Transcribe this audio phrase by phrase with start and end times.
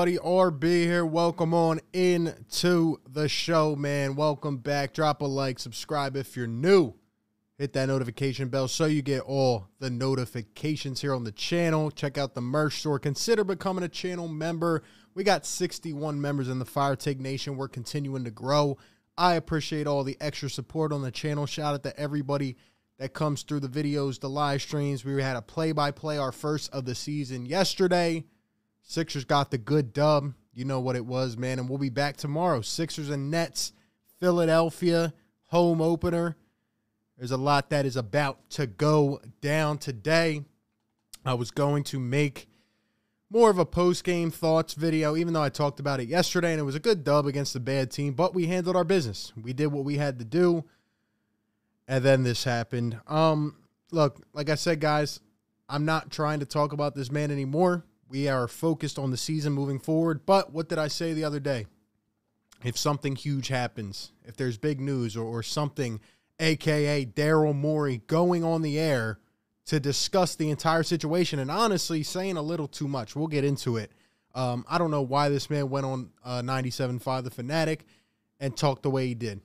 [0.00, 0.26] everybody?
[0.26, 1.04] RB here.
[1.04, 4.16] Welcome on into the show, man.
[4.16, 4.94] Welcome back.
[4.94, 6.94] Drop a like, subscribe if you're new.
[7.58, 11.90] Hit that notification bell so you get all the notifications here on the channel.
[11.90, 12.98] Check out the merch store.
[12.98, 14.84] Consider becoming a channel member.
[15.14, 17.58] We got 61 members in the Fire Take Nation.
[17.58, 18.78] We're continuing to grow.
[19.18, 21.44] I appreciate all the extra support on the channel.
[21.44, 22.56] Shout out to everybody
[22.98, 25.04] that comes through the videos, the live streams.
[25.04, 28.24] We had a play by play, our first of the season yesterday.
[28.90, 30.34] Sixers got the good dub.
[30.52, 31.60] You know what it was, man.
[31.60, 32.60] And we'll be back tomorrow.
[32.60, 33.72] Sixers and Nets,
[34.18, 35.14] Philadelphia,
[35.44, 36.36] home opener.
[37.16, 40.42] There's a lot that is about to go down today.
[41.24, 42.48] I was going to make
[43.30, 46.58] more of a post game thoughts video, even though I talked about it yesterday and
[46.58, 49.32] it was a good dub against a bad team, but we handled our business.
[49.40, 50.64] We did what we had to do.
[51.86, 52.98] And then this happened.
[53.06, 53.54] Um,
[53.92, 55.20] look, like I said, guys,
[55.68, 57.84] I'm not trying to talk about this man anymore.
[58.10, 60.26] We are focused on the season moving forward.
[60.26, 61.66] But what did I say the other day?
[62.64, 66.00] If something huge happens, if there's big news or, or something,
[66.40, 69.20] aka Daryl Morey going on the air
[69.66, 73.14] to discuss the entire situation and honestly saying a little too much.
[73.14, 73.92] We'll get into it.
[74.34, 77.84] Um, I don't know why this man went on uh, 97.5 The Fanatic
[78.40, 79.40] and talked the way he did.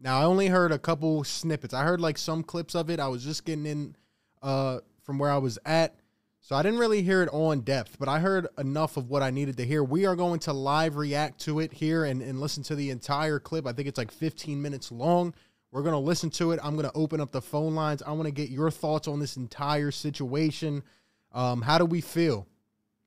[0.00, 1.74] Now, I only heard a couple snippets.
[1.74, 3.00] I heard like some clips of it.
[3.00, 3.96] I was just getting in
[4.42, 5.96] uh, from where I was at.
[6.46, 9.20] So I didn't really hear it all in depth, but I heard enough of what
[9.20, 9.82] I needed to hear.
[9.82, 13.40] We are going to live react to it here and, and listen to the entire
[13.40, 13.66] clip.
[13.66, 15.34] I think it's like 15 minutes long.
[15.72, 16.60] We're going to listen to it.
[16.62, 18.00] I'm going to open up the phone lines.
[18.00, 20.84] I want to get your thoughts on this entire situation.
[21.32, 22.46] Um, how do we feel?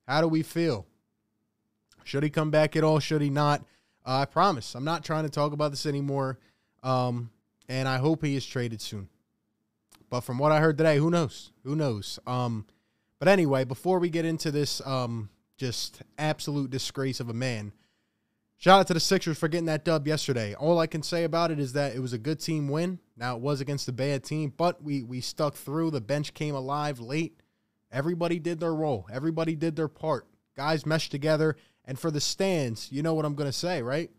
[0.06, 0.84] How do we feel?
[2.04, 2.98] Should he come back at all?
[2.98, 3.62] Should he not?
[4.04, 4.74] Uh, I promise.
[4.74, 6.38] I'm not trying to talk about this anymore.
[6.82, 7.30] Um,
[7.70, 9.08] and I hope he is traded soon.
[10.10, 11.52] But from what I heard today, who knows?
[11.64, 12.18] Who knows?
[12.26, 12.66] Um,
[13.20, 17.72] but anyway, before we get into this um, just absolute disgrace of a man,
[18.56, 20.54] shout out to the Sixers for getting that dub yesterday.
[20.54, 22.98] All I can say about it is that it was a good team win.
[23.16, 25.92] Now it was against a bad team, but we we stuck through.
[25.92, 27.40] The bench came alive late.
[27.92, 29.06] Everybody did their role.
[29.12, 30.26] Everybody did their part.
[30.56, 31.56] Guys meshed together.
[31.84, 34.10] And for the stands, you know what I'm to say, right?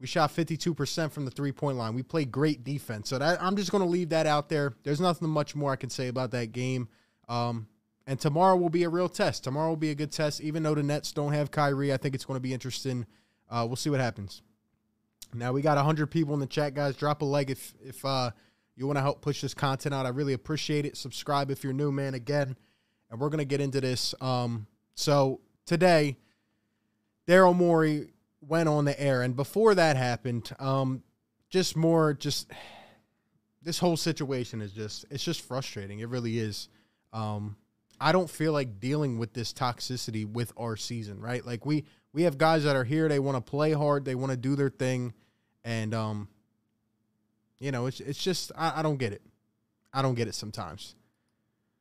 [0.00, 1.94] We shot 52% from the three point line.
[1.94, 3.08] We played great defense.
[3.08, 4.74] So that, I'm just going to leave that out there.
[4.84, 6.88] There's nothing much more I can say about that game.
[7.28, 7.68] Um,
[8.06, 9.44] and tomorrow will be a real test.
[9.44, 10.40] Tomorrow will be a good test.
[10.40, 13.06] Even though the Nets don't have Kyrie, I think it's going to be interesting.
[13.50, 14.42] Uh, we'll see what happens.
[15.34, 16.96] Now we got 100 people in the chat, guys.
[16.96, 18.30] Drop a like if if uh,
[18.76, 20.06] you want to help push this content out.
[20.06, 20.96] I really appreciate it.
[20.96, 22.14] Subscribe if you're new, man.
[22.14, 22.56] Again,
[23.10, 24.14] and we're gonna get into this.
[24.20, 26.16] Um, so today,
[27.26, 28.08] Daryl Morey
[28.40, 31.02] went on the air, and before that happened, um,
[31.50, 32.50] just more, just
[33.62, 35.98] this whole situation is just it's just frustrating.
[36.00, 36.68] It really is.
[37.18, 37.56] Um,
[38.00, 41.44] I don't feel like dealing with this toxicity with our season, right?
[41.44, 44.30] Like we we have guys that are here, they want to play hard, they want
[44.30, 45.12] to do their thing,
[45.64, 46.28] and um,
[47.58, 49.22] you know, it's it's just I, I don't get it.
[49.92, 50.94] I don't get it sometimes.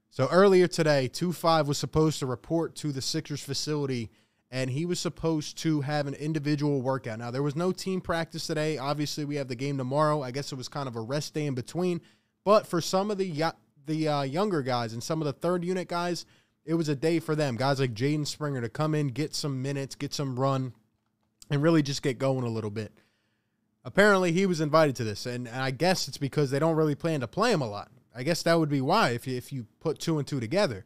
[0.09, 4.09] So earlier today, 2-5 was supposed to report to the Sixers facility
[4.49, 7.19] and he was supposed to have an individual workout.
[7.19, 8.77] Now, there was no team practice today.
[8.77, 10.23] Obviously, we have the game tomorrow.
[10.23, 11.99] I guess it was kind of a rest day in between.
[12.45, 13.27] But for some of the
[13.87, 16.25] the uh, younger guys and some of the third unit guys,
[16.65, 17.55] it was a day for them.
[17.55, 20.73] Guys like Jaden Springer to come in, get some minutes, get some run,
[21.49, 22.91] and really just get going a little bit.
[23.83, 27.21] Apparently, he was invited to this, and I guess it's because they don't really plan
[27.21, 27.89] to play him a lot.
[28.13, 30.85] I guess that would be why if you, if you put two and two together.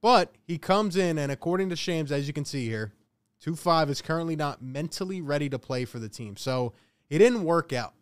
[0.00, 2.94] But he comes in, and according to Shams, as you can see here,
[3.40, 6.36] 2 5 is currently not mentally ready to play for the team.
[6.36, 6.72] So
[7.08, 7.94] he didn't work out.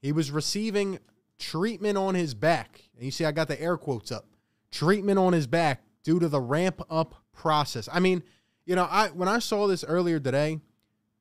[0.00, 0.98] He was receiving
[1.38, 2.82] treatment on his back.
[2.96, 4.26] And you see, I got the air quotes up
[4.70, 7.88] treatment on his back due to the ramp up process.
[7.92, 8.22] I mean,
[8.66, 10.60] you know, I when I saw this earlier today,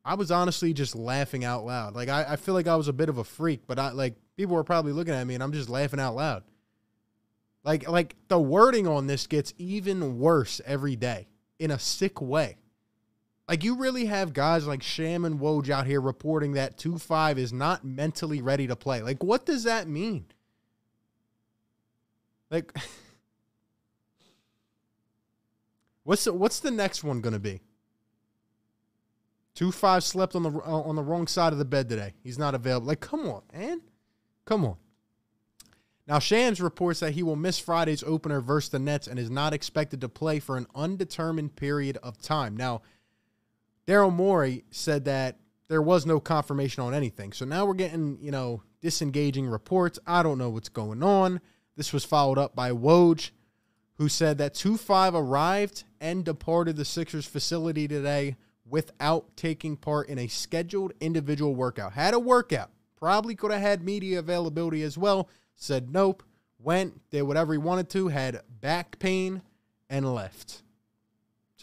[0.04, 1.95] I was honestly just laughing out loud.
[1.95, 4.15] Like I, I feel like I was a bit of a freak, but I like
[4.36, 6.44] people were probably looking at me and I'm just laughing out loud.
[7.63, 11.27] Like like the wording on this gets even worse every day
[11.59, 12.57] in a sick way.
[13.48, 17.51] Like you really have guys like Sham and Woj out here reporting that 2-5 is
[17.51, 19.01] not mentally ready to play.
[19.01, 20.25] Like what does that mean?
[22.50, 22.74] Like
[26.04, 27.62] What's the, what's the next one going to be?
[29.56, 32.13] 2-5 slept on the uh, on the wrong side of the bed today.
[32.24, 32.88] He's not available.
[32.88, 33.81] Like come on, man.
[34.45, 34.78] Come on.
[36.07, 39.54] Now, Shams reports that he will miss Friday's opener versus the Nets and is not
[39.54, 42.57] expected to play for an undetermined period of time.
[42.57, 42.81] Now,
[43.88, 45.38] Daryl Morey said that
[45.68, 47.33] there was no confirmation on anything.
[47.33, 50.00] So now we're getting, you know, disengaging reports.
[50.06, 51.41] I don't know what's going on.
[51.75, 53.31] This was followed up by Woj,
[53.97, 58.35] who said that 2 5 arrived and departed the Sixers facility today
[58.65, 61.94] without taking part in a scheduled individual workout.
[61.94, 66.24] Had a workout, probably could have had media availability as well said nope,
[66.59, 69.41] went, did whatever he wanted to, had back pain,
[69.89, 70.62] and left.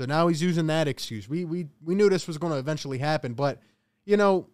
[0.00, 1.28] So now he's using that excuse.
[1.28, 3.60] We we we knew this was going to eventually happen, but
[4.06, 4.48] you know,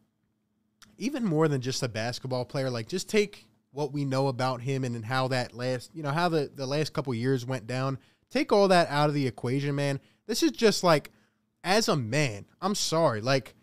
[0.99, 4.83] even more than just a basketball player, like just take what we know about him
[4.83, 7.97] and how that last, you know, how the the last couple years went down.
[8.29, 10.01] Take all that out of the equation, man.
[10.27, 11.13] This is just like
[11.63, 13.55] as a man, I'm sorry, like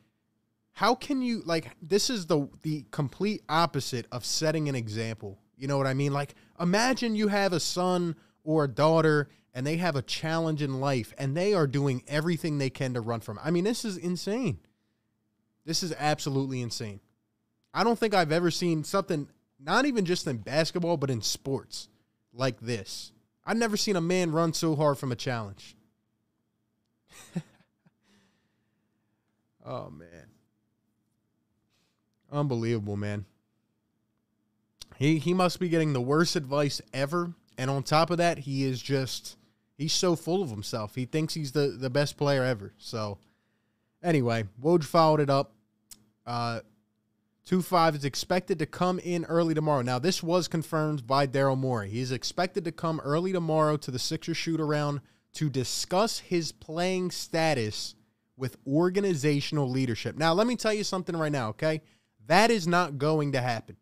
[0.71, 5.67] how can you like this is the the complete opposite of setting an example you
[5.67, 6.11] know what I mean?
[6.13, 10.79] Like, imagine you have a son or a daughter and they have a challenge in
[10.79, 13.43] life and they are doing everything they can to run from it.
[13.45, 14.59] I mean, this is insane.
[15.65, 16.99] This is absolutely insane.
[17.73, 19.27] I don't think I've ever seen something,
[19.59, 21.89] not even just in basketball, but in sports
[22.33, 23.11] like this.
[23.45, 25.75] I've never seen a man run so hard from a challenge.
[29.65, 30.27] oh, man.
[32.31, 33.25] Unbelievable, man.
[34.95, 37.33] He he must be getting the worst advice ever.
[37.57, 39.37] And on top of that, he is just
[39.83, 40.95] he's so full of himself.
[40.95, 42.73] He thinks he's the, the best player ever.
[42.77, 43.19] So
[44.01, 45.53] anyway, Woj followed it up.
[46.25, 46.61] Uh
[47.45, 49.81] 2-5 is expected to come in early tomorrow.
[49.81, 51.89] Now, this was confirmed by Daryl Morey.
[51.89, 55.01] He is expected to come early tomorrow to the Sixers shoot around
[55.33, 57.95] to discuss his playing status
[58.37, 60.15] with organizational leadership.
[60.15, 61.81] Now, let me tell you something right now, okay?
[62.27, 63.75] That is not going to happen.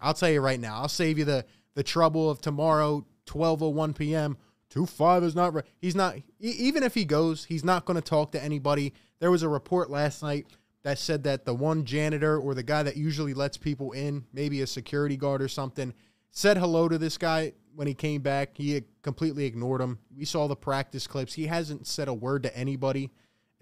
[0.00, 0.76] I'll tell you right now.
[0.80, 1.44] I'll save you the
[1.74, 4.38] the trouble of tomorrow, 12:01 p.m.
[4.76, 5.64] 2-5 is not right.
[5.78, 8.92] He's not even if he goes, he's not going to talk to anybody.
[9.18, 10.46] There was a report last night
[10.82, 14.60] that said that the one janitor or the guy that usually lets people in, maybe
[14.60, 15.94] a security guard or something,
[16.30, 18.50] said hello to this guy when he came back.
[18.56, 19.98] He completely ignored him.
[20.14, 21.34] We saw the practice clips.
[21.34, 23.10] He hasn't said a word to anybody.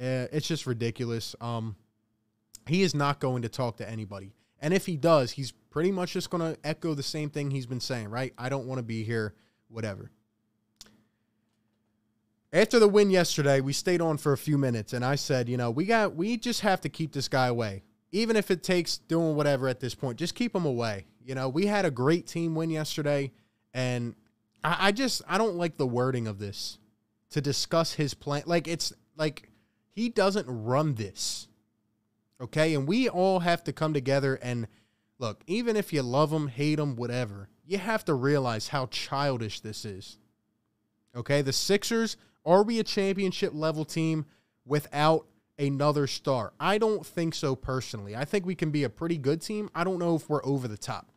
[0.01, 1.37] Uh, it's just ridiculous.
[1.41, 1.77] Um,
[2.67, 4.33] he is not going to talk to anybody.
[4.61, 7.67] And if he does, he's pretty much just going to echo the same thing he's
[7.67, 8.33] been saying, right?
[8.37, 9.35] I don't want to be here,
[9.69, 10.11] whatever.
[12.55, 15.57] After the win yesterday, we stayed on for a few minutes and I said, you
[15.57, 17.83] know, we got we just have to keep this guy away.
[18.13, 21.07] Even if it takes doing whatever at this point, just keep him away.
[21.25, 23.33] You know, we had a great team win yesterday
[23.75, 24.15] and
[24.63, 26.79] I, I just I don't like the wording of this
[27.31, 28.45] to discuss his plan.
[28.47, 29.51] Like it's like
[29.91, 31.49] he doesn't run this.
[32.41, 32.77] Okay?
[32.77, 34.69] And we all have to come together and
[35.19, 39.59] look, even if you love him, hate him, whatever, you have to realize how childish
[39.59, 40.19] this is.
[41.17, 44.27] Okay, the Sixers, are we a championship level team
[44.65, 45.27] without
[45.59, 46.53] another star?
[46.59, 48.17] I don't think so personally.
[48.17, 49.71] I think we can be a pretty good team.
[49.75, 51.11] I don't know if we're over the top.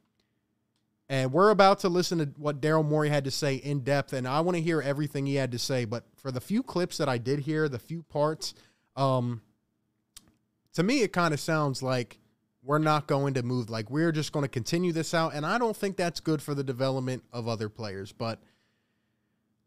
[1.09, 4.27] And we're about to listen to what Daryl Morey had to say in depth, and
[4.27, 5.85] I want to hear everything he had to say.
[5.85, 8.53] But for the few clips that I did hear, the few parts,
[8.97, 9.41] um,
[10.73, 12.19] to me, it kind of sounds like
[12.61, 13.69] we're not going to move.
[13.69, 15.33] Like we're just going to continue this out.
[15.33, 18.11] And I don't think that's good for the development of other players.
[18.11, 18.41] But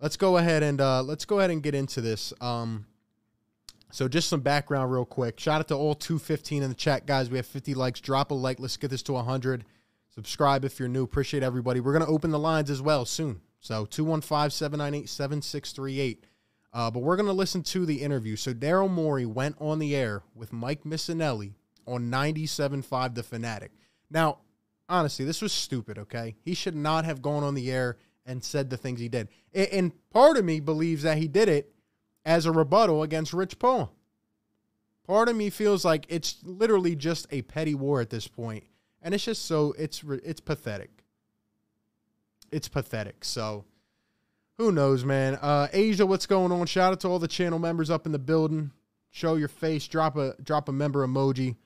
[0.01, 2.33] let's go ahead and uh, let's go ahead and get into this.
[2.41, 2.87] Um,
[3.91, 5.39] so just some background real quick.
[5.41, 7.29] Shout out to all 215 in the chat, guys.
[7.29, 8.01] We have 50 likes.
[8.01, 8.61] Drop a like.
[8.61, 9.65] Let's get this to 100.
[10.15, 11.05] Subscribe if you're new.
[11.05, 11.81] Appreciate everybody.
[11.81, 13.41] We're going to open the lines as well soon.
[13.61, 16.27] So 215 798 7638.
[16.73, 18.37] Uh, but we're going to listen to the interview.
[18.37, 21.55] So Daryl Morey went on the air with Mike Missanelli
[21.87, 23.73] on 97.5 The Fanatic.
[24.09, 24.39] Now,
[24.89, 26.37] honestly, this was stupid, okay?
[26.45, 27.97] He should not have gone on the air
[28.31, 29.29] and said the things he did.
[29.53, 31.75] And part of me believes that he did it
[32.25, 33.93] as a rebuttal against Rich Paul.
[35.05, 38.65] Part of me feels like it's literally just a petty war at this point,
[39.03, 41.03] and it's just so it's it's pathetic.
[42.53, 43.25] It's pathetic.
[43.25, 43.65] So,
[44.59, 45.35] who knows, man?
[45.35, 46.67] Uh, Asia, what's going on?
[46.67, 48.71] Shout out to all the channel members up in the building.
[49.11, 49.89] Show your face.
[49.89, 51.57] Drop a drop a member emoji.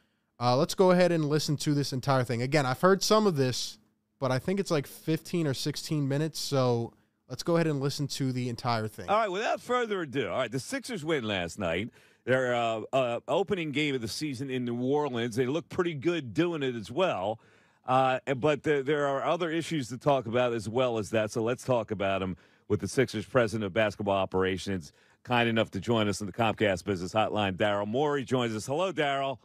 [0.40, 2.40] Uh, let's go ahead and listen to this entire thing.
[2.40, 3.78] Again, I've heard some of this
[4.18, 6.38] but I think it's like 15 or 16 minutes.
[6.38, 6.92] So
[7.28, 9.09] let's go ahead and listen to the entire thing.
[9.09, 11.90] All right, without further ado, all right, the Sixers win last night.
[12.25, 15.37] Their uh, uh, opening game of the season in New Orleans.
[15.37, 17.38] They look pretty good doing it as well.
[17.87, 21.30] Uh, but there, there are other issues to talk about as well as that.
[21.30, 22.37] So let's talk about them
[22.68, 24.92] with the Sixers president of basketball operations,
[25.23, 27.56] kind enough to join us in the Comcast Business Hotline.
[27.56, 28.64] Daryl Morey joins us.
[28.64, 29.38] Hello, Daryl.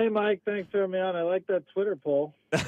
[0.00, 0.40] Hey, Mike.
[0.46, 1.14] Thanks for having me on.
[1.14, 2.34] I like that Twitter poll.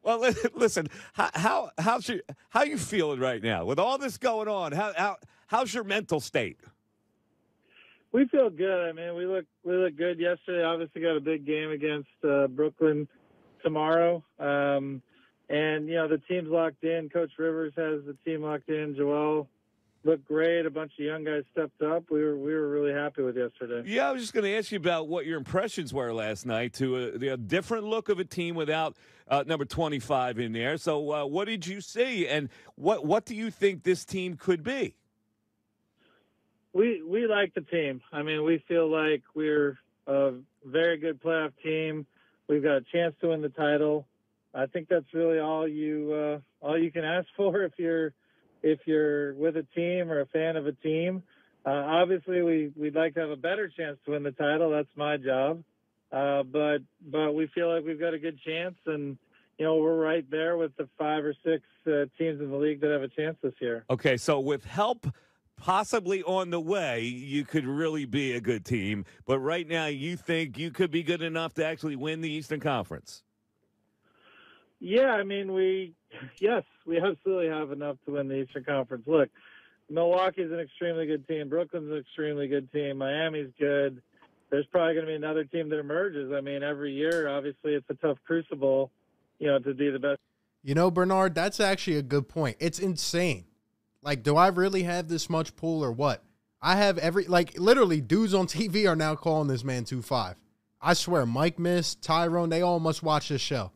[0.00, 4.48] Well, listen, how how how's your, how you feeling right now with all this going
[4.48, 4.72] on?
[4.72, 5.16] How how
[5.48, 6.58] how's your mental state?
[8.12, 8.88] We feel good.
[8.88, 10.64] I mean, we look we look good yesterday.
[10.64, 13.06] Obviously, got a big game against uh, Brooklyn
[13.62, 15.02] tomorrow, um,
[15.50, 17.10] and you know the team's locked in.
[17.10, 18.94] Coach Rivers has the team locked in.
[18.96, 19.46] Joel
[20.04, 20.66] looked great.
[20.66, 22.10] A bunch of young guys stepped up.
[22.10, 23.82] We were we were really happy with yesterday.
[23.86, 26.72] Yeah, I was just going to ask you about what your impressions were last night
[26.74, 28.96] to a, a different look of a team without
[29.28, 30.76] uh, number 25 in there.
[30.78, 34.62] So, uh, what did you see, and what what do you think this team could
[34.62, 34.94] be?
[36.72, 38.00] we we like the team.
[38.12, 40.32] I mean, we feel like we're a
[40.64, 42.06] very good playoff team.
[42.48, 44.06] We've got a chance to win the title.
[44.54, 48.12] I think that's really all you uh, all you can ask for if you're
[48.62, 51.22] if you're with a team or a fan of a team.
[51.66, 54.70] Uh, obviously, we we'd like to have a better chance to win the title.
[54.70, 55.62] That's my job.
[56.10, 56.78] Uh, but
[57.10, 59.18] but we feel like we've got a good chance, and
[59.58, 62.80] you know we're right there with the five or six uh, teams in the league
[62.80, 63.84] that have a chance this year.
[63.90, 65.06] Okay, so with help
[65.58, 69.04] possibly on the way, you could really be a good team.
[69.26, 72.60] But right now, you think you could be good enough to actually win the Eastern
[72.60, 73.22] Conference.
[74.80, 75.94] Yeah, I mean, we,
[76.40, 79.04] yes, we absolutely have enough to win the Eastern Conference.
[79.06, 79.28] Look,
[79.90, 81.48] Milwaukee's an extremely good team.
[81.48, 82.98] Brooklyn's an extremely good team.
[82.98, 84.02] Miami's good.
[84.50, 86.32] There's probably going to be another team that emerges.
[86.32, 88.90] I mean, every year, obviously, it's a tough crucible,
[89.38, 90.20] you know, to be the best.
[90.62, 92.56] You know, Bernard, that's actually a good point.
[92.58, 93.44] It's insane.
[94.02, 96.22] Like, do I really have this much pull or what?
[96.60, 100.36] I have every like literally dudes on TV are now calling this man two five.
[100.80, 103.72] I swear, Mike Miss, Tyrone, they all must watch this show.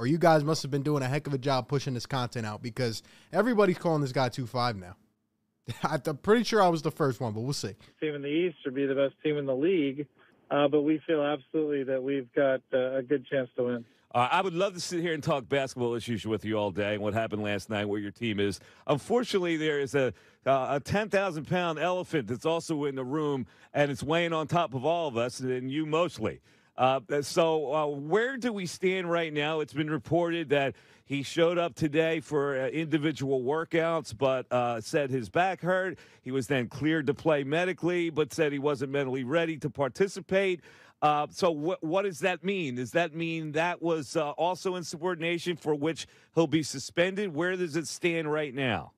[0.00, 2.46] Or you guys must have been doing a heck of a job pushing this content
[2.46, 3.02] out because
[3.34, 4.96] everybody's calling this guy two five now.
[5.82, 7.74] I'm pretty sure I was the first one, but we'll see.
[8.00, 10.06] team in the East or be the best team in the league.
[10.50, 13.84] Uh, but we feel absolutely that we've got uh, a good chance to win.
[14.14, 16.94] Uh, I would love to sit here and talk basketball issues with you all day
[16.94, 18.58] and what happened last night, where your team is.
[18.86, 20.14] Unfortunately, there is a
[20.46, 24.46] uh, a ten thousand pound elephant that's also in the room, and it's weighing on
[24.46, 26.40] top of all of us, and you mostly.
[26.76, 29.60] Uh, so, uh, where do we stand right now?
[29.60, 30.74] It's been reported that
[31.04, 35.98] he showed up today for uh, individual workouts, but uh, said his back hurt.
[36.22, 40.60] He was then cleared to play medically, but said he wasn't mentally ready to participate.
[41.02, 42.76] Uh, so, what what does that mean?
[42.76, 47.34] Does that mean that was uh, also insubordination for which he'll be suspended?
[47.34, 48.92] Where does it stand right now?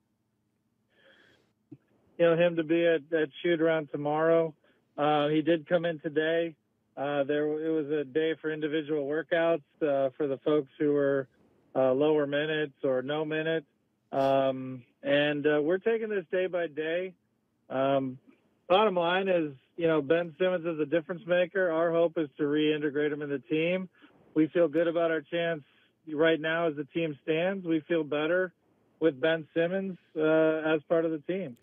[2.18, 4.54] you know him to be at, at shoot around tomorrow.
[4.96, 6.54] He did come in today.
[6.96, 11.26] Uh, there it was a day for individual workouts uh, for the folks who were
[11.74, 13.66] uh, lower minutes or no minutes.
[14.12, 17.14] um, and uh, we're taking this day by day.
[17.70, 18.18] Um,
[18.68, 21.70] bottom line is, you know, Ben Simmons is a difference maker.
[21.70, 23.88] Our hope is to reintegrate him in the team.
[24.34, 25.62] We feel good about our chance
[26.12, 27.66] right now as the team stands.
[27.66, 28.52] We feel better
[29.00, 31.56] with Ben Simmons uh, as part of the team.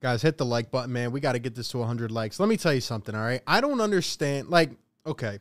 [0.00, 1.10] Guys, hit the like button, man.
[1.10, 2.38] We got to get this to 100 likes.
[2.38, 3.42] Let me tell you something, all right?
[3.46, 4.48] I don't understand.
[4.48, 4.72] Like,
[5.06, 5.38] okay,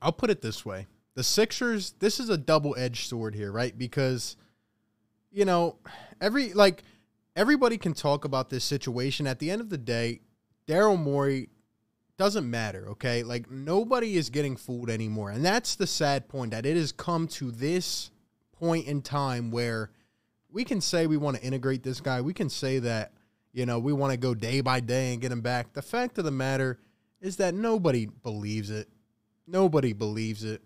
[0.00, 0.86] I'll put it this way.
[1.14, 3.76] The Sixers, this is a double edged sword here, right?
[3.76, 4.36] Because,
[5.30, 5.76] you know,
[6.20, 6.82] every, like,
[7.34, 9.26] everybody can talk about this situation.
[9.26, 10.20] At the end of the day,
[10.66, 11.50] Daryl Morey
[12.16, 13.22] doesn't matter, okay?
[13.22, 15.30] Like, nobody is getting fooled anymore.
[15.30, 18.10] And that's the sad point that it has come to this
[18.52, 19.90] point in time where
[20.50, 22.22] we can say we want to integrate this guy.
[22.22, 23.12] We can say that,
[23.56, 25.72] you know, we want to go day by day and get him back.
[25.72, 26.78] The fact of the matter
[27.22, 28.86] is that nobody believes it.
[29.46, 30.60] Nobody believes it.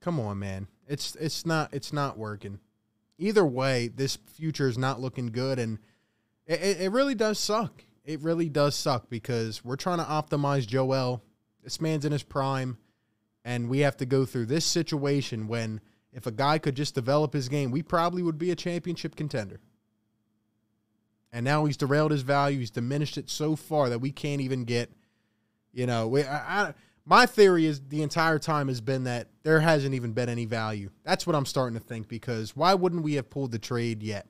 [0.00, 0.68] Come on, man.
[0.88, 2.58] It's it's not it's not working.
[3.18, 5.78] Either way, this future is not looking good and
[6.46, 7.84] it, it, really does suck.
[8.02, 11.22] It really does suck because we're trying to optimize Joel.
[11.62, 12.78] This man's in his prime
[13.44, 15.82] and we have to go through this situation when
[16.14, 19.60] if a guy could just develop his game, we probably would be a championship contender.
[21.32, 22.58] And now he's derailed his value.
[22.58, 24.90] He's diminished it so far that we can't even get,
[25.72, 29.60] you know, we, I, I, my theory is the entire time has been that there
[29.60, 30.90] hasn't even been any value.
[31.04, 34.26] That's what I'm starting to think because why wouldn't we have pulled the trade yet?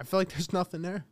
[0.00, 1.04] I feel like there's nothing there.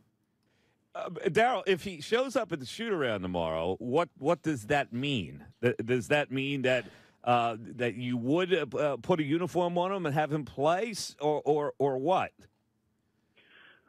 [0.95, 4.91] Uh, Daryl, if he shows up at the shoot around tomorrow, what what does that
[4.91, 5.45] mean?
[5.61, 6.85] Th- Does that mean that
[7.23, 11.41] uh, that you would uh, put a uniform on him and have him play, or
[11.45, 12.31] or or what?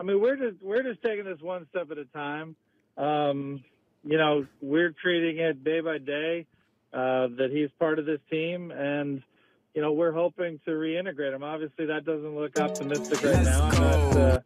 [0.00, 2.56] I mean, we're just we're just taking this one step at a time.
[2.96, 3.62] Um,
[4.02, 6.46] you know, we're treating it day by day
[6.94, 9.22] uh, that he's part of this team, and
[9.74, 11.44] you know, we're hoping to reintegrate him.
[11.44, 13.68] Obviously, that doesn't look optimistic right now.
[13.68, 14.40] I'm not uh,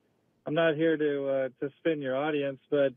[0.44, 2.92] I'm not here to uh, to spin your audience, but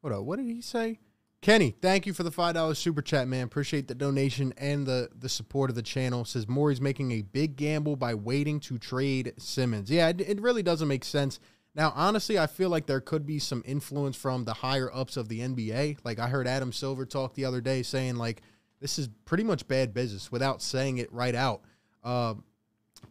[0.00, 0.24] What up?
[0.24, 0.98] What did he say?
[1.42, 3.44] Kenny, thank you for the five dollars super chat, man.
[3.44, 6.24] Appreciate the donation and the the support of the channel.
[6.26, 9.90] Says Morey's making a big gamble by waiting to trade Simmons.
[9.90, 11.40] Yeah, it, it really doesn't make sense.
[11.74, 15.28] Now, honestly, I feel like there could be some influence from the higher ups of
[15.28, 15.98] the NBA.
[16.04, 18.42] Like I heard Adam Silver talk the other day saying like
[18.80, 21.62] this is pretty much bad business without saying it right out.
[22.04, 22.44] Um,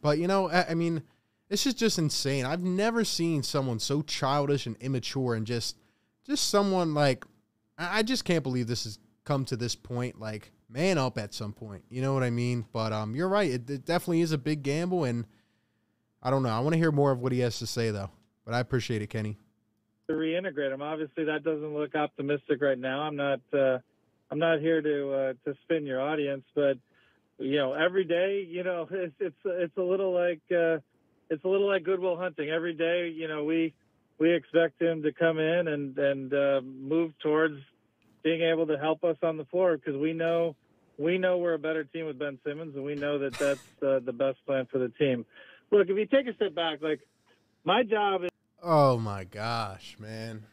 [0.02, 1.02] but you know, I, I mean,
[1.48, 2.46] this is just insane.
[2.46, 5.78] I've never seen someone so childish and immature and just
[6.28, 7.26] just someone like
[7.80, 10.20] I just can't believe this has come to this point.
[10.20, 11.84] Like, man up at some point.
[11.90, 12.66] You know what I mean?
[12.72, 13.50] But um, you're right.
[13.50, 15.26] It, it definitely is a big gamble, and
[16.22, 16.50] I don't know.
[16.50, 18.12] I want to hear more of what he has to say, though.
[18.46, 19.38] But I appreciate it, Kenny.
[20.08, 20.82] to reintegrate him.
[20.82, 23.02] Obviously, that doesn't look optimistic right now.
[23.02, 23.80] I'm not uh,
[24.32, 26.78] I'm not here to uh, to spin your audience, but
[27.38, 30.78] you know, every day, you know, it's it's it's a little like uh,
[31.30, 32.50] it's a little like Goodwill Hunting.
[32.50, 33.74] Every day, you know, we
[34.20, 37.60] we expect him to come in and and uh, move towards
[38.24, 40.56] being able to help us on the floor because we know
[40.98, 44.00] we know we're a better team with Ben Simmons, and we know that that's uh,
[44.04, 45.26] the best plan for the team.
[45.72, 47.00] Look, if you take a step back, like
[47.64, 48.30] my job is
[48.62, 50.44] Oh my gosh, man.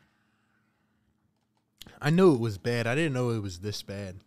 [2.00, 2.86] I knew it was bad.
[2.86, 4.20] I didn't know it was this bad.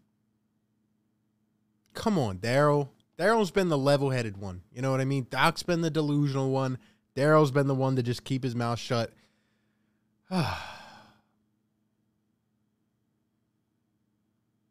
[1.93, 2.89] Come on, Daryl.
[3.17, 4.61] Daryl's been the level headed one.
[4.73, 5.27] You know what I mean?
[5.29, 6.77] Doc's been the delusional one.
[7.15, 9.11] Daryl's been the one to just keep his mouth shut.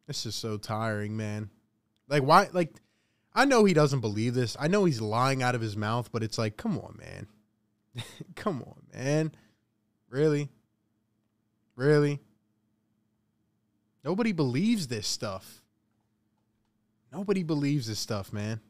[0.08, 1.50] this is so tiring, man.
[2.08, 2.48] Like, why?
[2.52, 2.74] Like,
[3.34, 4.56] I know he doesn't believe this.
[4.58, 7.28] I know he's lying out of his mouth, but it's like, come on, man.
[8.34, 9.32] Come on, man.
[10.08, 10.48] Really?
[11.76, 12.20] Really?
[14.04, 15.62] Nobody believes this stuff.
[17.12, 18.60] Nobody believes this stuff, man.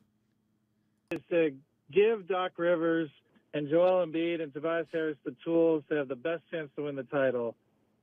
[1.11, 1.51] is to
[1.93, 3.11] give Doc Rivers
[3.55, 6.97] and Joel Embiid and Tobias Harris the tools to have the best chance to win
[6.97, 7.55] the title.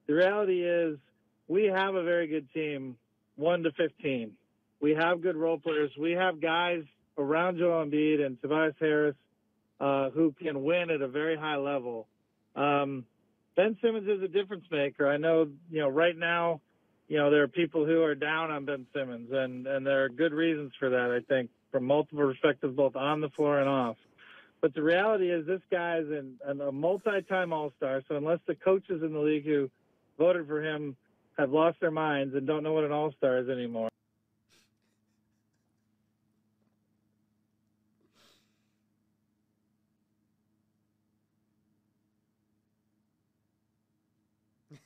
[0.07, 0.97] The reality is
[1.47, 2.97] we have a very good team,
[3.35, 4.31] 1 to 15.
[4.81, 5.91] We have good role players.
[5.99, 6.83] We have guys
[7.17, 9.15] around Joel Embiid and Tobias Harris
[9.79, 12.07] uh, who can win at a very high level.
[12.55, 13.05] Um,
[13.55, 15.07] ben Simmons is a difference maker.
[15.07, 16.61] I know, you know, right now,
[17.07, 20.09] you know, there are people who are down on Ben Simmons, and, and there are
[20.09, 23.97] good reasons for that, I think, from multiple perspectives, both on the floor and off.
[24.61, 28.39] But the reality is, this guy's an, an, a multi time All Star, so unless
[28.47, 29.69] the coaches in the league who
[30.17, 30.95] voted for him
[31.37, 33.89] have lost their minds and don't know what an All Star is anymore,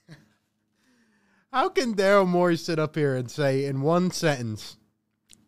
[1.53, 4.77] How can Daryl Morey sit up here and say in one sentence,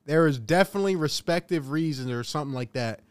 [0.05, 3.01] there is definitely respective reasons or something like that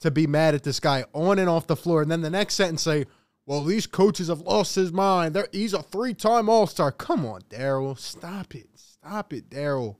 [0.00, 2.54] to be mad at this guy on and off the floor, and then the next
[2.54, 3.06] sentence say,
[3.46, 5.34] well, these coaches have lost his mind.
[5.34, 6.92] They're, he's a three time All Star.
[6.92, 7.98] Come on, Daryl.
[7.98, 8.68] Stop it.
[8.74, 9.96] Stop it, Daryl.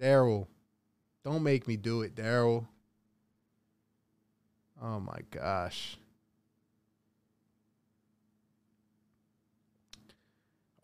[0.00, 0.48] Daryl.
[1.24, 2.66] Don't make me do it, Daryl.
[4.82, 5.96] Oh my gosh.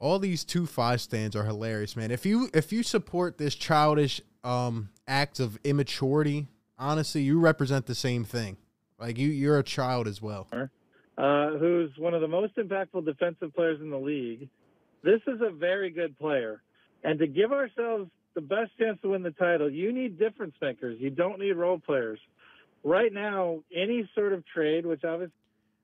[0.01, 2.11] all these two five stands are hilarious, man.
[2.11, 6.47] If you if you support this childish um act of immaturity,
[6.79, 8.57] honestly, you represent the same thing.
[8.99, 10.47] Like you you're a child as well.
[11.19, 14.49] Uh, who's one of the most impactful defensive players in the league.
[15.03, 16.63] This is a very good player.
[17.05, 20.97] And to give ourselves the best chance to win the title, you need difference makers.
[21.01, 22.21] You don't need role players.
[22.85, 25.35] Right now, any sort of trade, which obviously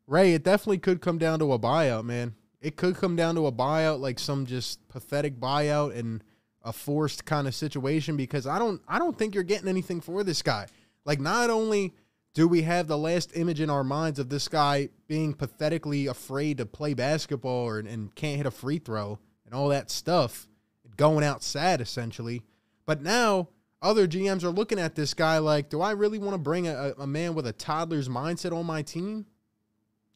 [0.06, 2.34] Ray, it definitely could come down to a buyout, man.
[2.60, 6.22] It could come down to a buyout, like some just pathetic buyout and
[6.62, 10.22] a forced kind of situation because I don't I don't think you're getting anything for
[10.22, 10.66] this guy.
[11.04, 11.94] Like not only
[12.34, 16.58] do we have the last image in our minds of this guy being pathetically afraid
[16.58, 20.48] to play basketball or, and can't hit a free throw and all that stuff,
[20.96, 22.42] going out sad essentially.
[22.86, 23.48] But now
[23.80, 26.94] other GMs are looking at this guy like, do I really want to bring a,
[26.98, 29.26] a man with a toddler's mindset on my team?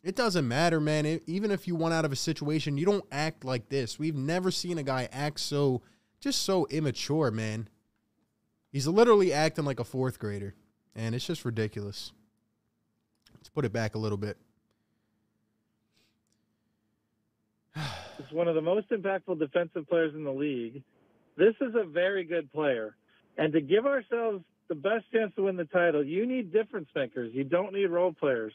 [0.02, 1.06] It doesn't matter, man.
[1.06, 3.98] It, even if you want out of a situation, you don't act like this.
[3.98, 5.82] We've never seen a guy act so,
[6.20, 7.68] just so immature, man.
[8.72, 10.54] He's literally acting like a fourth grader,
[10.94, 12.12] and it's just ridiculous.
[13.34, 14.36] Let's put it back a little bit.
[17.76, 20.82] is one of the most impactful defensive players in the league.
[21.36, 22.96] This is a very good player.
[23.36, 27.30] And to give ourselves the best chance to win the title, you need difference makers.
[27.32, 28.52] You don't need role players.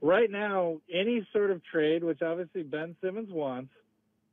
[0.00, 3.72] Right now, any sort of trade, which obviously Ben Simmons wants,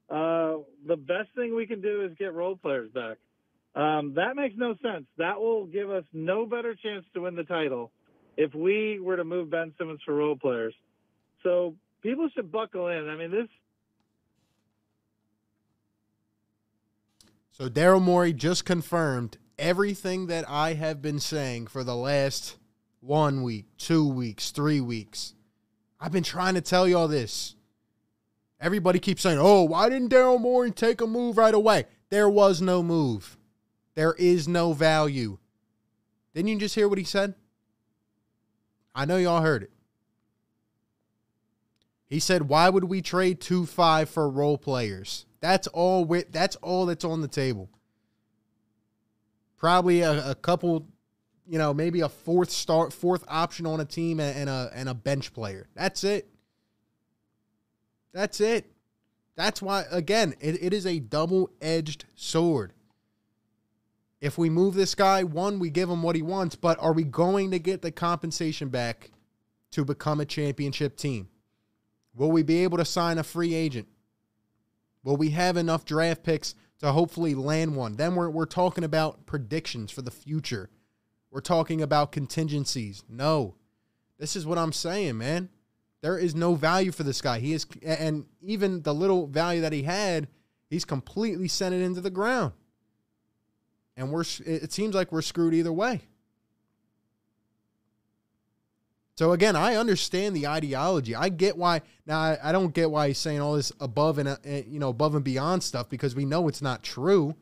[0.10, 3.18] uh, the best thing we can do is get role players back.
[3.80, 5.06] Um, that makes no sense.
[5.18, 7.92] That will give us no better chance to win the title
[8.36, 10.74] if we were to move Ben Simmons for role players.
[11.44, 13.08] So people should buckle in.
[13.08, 13.48] I mean, this
[17.52, 22.58] So Daryl Morey just confirmed everything that I have been saying for the last
[23.00, 25.36] one week, two weeks, three weeks.
[26.02, 27.56] I've been trying to tell y'all this.
[28.60, 31.86] Everybody keeps saying, oh, why didn't Daryl Morey take a move right away?
[32.10, 33.38] There was no move.
[34.00, 35.40] There is no value.
[36.34, 37.34] Didn't you just hear what he said?
[38.96, 39.72] I know y'all heard it.
[42.08, 45.26] He said, "Why would we trade two five for role players?
[45.42, 46.06] That's all.
[46.06, 47.70] we that's all that's on the table.
[49.58, 50.88] Probably a, a couple,
[51.46, 54.88] you know, maybe a fourth start, fourth option on a team, and, and a and
[54.88, 55.68] a bench player.
[55.76, 56.30] That's it.
[58.14, 58.72] That's it.
[59.36, 59.84] That's why.
[59.92, 62.72] Again, it, it is a double edged sword.
[64.22, 67.04] If we move this guy, one, we give him what he wants, but are we
[67.04, 69.12] going to get the compensation back
[69.72, 71.30] to become a championship team?
[72.14, 73.88] Will we be able to sign a free agent?
[75.04, 77.96] Will we have enough draft picks to hopefully land one?
[77.96, 80.70] Then we're, we're talking about predictions for the future.
[81.32, 83.04] We're talking about contingencies.
[83.08, 83.56] No.
[84.18, 85.50] This is what I'm saying, man.
[86.02, 87.40] There is no value for this guy.
[87.40, 90.28] He is, and even the little value that he had,
[90.70, 92.54] he's completely sent it into the ground.
[94.00, 96.02] And we're, it seems like we're screwed either way.
[99.18, 101.14] So again, I understand the ideology.
[101.14, 101.82] I get why.
[102.06, 104.88] Now I, I don't get why he's saying all this above and uh, you know
[104.88, 107.36] above and beyond stuff because we know it's not true.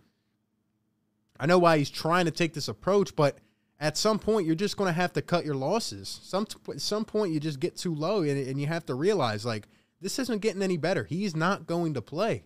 [1.40, 3.38] I know why he's trying to take this approach, but
[3.80, 6.20] at some point you're just going to have to cut your losses.
[6.24, 9.68] Some some point you just get too low, and, and you have to realize like
[10.02, 11.04] this isn't getting any better.
[11.04, 12.46] He's not going to play.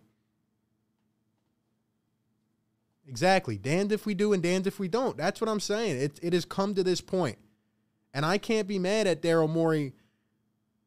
[3.11, 3.57] Exactly.
[3.57, 5.17] Damned if we do and damned if we don't.
[5.17, 6.01] That's what I'm saying.
[6.01, 7.37] It, it has come to this point.
[8.13, 9.91] And I can't be mad at Daryl Morey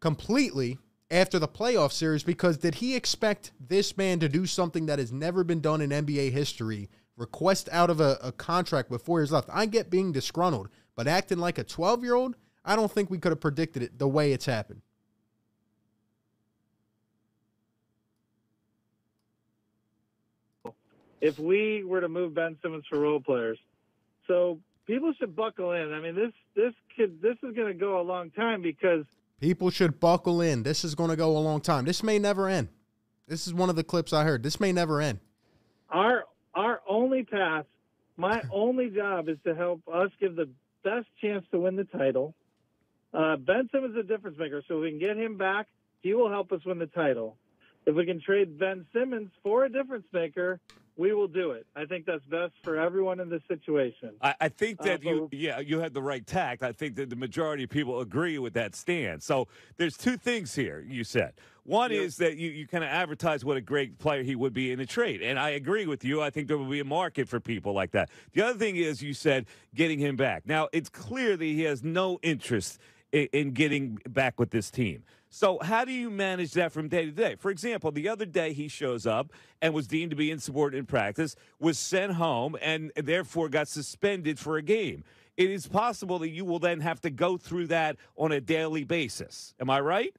[0.00, 0.78] completely
[1.10, 5.12] after the playoff series because did he expect this man to do something that has
[5.12, 6.88] never been done in NBA history?
[7.18, 9.50] Request out of a, a contract with four years left.
[9.52, 13.18] I get being disgruntled, but acting like a 12 year old, I don't think we
[13.18, 14.80] could have predicted it the way it's happened.
[21.24, 23.58] If we were to move Ben Simmons for role players.
[24.28, 25.94] So people should buckle in.
[25.94, 29.06] I mean, this this could this is going to go a long time because
[29.40, 30.62] people should buckle in.
[30.62, 31.86] This is going to go a long time.
[31.86, 32.68] This may never end.
[33.26, 34.42] This is one of the clips I heard.
[34.42, 35.18] This may never end.
[35.88, 37.64] Our our only path,
[38.18, 40.50] my only job is to help us give the
[40.84, 42.34] best chance to win the title.
[43.14, 45.68] Uh, ben Simmons is a difference maker, so if we can get him back,
[46.02, 47.38] he will help us win the title.
[47.86, 50.60] If we can trade Ben Simmons for a difference maker,
[50.96, 51.66] we will do it.
[51.74, 54.12] I think that's best for everyone in this situation.
[54.20, 56.62] I, I think Uh, that but- you, yeah, you had the right tact.
[56.62, 59.22] I think that the majority of people agree with that stand.
[59.22, 60.84] So there's two things here.
[60.86, 61.32] You said
[61.64, 62.00] one Yeah.
[62.00, 64.78] is that you, you kind of advertise what a great player he would be in
[64.80, 66.20] a trade, and I agree with you.
[66.22, 68.10] I think there will be a market for people like that.
[68.32, 70.46] The other thing is you said getting him back.
[70.46, 72.78] Now it's clear that he has no interest
[73.12, 75.02] in, in getting back with this team.
[75.34, 77.34] So how do you manage that from day to day?
[77.34, 80.86] For example, the other day he shows up and was deemed to be insubordinate in
[80.86, 85.02] practice, was sent home, and therefore got suspended for a game.
[85.36, 88.84] It is possible that you will then have to go through that on a daily
[88.84, 89.54] basis.
[89.58, 90.14] Am I right?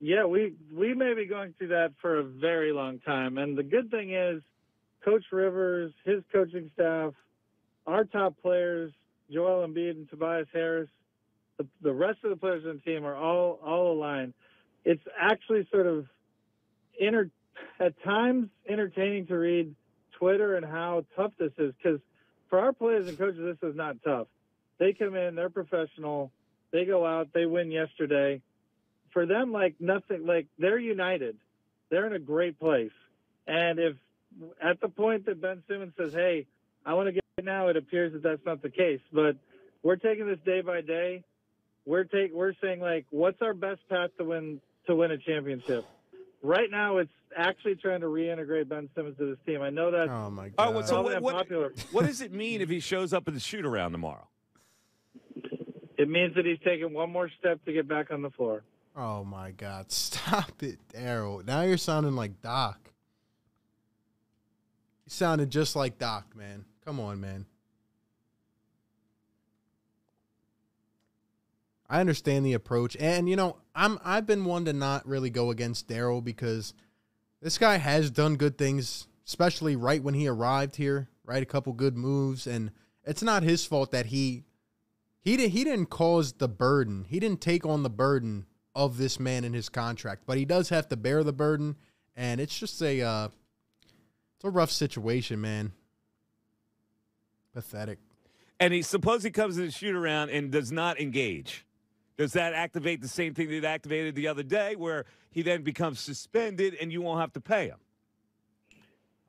[0.00, 3.38] Yeah, we we may be going through that for a very long time.
[3.38, 4.42] And the good thing is,
[5.02, 7.14] Coach Rivers, his coaching staff,
[7.86, 8.92] our top players,
[9.32, 10.90] Joel Embiid and Tobias Harris,
[11.60, 14.32] the, the rest of the players on the team are all all aligned.
[14.84, 16.06] It's actually sort of
[16.98, 17.30] inter,
[17.78, 19.74] at times entertaining to read
[20.18, 22.00] Twitter and how tough this is because
[22.48, 24.26] for our players and coaches, this is not tough.
[24.78, 26.32] They come in, they're professional,
[26.72, 28.40] they go out, they win yesterday
[29.12, 31.36] for them, like nothing, like they're united.
[31.90, 32.92] They're in a great place.
[33.46, 33.96] And if
[34.62, 36.46] at the point that Ben Simmons says, "Hey,
[36.86, 39.00] I want to get now," it appears that that's not the case.
[39.12, 39.36] But
[39.82, 41.24] we're taking this day by day.
[41.90, 45.84] We're take we're saying like, what's our best path to win to win a championship?
[46.40, 49.60] Right now, it's actually trying to reintegrate Ben Simmons to this team.
[49.60, 50.66] I know that Oh my god!
[50.66, 51.72] right, well, so what, what, unpopular.
[51.90, 54.28] what does it mean if he shows up at the shoot around tomorrow?
[55.98, 58.62] It means that he's taking one more step to get back on the floor.
[58.94, 59.90] oh my god!
[59.90, 61.44] Stop it, Daryl.
[61.44, 62.78] Now you're sounding like Doc.
[65.06, 66.66] You sounded just like Doc, man.
[66.84, 67.46] Come on, man.
[71.90, 75.50] I understand the approach, and you know, I'm I've been one to not really go
[75.50, 76.72] against Daryl because
[77.42, 81.08] this guy has done good things, especially right when he arrived here.
[81.24, 82.70] Right, a couple good moves, and
[83.04, 84.44] it's not his fault that he
[85.20, 87.06] he did he didn't cause the burden.
[87.08, 90.68] He didn't take on the burden of this man in his contract, but he does
[90.68, 91.74] have to bear the burden,
[92.14, 93.28] and it's just a uh,
[94.36, 95.72] it's a rough situation, man.
[97.52, 97.98] Pathetic.
[98.60, 101.66] And he suppose he comes in the shoot around and does not engage.
[102.20, 106.00] Does that activate the same thing that activated the other day, where he then becomes
[106.00, 107.78] suspended and you won't have to pay him?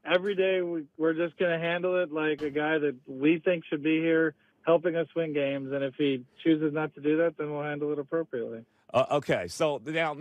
[0.03, 3.63] Every day we, we're just going to handle it like a guy that we think
[3.63, 5.71] should be here helping us win games.
[5.71, 8.65] And if he chooses not to do that, then we'll handle it appropriately.
[8.93, 10.17] Uh, okay, so now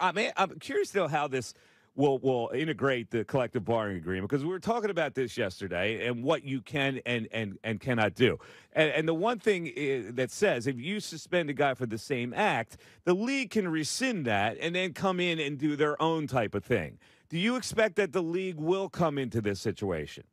[0.00, 1.52] I mean, I'm curious though how this
[1.98, 6.22] will will integrate the collective bargaining agreement because we were talking about this yesterday and
[6.22, 8.38] what you can and and and cannot do.
[8.72, 11.98] And, and the one thing is, that says if you suspend a guy for the
[11.98, 16.28] same act, the league can rescind that and then come in and do their own
[16.28, 16.98] type of thing.
[17.28, 20.24] Do you expect that the league will come into this situation?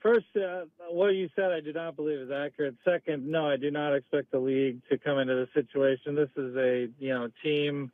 [0.00, 2.74] First, uh, what you said I do not believe is accurate.
[2.84, 6.16] Second, no, I do not expect the league to come into this situation.
[6.16, 7.92] This is a you know team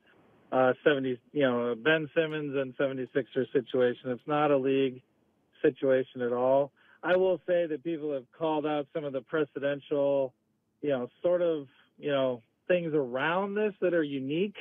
[0.52, 4.10] uh, 70 you know Ben Simmons and 76er situation.
[4.10, 5.02] It's not a league
[5.62, 6.72] situation at all.
[7.02, 10.32] I will say that people have called out some of the precedential,
[10.80, 11.66] you know, sort of
[11.98, 14.56] you know things around this that are unique.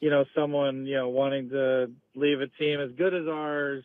[0.00, 3.84] You know, someone you know wanting to leave a team as good as ours.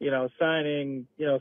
[0.00, 1.38] You know, signing you know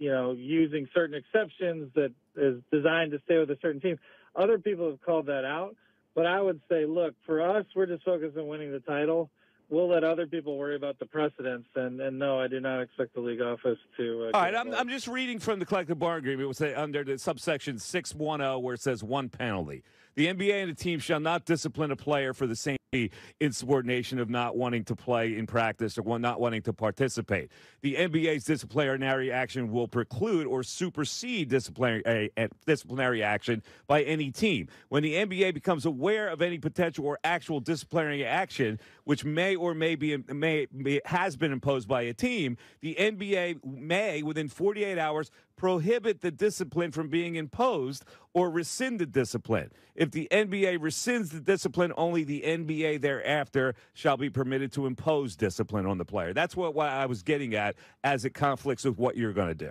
[0.00, 3.98] you know, using certain exceptions that is designed to stay with a certain team.
[4.34, 5.76] Other people have called that out,
[6.14, 9.30] but I would say, look, for us, we're just focused on winning the title.
[9.68, 13.14] We'll let other people worry about the precedents, and, and no, I do not expect
[13.14, 14.24] the league office to.
[14.24, 16.56] Uh, All right, I'm, I'm just reading from the collective bargaining agreement.
[16.56, 19.84] It say under the subsection 610, where it says one penalty.
[20.16, 22.79] The NBA and the team shall not discipline a player for the same
[23.38, 27.48] insubordination of not wanting to play in practice or not wanting to participate.
[27.82, 34.66] The NBA's disciplinary action will preclude or supersede disciplinary, uh, disciplinary action by any team.
[34.88, 39.72] When the NBA becomes aware of any potential or actual disciplinary action, which may or
[39.72, 44.98] may be may, may has been imposed by a team, the NBA may, within 48
[44.98, 49.70] hours, prohibit the discipline from being imposed or rescind the discipline.
[49.94, 55.36] If the NBA rescinds the discipline, only the NBA thereafter shall be permitted to impose
[55.36, 56.32] discipline on the player.
[56.32, 59.54] That's what, what I was getting at as it conflicts with what you're going to
[59.54, 59.70] do.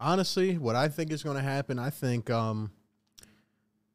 [0.00, 2.72] Honestly, what I think is going to happen, I think um,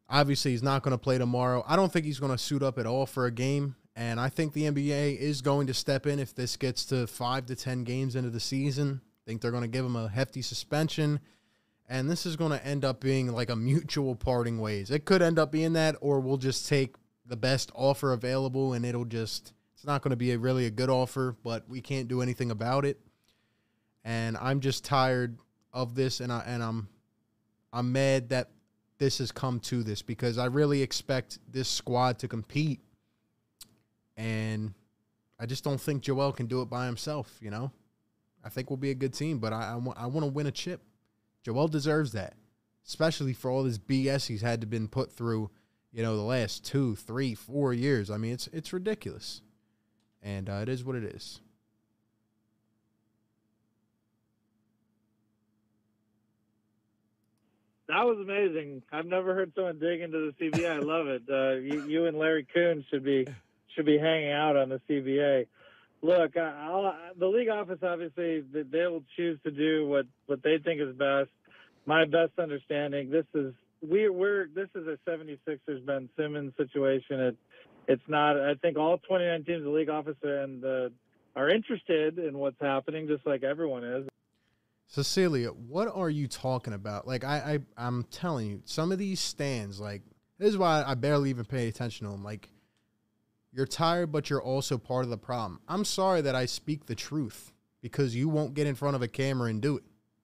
[0.09, 1.61] obviously he's not going to play tomorrow.
[1.67, 3.75] I don't think he's going to suit up at all for a game.
[3.97, 7.47] And I think the NBA is going to step in if this gets to five
[7.47, 11.19] to 10 games into the season think they're going to give him a hefty suspension.
[11.89, 14.91] And this is going to end up being like a mutual parting ways.
[14.91, 18.85] It could end up being that, or we'll just take the best offer available and
[18.85, 22.07] it'll just, it's not going to be a really a good offer, but we can't
[22.07, 22.99] do anything about it.
[24.03, 25.37] And I'm just tired
[25.73, 26.89] of this and I and I'm
[27.71, 28.49] I'm mad that
[28.97, 32.81] this has come to this because I really expect this squad to compete.
[34.17, 34.73] And
[35.39, 37.71] I just don't think Joel can do it by himself, you know?
[38.43, 40.47] I think we'll be a good team, but I, I, want, I want to win
[40.47, 40.81] a chip.
[41.43, 42.35] Joel deserves that,
[42.87, 45.49] especially for all this BS he's had to been put through,
[45.91, 48.09] you know, the last two, three, four years.
[48.09, 49.41] I mean, it's it's ridiculous,
[50.21, 51.41] and uh, it is what it is.
[57.91, 58.83] That was amazing.
[58.93, 60.69] I've never heard someone dig into the CBA.
[60.69, 61.23] I love it.
[61.29, 63.27] Uh, you, you and Larry Coon should be
[63.75, 65.47] should be hanging out on the CBA.
[66.01, 70.81] Look, I'll, the league office obviously they will choose to do what what they think
[70.81, 71.29] is best.
[71.85, 73.53] My best understanding, this is
[73.87, 77.19] we we're this is a 76ers Ben Simmons situation.
[77.19, 77.37] It
[77.87, 78.39] it's not.
[78.39, 80.91] I think all 29 teams, the league office and the
[81.35, 84.07] are interested in what's happening, just like everyone is.
[84.87, 87.07] Cecilia, what are you talking about?
[87.07, 90.01] Like I, I I'm telling you, some of these stands, like
[90.37, 92.23] this is why I barely even pay attention to them.
[92.23, 92.49] Like
[93.51, 95.59] you're tired, but you're also part of the problem.
[95.67, 99.07] I'm sorry that I speak the truth because you won't get in front of a
[99.07, 99.83] camera and do it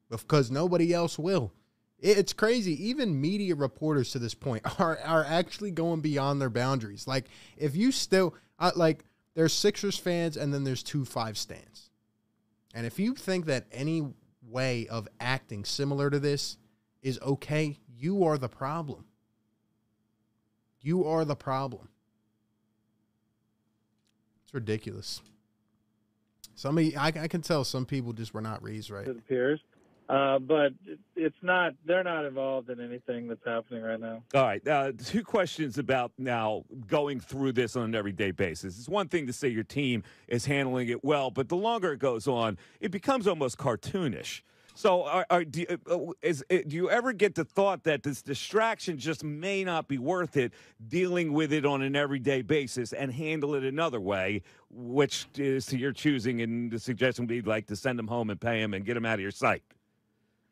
[0.10, 1.52] because nobody else will.
[2.00, 2.90] It's crazy.
[2.90, 7.08] Even media reporters to this point are are actually going beyond their boundaries.
[7.08, 7.26] Like
[7.58, 8.36] if you still
[8.76, 11.90] like there's Sixers fans and then there's two five stands.
[12.74, 14.08] And if you think that any
[14.44, 16.58] way of acting similar to this
[17.02, 19.06] is okay, you are the problem.
[20.80, 21.90] You are the problem.
[24.48, 25.22] It's ridiculous.
[26.56, 29.06] Somebody, I, I can tell some people just were not raised right.
[29.06, 29.60] It appears,
[30.08, 30.72] uh, but
[31.18, 31.74] it's not.
[31.86, 34.24] They're not involved in anything that's happening right now.
[34.34, 34.66] All right.
[34.66, 38.80] Uh, two questions about now going through this on an everyday basis.
[38.80, 42.00] It's one thing to say your team is handling it well, but the longer it
[42.00, 44.44] goes on, it becomes almost cartoonish.
[44.78, 48.04] So, are, are, do, you, uh, is, uh, do you ever get the thought that
[48.04, 50.54] this distraction just may not be worth it
[50.88, 55.80] dealing with it on an everyday basis and handle it another way, which is to
[55.80, 56.42] your choosing?
[56.42, 58.94] And the suggestion would be like to send them home and pay them and get
[58.94, 59.64] them out of your sight.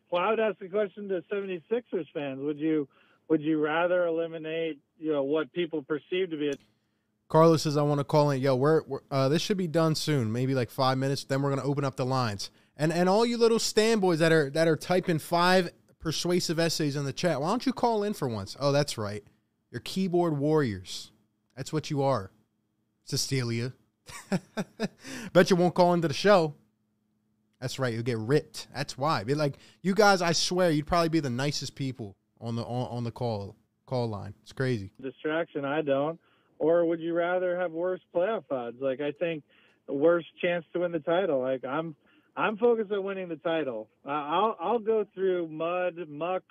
[0.09, 2.87] Well, I would ask the question to 76ers fans: Would you
[3.27, 6.53] would you rather eliminate you know what people perceive to be a
[7.27, 8.41] Carlos says, I want to call in.
[8.41, 11.23] Yo, we're, we're uh, this should be done soon, maybe like five minutes.
[11.23, 12.49] Then we're gonna open up the lines.
[12.77, 17.05] And and all you little standboys that are that are typing five persuasive essays in
[17.05, 18.55] the chat, why don't you call in for once?
[18.59, 19.23] Oh, that's right.
[19.71, 21.11] You're keyboard warriors.
[21.55, 22.31] That's what you are.
[23.05, 23.73] Cecilia.
[25.33, 26.53] Bet you won't call into the show.
[27.59, 27.93] That's right.
[27.93, 28.67] You'll get ripped.
[28.75, 29.23] That's why.
[29.23, 30.21] Be like you guys.
[30.21, 34.07] I swear, you'd probably be the nicest people on the on, on the call call
[34.07, 34.33] line.
[34.43, 34.91] It's crazy.
[35.01, 35.65] distraction?
[35.65, 36.19] I don't.
[36.59, 38.77] Or would you rather have worse playoff odds?
[38.81, 39.43] Like I think
[39.87, 41.39] the worst chance to win the title.
[41.39, 41.95] Like I'm
[42.37, 43.87] I'm focused on winning the title.
[44.05, 46.43] Uh, I'll I'll go through mud, muck,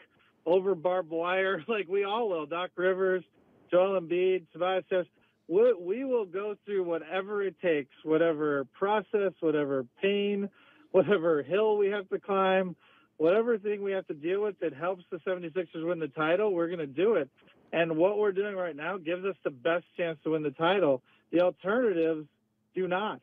[0.46, 2.46] over barbed wire like we all will.
[2.46, 3.24] Doc Rivers,
[3.70, 5.08] Joel Embiid, Tobias Harris.
[5.46, 10.48] We, we will go through whatever it takes, whatever process, whatever pain,
[10.92, 12.76] whatever hill we have to climb,
[13.18, 16.68] whatever thing we have to deal with that helps the 76ers win the title, we're
[16.68, 17.28] going to do it.
[17.72, 21.02] And what we're doing right now gives us the best chance to win the title.
[21.32, 22.26] The alternatives
[22.74, 23.20] do not.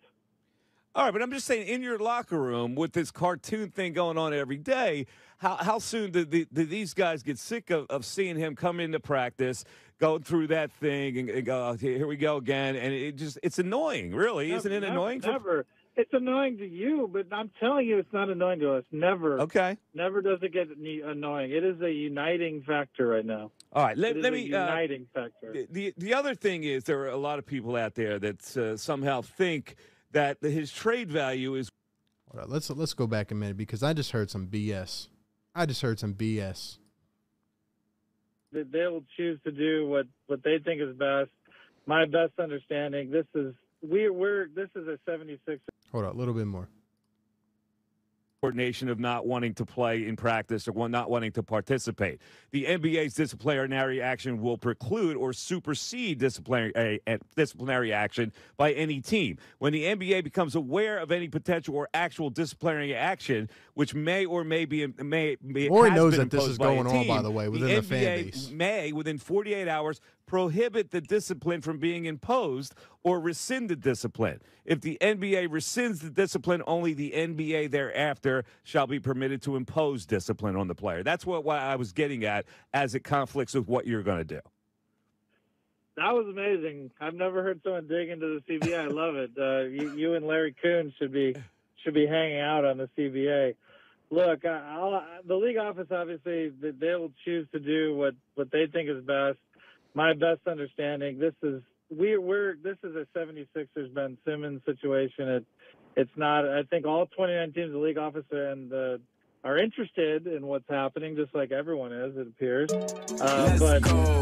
[0.94, 4.18] All right, but I'm just saying, in your locker room with this cartoon thing going
[4.18, 5.06] on every day,
[5.38, 8.82] how, how soon do, the, do these guys get sick of, of seeing him come
[8.82, 9.64] into practice,
[10.00, 12.76] go through that thing, and, and go, "Okay, here we go again?
[12.76, 14.52] And it just, it's annoying, really.
[14.52, 15.22] Isn't it Never- annoying?
[15.22, 15.66] for- Never.
[15.98, 18.86] It's annoying to you, but I'm telling you, it's not annoying to us.
[18.94, 19.42] Never.
[19.42, 19.78] Okay.
[19.94, 21.52] Never does it get annoying.
[21.52, 23.52] It is a uniting factor right now.
[23.74, 23.98] All right.
[23.98, 24.54] Let, let me.
[24.54, 25.52] Uh, uniting factor.
[25.52, 28.56] the, the the other thing is there are a lot of people out there that
[28.58, 29.76] uh, somehow think
[30.14, 31.70] that his trade value is
[32.34, 35.08] Hold let's let's go back a minute because I just heard some BS.
[35.54, 36.78] I just heard some BS.
[38.54, 41.30] They they will choose to do what what they think is best.
[41.86, 43.12] My best understanding.
[43.12, 45.60] This is we we're this is a 76
[45.92, 46.70] Hold on, a little bit more.
[48.46, 52.20] Coordination of not wanting to play in practice or not wanting to participate.
[52.50, 59.38] The NBA's disciplinary action will preclude or supersede disciplinary uh, disciplinary action by any team.
[59.60, 64.44] When the NBA becomes aware of any potential or actual disciplinary action, which may or
[64.44, 67.68] may be may, may has knows that this is going on, by the way, within
[67.68, 68.50] the fan NBA base.
[68.50, 70.02] may within 48 hours
[70.32, 74.40] prohibit the discipline from being imposed or rescind the discipline.
[74.64, 80.06] If the NBA rescinds the discipline, only the NBA thereafter shall be permitted to impose
[80.06, 81.04] discipline on the player.
[81.04, 84.24] That's what, what I was getting at as it conflicts with what you're going to
[84.24, 84.40] do.
[85.98, 86.92] That was amazing.
[87.02, 88.80] I've never heard someone dig into the CBA.
[88.80, 89.32] I love it.
[89.38, 91.36] Uh, you, you and Larry Coon should be
[91.84, 93.56] should be hanging out on the CBA.
[94.10, 98.88] Look, I'll, the league office obviously they will choose to do what what they think
[98.88, 99.38] is best.
[99.94, 101.20] My best understanding.
[101.20, 105.28] This is we we're this is a 76ers Ben Simmons situation.
[105.28, 105.46] It
[105.96, 106.48] it's not.
[106.48, 109.02] I think all 29 teams, the league officer and the
[109.44, 112.72] are interested in what's happening, just like everyone is, it appears.
[112.72, 113.82] Uh, but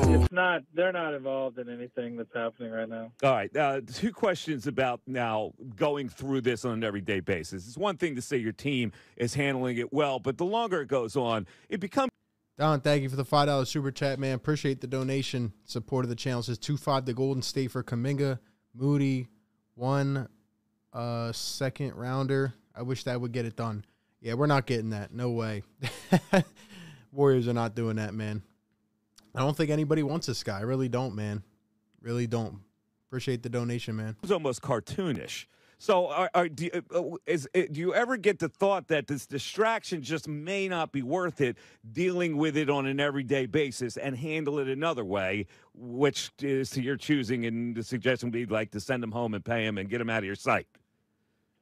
[0.10, 0.62] it's not.
[0.74, 3.12] They're not involved in anything that's happening right now.
[3.24, 3.56] All right.
[3.56, 7.68] Uh, two questions about now going through this on an everyday basis.
[7.68, 10.88] It's one thing to say your team is handling it well, but the longer it
[10.88, 12.12] goes on, it becomes
[12.60, 14.36] Don, thank you for the five dollar super chat, man.
[14.36, 15.54] Appreciate the donation.
[15.64, 18.38] Support of the channel says two five the Golden State for Kuminga,
[18.76, 19.30] Moody,
[19.76, 20.28] one
[20.92, 22.54] uh second rounder.
[22.76, 23.86] I wish that would get it done.
[24.20, 25.14] Yeah, we're not getting that.
[25.14, 25.64] No way.
[27.14, 28.44] Warriors are not doing that, man.
[29.34, 30.58] I don't think anybody wants this guy.
[30.58, 31.44] I really don't, man.
[32.02, 32.60] Really don't.
[33.08, 34.10] Appreciate the donation, man.
[34.10, 35.46] It was almost cartoonish.
[35.82, 39.26] So, are, are, do, uh, is, uh, do you ever get the thought that this
[39.26, 41.56] distraction just may not be worth it
[41.90, 46.82] dealing with it on an everyday basis and handle it another way, which is to
[46.82, 47.46] your choosing?
[47.46, 50.00] And the suggestion would be like to send them home and pay them and get
[50.00, 50.68] them out of your sight.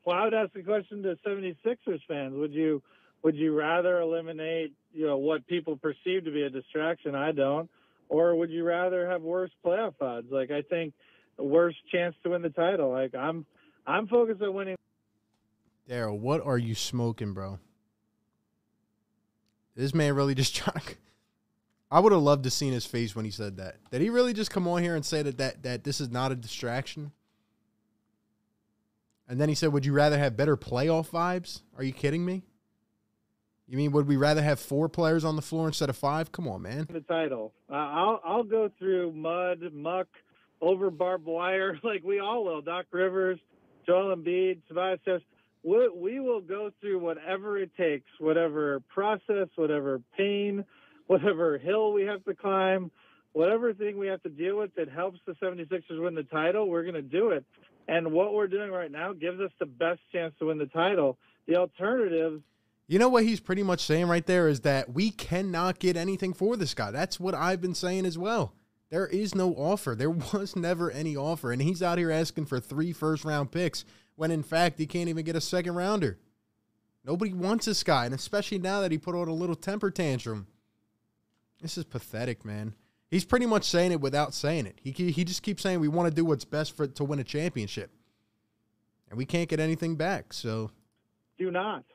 [0.03, 2.33] Well, I would ask the question to 76ers fans.
[2.33, 2.81] Would you
[3.21, 7.13] would you rather eliminate you know what people perceive to be a distraction?
[7.13, 7.69] I don't.
[8.09, 10.31] Or would you rather have worse playoff odds?
[10.31, 10.95] Like I think
[11.37, 12.89] worst chance to win the title.
[12.89, 13.45] Like I'm
[13.87, 14.75] I'm focused on winning.
[15.89, 17.59] Daryl, what are you smoking, bro?
[19.75, 20.81] This man really just trying.
[21.89, 23.77] I would have loved to seen his face when he said that.
[23.91, 26.33] Did he really just come on here and say that that, that this is not
[26.33, 27.11] a distraction?
[29.29, 31.61] And then he said, Would you rather have better playoff vibes?
[31.77, 32.43] Are you kidding me?
[33.67, 36.31] You mean would we rather have four players on the floor instead of five?
[36.31, 36.87] Come on, man.
[36.91, 37.53] the title.
[37.69, 40.07] Uh, I'll I'll go through mud, muck,
[40.61, 42.61] over barbed wire like we all will.
[42.61, 43.39] Doc Rivers,
[43.87, 45.23] Joel Embiid, Tobias Harris.
[45.63, 50.65] We, we will go through whatever it takes, whatever process, whatever pain,
[51.07, 52.91] whatever hill we have to climb,
[53.33, 56.83] whatever thing we have to deal with that helps the 76ers win the title, we're
[56.83, 57.45] going to do it.
[57.87, 61.17] And what we're doing right now gives us the best chance to win the title.
[61.47, 62.43] The alternatives
[62.87, 66.33] You know what he's pretty much saying right there is that we cannot get anything
[66.33, 66.91] for this guy.
[66.91, 68.53] That's what I've been saying as well.
[68.89, 69.95] There is no offer.
[69.95, 71.51] There was never any offer.
[71.51, 73.85] And he's out here asking for three first round picks
[74.15, 76.17] when in fact he can't even get a second rounder.
[77.05, 80.47] Nobody wants this guy, and especially now that he put on a little temper tantrum.
[81.61, 82.73] This is pathetic, man.
[83.09, 84.79] He's pretty much saying it without saying it.
[84.83, 87.23] He he just keeps saying we want to do what's best for to win a
[87.23, 87.91] championship,
[89.09, 90.33] and we can't get anything back.
[90.33, 90.71] So
[91.37, 91.85] do not.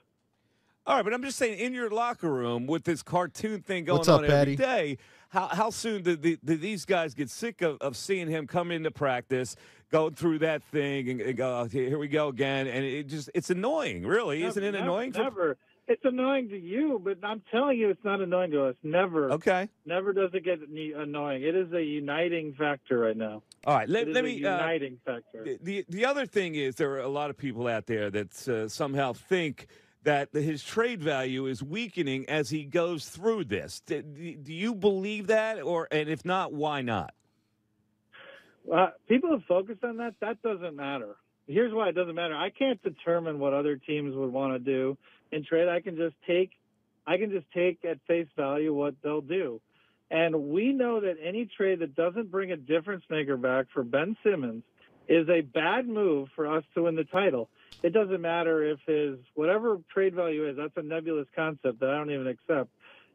[0.84, 3.98] All right, but I'm just saying, in your locker room with this cartoon thing going
[3.98, 4.56] What's up, on every Patty?
[4.56, 8.48] day, how how soon do, the, do these guys get sick of, of seeing him
[8.48, 9.54] come into practice,
[9.92, 13.30] going through that thing, and, and go, "Okay, here we go again, and it just
[13.32, 15.12] it's annoying, really, isn't it Never- annoying?
[15.12, 15.56] For, Never.
[15.88, 18.76] It's annoying to you, but I'm telling you, it's not annoying to us.
[18.84, 19.30] Never.
[19.32, 21.42] okay, Never does it get annoying.
[21.42, 23.42] It is a uniting factor right now.
[23.66, 23.88] all right.
[23.88, 24.44] Let, It is let a me.
[24.44, 25.44] Uh, uniting factor.
[25.44, 28.48] the- the the other thing is there are a lot of people out there that
[28.48, 29.66] uh, somehow think
[30.04, 33.80] that his trade value is weakening as he goes through this.
[33.86, 37.14] Do, do you believe that, or and if not, why not?
[38.72, 40.14] Uh, people have focused on that.
[40.20, 41.16] That doesn't matter.
[41.46, 42.36] Here's why it doesn't matter.
[42.36, 44.96] I can't determine what other teams would want to do
[45.32, 45.68] in trade.
[45.68, 46.50] I can just take,
[47.06, 49.60] I can just take at face value what they'll do.
[50.10, 54.16] And we know that any trade that doesn't bring a difference maker back for Ben
[54.22, 54.62] Simmons
[55.08, 57.48] is a bad move for us to win the title.
[57.82, 60.56] It doesn't matter if his whatever trade value is.
[60.56, 62.70] That's a nebulous concept that I don't even accept.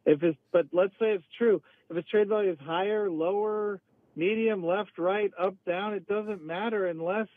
[0.05, 1.61] If it's, but let's say it's true.
[1.89, 3.79] If his trade value is higher, lower,
[4.15, 7.27] medium, left, right, up, down, it doesn't matter unless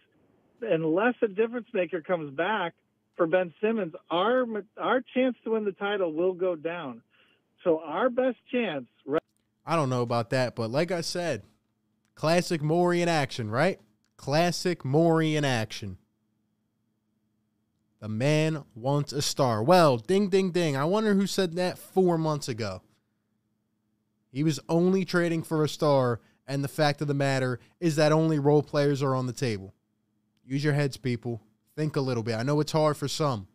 [0.62, 2.74] unless a difference maker comes back
[3.16, 3.94] for Ben Simmons.
[4.10, 4.46] Our
[4.76, 7.02] our chance to win the title will go down.
[7.64, 9.22] So our best chance, right?
[9.66, 11.42] I don't know about that, but like I said,
[12.14, 13.78] classic Morey in action, right?
[14.16, 15.98] Classic Morey in action.
[18.00, 19.62] The man wants a star.
[19.62, 20.76] Well, ding, ding, ding.
[20.76, 22.82] I wonder who said that four months ago.
[24.32, 28.12] He was only trading for a star, and the fact of the matter is that
[28.12, 29.74] only role players are on the table.
[30.44, 31.42] Use your heads, people.
[31.76, 32.36] Think a little bit.
[32.36, 33.46] I know it's hard for some.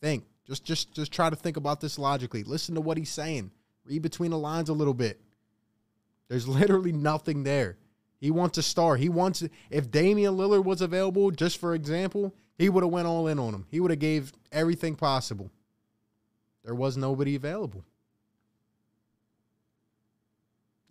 [0.00, 0.24] Think.
[0.46, 2.42] Just just just try to think about this logically.
[2.42, 3.52] Listen to what he's saying.
[3.84, 5.20] Read between the lines a little bit.
[6.28, 7.78] There's literally nothing there.
[8.20, 8.96] He wants a star.
[8.96, 13.26] He wants if Damian Lillard was available, just for example, he would have went all
[13.26, 13.66] in on him.
[13.70, 15.50] He would have gave everything possible.
[16.64, 17.84] There was nobody available.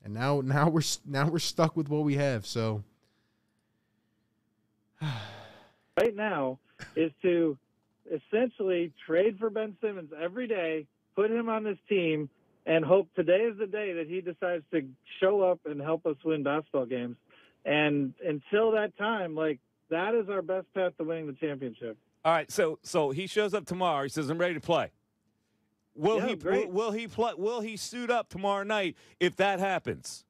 [0.03, 2.45] And now now we're now we're stuck with what we have.
[2.45, 2.83] So
[5.01, 6.57] right now
[6.95, 7.57] is to
[8.11, 12.29] essentially trade for Ben Simmons every day, put him on this team,
[12.65, 14.87] and hope today is the day that he decides to
[15.19, 17.15] show up and help us win basketball games.
[17.63, 19.59] And until that time, like
[19.91, 21.97] that is our best path to winning the championship.
[22.25, 24.03] All right, so so he shows up tomorrow.
[24.03, 24.89] He says, "I'm ready to play."
[25.93, 26.69] Will Yeah, he great.
[26.69, 27.33] will, he play?
[27.37, 30.23] Will he suit up tomorrow night if that happens?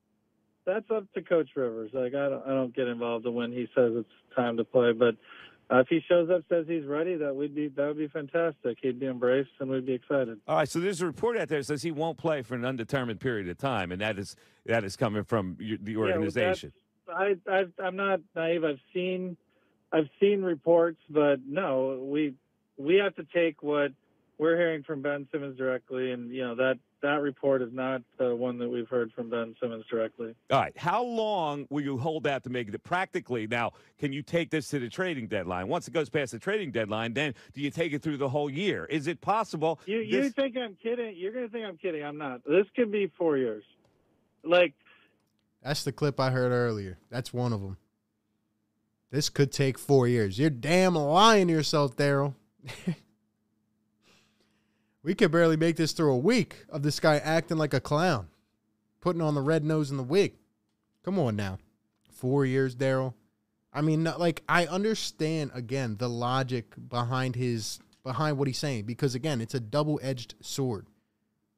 [0.66, 1.92] That's up to Coach Rivers.
[1.94, 4.92] Like I don't, I don't get involved in when he says it's time to play,
[4.92, 5.16] but
[5.72, 8.78] uh, if he shows up, says he's ready, that would be that would be fantastic.
[8.82, 10.40] He'd be embraced, and we'd be excited.
[10.48, 12.66] All right, so there's a report out there that says he won't play for an
[12.66, 14.36] undetermined period of time, and that is
[14.66, 16.74] that is coming from your, the Yeah, well, organization.
[17.08, 18.64] I, I I'm not naive.
[18.64, 19.38] I've seen
[19.92, 22.34] I've seen reports, but no, we
[22.78, 23.92] we have to take what
[24.38, 28.36] we're hearing from Ben Simmons directly, and you know that that report is not uh,
[28.36, 30.34] one that we've heard from Ben Simmons directly.
[30.50, 33.48] All right, how long will you hold out to make it practically?
[33.48, 35.68] Now, can you take this to the trading deadline?
[35.68, 38.50] Once it goes past the trading deadline, then do you take it through the whole
[38.50, 38.86] year?
[38.86, 39.80] Is it possible?
[39.86, 41.16] You you this- think I'm kidding?
[41.18, 42.04] You're gonna think I'm kidding.
[42.04, 42.44] I'm not.
[42.46, 43.64] This could be four years.
[44.44, 44.74] Like
[45.62, 46.98] that's the clip I heard earlier.
[47.10, 47.78] That's one of them.
[49.12, 50.40] This could take four years.
[50.40, 52.34] You're damn lying to yourself, Daryl.
[55.04, 58.28] we could barely make this through a week of this guy acting like a clown,
[59.02, 60.36] putting on the red nose and the wig.
[61.04, 61.60] Come on now.
[62.10, 63.14] Four years, Daryl.
[63.74, 69.16] I mean, like I understand again the logic behind his behind what he's saying because
[69.16, 70.88] again, it's a double-edged sword.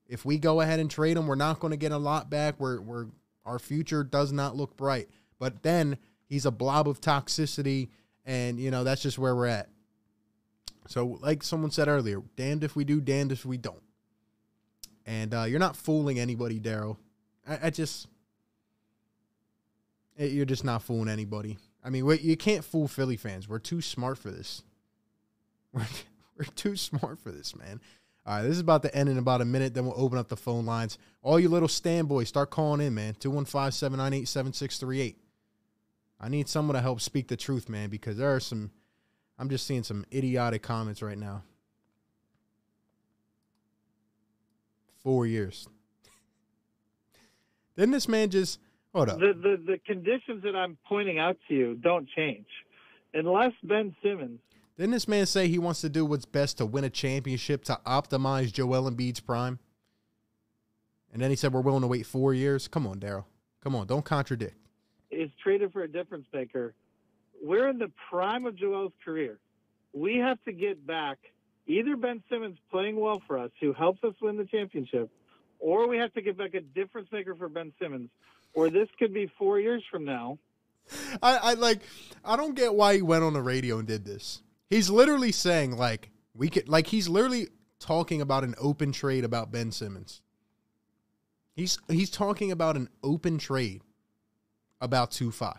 [0.08, 2.60] If we go ahead and trade him, we're not going to get a lot back.
[2.60, 3.08] We're we're
[3.46, 5.10] our future does not look bright.
[5.40, 5.98] But then
[6.28, 7.90] he's a blob of toxicity,
[8.26, 9.70] and you know that's just where we're at.
[10.88, 13.82] So, like someone said earlier, damned if we do, damned if we don't.
[15.06, 16.98] And uh, you're not fooling anybody, Daryl.
[17.48, 18.08] I, I just,
[20.18, 21.58] eh, you're just not fooling anybody.
[21.84, 23.48] I mean, you can't fool Philly fans.
[23.48, 24.64] We're too smart for this.
[25.74, 25.88] We're,
[26.38, 27.82] we're too smart for this, man.
[28.26, 29.74] All right, this is about to end in about a minute.
[29.74, 31.00] Then we'll open up the phone lines.
[31.24, 33.16] All you little stand boys, start calling in, man.
[33.16, 35.18] 215 798 7638.
[36.24, 38.72] I need someone to help speak the truth, man, because there are some,
[39.38, 41.44] I'm just seeing some idiotic comments right now.
[45.04, 45.68] Four years.
[47.76, 48.62] Didn't this man just,
[48.94, 49.20] hold up.
[49.20, 52.48] The, the the conditions that I'm pointing out to you don't change,
[53.14, 54.40] unless Ben Simmons.
[54.78, 57.78] Didn't this man say he wants to do what's best to win a championship to
[57.86, 59.60] optimize Joel Embiid's prime?
[61.12, 62.70] And then he said we're willing to wait four years.
[62.70, 63.26] Come on, Daryl.
[63.62, 64.56] Come on, don't contradict.
[65.14, 66.74] Is traded for a difference maker.
[67.42, 69.40] We're in the prime of Joel's career.
[69.94, 71.18] We have to get back
[71.68, 75.10] either Ben Simmons playing well for us, who helps us win the championship,
[75.60, 78.10] or we have to get back a difference maker for Ben Simmons,
[78.54, 80.38] or this could be four years from now.
[81.22, 81.82] I, I like
[82.26, 84.42] I don't get why he went on the radio and did this.
[84.70, 87.48] He's literally saying like we could like he's literally
[87.80, 90.22] talking about an open trade about Ben Simmons.
[91.56, 93.82] He's he's talking about an open trade
[94.84, 95.58] about two five.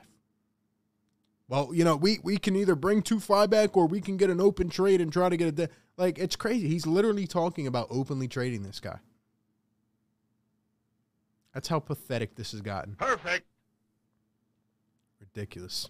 [1.49, 4.31] Well, you know, we we can either bring two five back or we can get
[4.31, 5.55] an open trade and try to get it.
[5.57, 6.69] De- like it's crazy.
[6.69, 8.99] He's literally talking about openly trading this guy.
[11.53, 12.97] That's how pathetic this has gotten.
[12.97, 13.47] Perfect.
[15.21, 15.89] Ridiculous.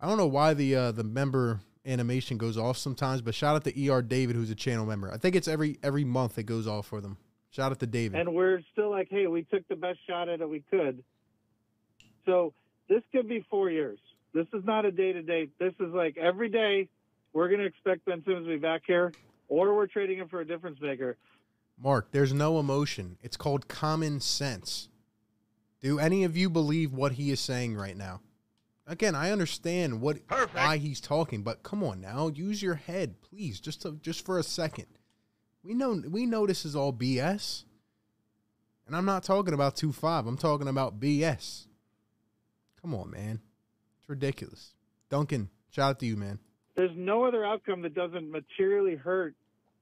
[0.00, 3.64] I don't know why the uh, the member animation goes off sometimes, but shout out
[3.64, 5.12] to ER David, who's a channel member.
[5.12, 7.18] I think it's every every month it goes off for them.
[7.50, 8.18] Shout out to David.
[8.20, 11.04] And we're still like, hey, we took the best shot at it we could.
[12.26, 12.52] So
[12.88, 13.98] this could be four years.
[14.34, 15.48] This is not a day to day.
[15.58, 16.88] This is like every day
[17.32, 19.12] we're going to expect Ben Simmons to be back here,
[19.48, 21.16] or we're trading him for a difference maker.
[21.78, 23.18] Mark, there's no emotion.
[23.22, 24.88] It's called common sense.
[25.80, 28.20] Do any of you believe what he is saying right now?
[28.86, 30.18] Again, I understand what
[30.52, 34.38] why he's talking, but come on now, use your head, please, just to, just for
[34.38, 34.86] a second.
[35.62, 37.64] We know we know this is all BS.
[38.86, 40.26] And I'm not talking about 2-5.
[40.26, 41.66] I'm talking about BS.
[42.82, 43.40] Come on, man.
[44.00, 44.74] It's ridiculous.
[45.08, 46.38] Duncan, shout out to you, man.
[46.74, 49.34] There's no other outcome that doesn't materially hurt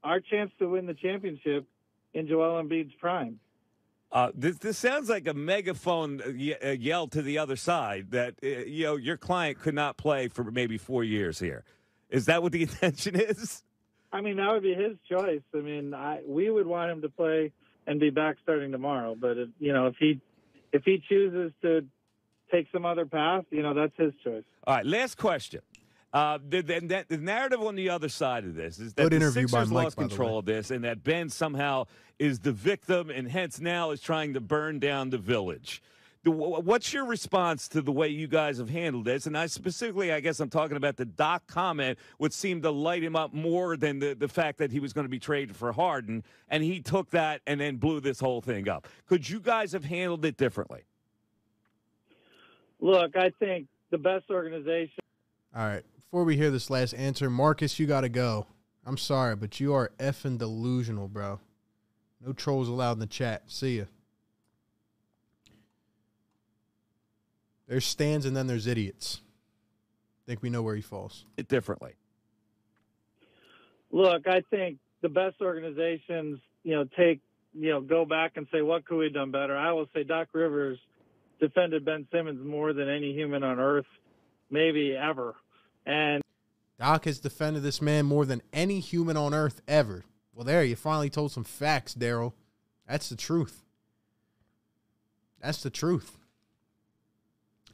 [0.05, 1.67] our chance to win the championship
[2.15, 3.39] in Joel Embiid's prime.
[4.13, 8.11] Uh, this this sounds like a megaphone uh, ye- uh, yell to the other side
[8.11, 11.65] that uh, you know your client could not play for maybe four years here.
[12.09, 13.63] Is that what the intention is?
[14.13, 15.43] I mean, that would be his choice.
[15.55, 17.53] I mean, I we would want him to play
[17.87, 19.15] and be back starting tomorrow.
[19.15, 20.21] But if, you know, if he
[20.73, 21.87] if he chooses to
[22.51, 24.45] take some other path, you know, that's his choice.
[24.67, 25.61] All right, last question.
[26.13, 29.13] Uh, the, the, that- the narrative on the other side of this is that Good
[29.13, 30.39] the interview by Sixers Mike, lost by control way.
[30.39, 31.85] of this, and that Ben somehow
[32.19, 35.83] is the victim, and hence now is trying to burn down the village.
[36.25, 39.27] The- What's your response to the way you guys have handled this?
[39.27, 43.03] And I specifically, I guess I'm talking about the Doc comment, which seemed to light
[43.05, 45.71] him up more than the, the fact that he was going to be traded for
[45.73, 48.89] Harden, and he took that and then blew this whole thing up.
[49.07, 50.81] Could you guys have handled it differently?
[52.81, 54.99] Look, I think the best organization
[55.55, 55.85] All right.
[55.97, 58.47] Before we hear this last answer, Marcus, you got to go.
[58.85, 61.41] I'm sorry, but you are effing delusional, bro.
[62.25, 63.45] No trolls allowed in the chat.
[63.47, 63.85] See ya.
[67.69, 69.21] There's stands and then there's idiots.
[70.27, 71.25] think we know where he falls.
[71.37, 71.93] It differently.
[73.93, 77.21] look, I think the best organizations, you know, take,
[77.55, 79.57] you know, go back and say, what could we have done better?
[79.57, 80.79] I will say Doc Rivers
[81.41, 83.87] defended Ben Simmons more than any human on earth,
[84.51, 85.35] maybe ever.
[85.87, 86.23] And
[86.79, 90.05] Doc has defended this man more than any human on earth ever.
[90.35, 92.33] Well, there, you finally told some facts, Daryl.
[92.89, 93.65] That's the truth.
[95.41, 96.19] That's the truth.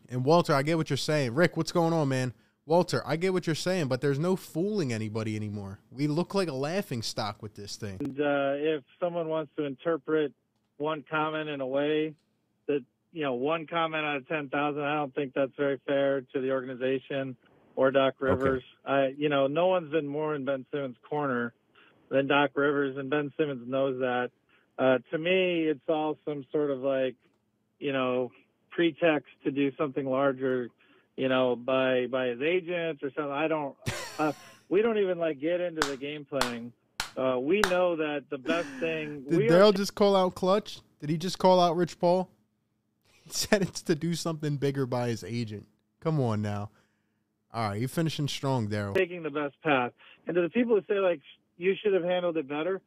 [0.08, 1.34] And Walter, I get what you're saying.
[1.34, 2.32] Rick, what's going on, man?
[2.64, 5.78] Walter, I get what you're saying, but there's no fooling anybody anymore.
[5.90, 7.98] We look like a laughing stock with this thing.
[8.00, 10.32] uh, if someone wants to interpret
[10.76, 12.14] one comment in a way
[12.66, 16.40] that, you know, one comment out of 10,000, I don't think that's very fair to
[16.40, 17.36] the organization
[17.74, 18.62] or Doc Rivers.
[18.84, 21.52] I, you know, no one's been more in Ben Simmons' corner
[22.10, 24.30] than Doc Rivers, and Ben Simmons knows that.
[24.78, 27.16] Uh, to me, it's all some sort of like,
[27.78, 28.30] you know,
[28.70, 30.68] pretext to do something larger,
[31.16, 33.32] you know, by by his agents or something.
[33.32, 33.76] I don't.
[34.18, 34.32] Uh,
[34.70, 36.72] we don't even like get into the game planning.
[37.18, 39.24] Uh, we know that the best thing.
[39.28, 40.80] Did Daryl just call out Klutch?
[41.00, 42.30] Did he just call out Rich Paul?
[43.52, 45.66] It's to do something bigger by his agent.
[46.00, 46.70] Come on now.
[47.52, 48.94] All right, you're finishing strong, Daryl.
[48.94, 49.92] taking the best path.
[50.26, 51.20] And to the people who say like
[51.56, 52.80] you should have handled it better,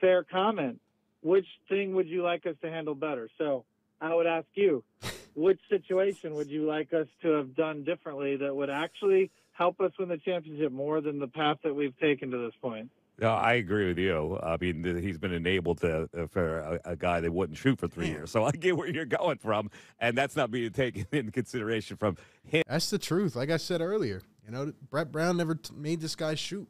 [0.00, 0.80] fair comment.
[1.22, 3.28] Which thing would you like us to handle better?
[3.38, 3.64] So
[4.00, 4.82] I would ask you,
[5.34, 9.92] which situation would you like us to have done differently that would actually help us
[9.98, 12.90] win the championship more than the path that we've taken to this point?
[13.20, 14.38] No, I agree with you.
[14.42, 17.78] I mean, th- he's been enabled to uh, for a, a guy that wouldn't shoot
[17.78, 18.30] for three years.
[18.30, 22.16] So I get where you're going from, and that's not being taken into consideration from
[22.44, 22.62] him.
[22.66, 23.36] That's the truth.
[23.36, 26.66] Like I said earlier, you know, Brett Brown never t- made this guy shoot.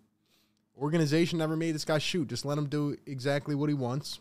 [0.77, 2.29] Organization never made this guy shoot.
[2.29, 4.19] Just let him do exactly what he wants.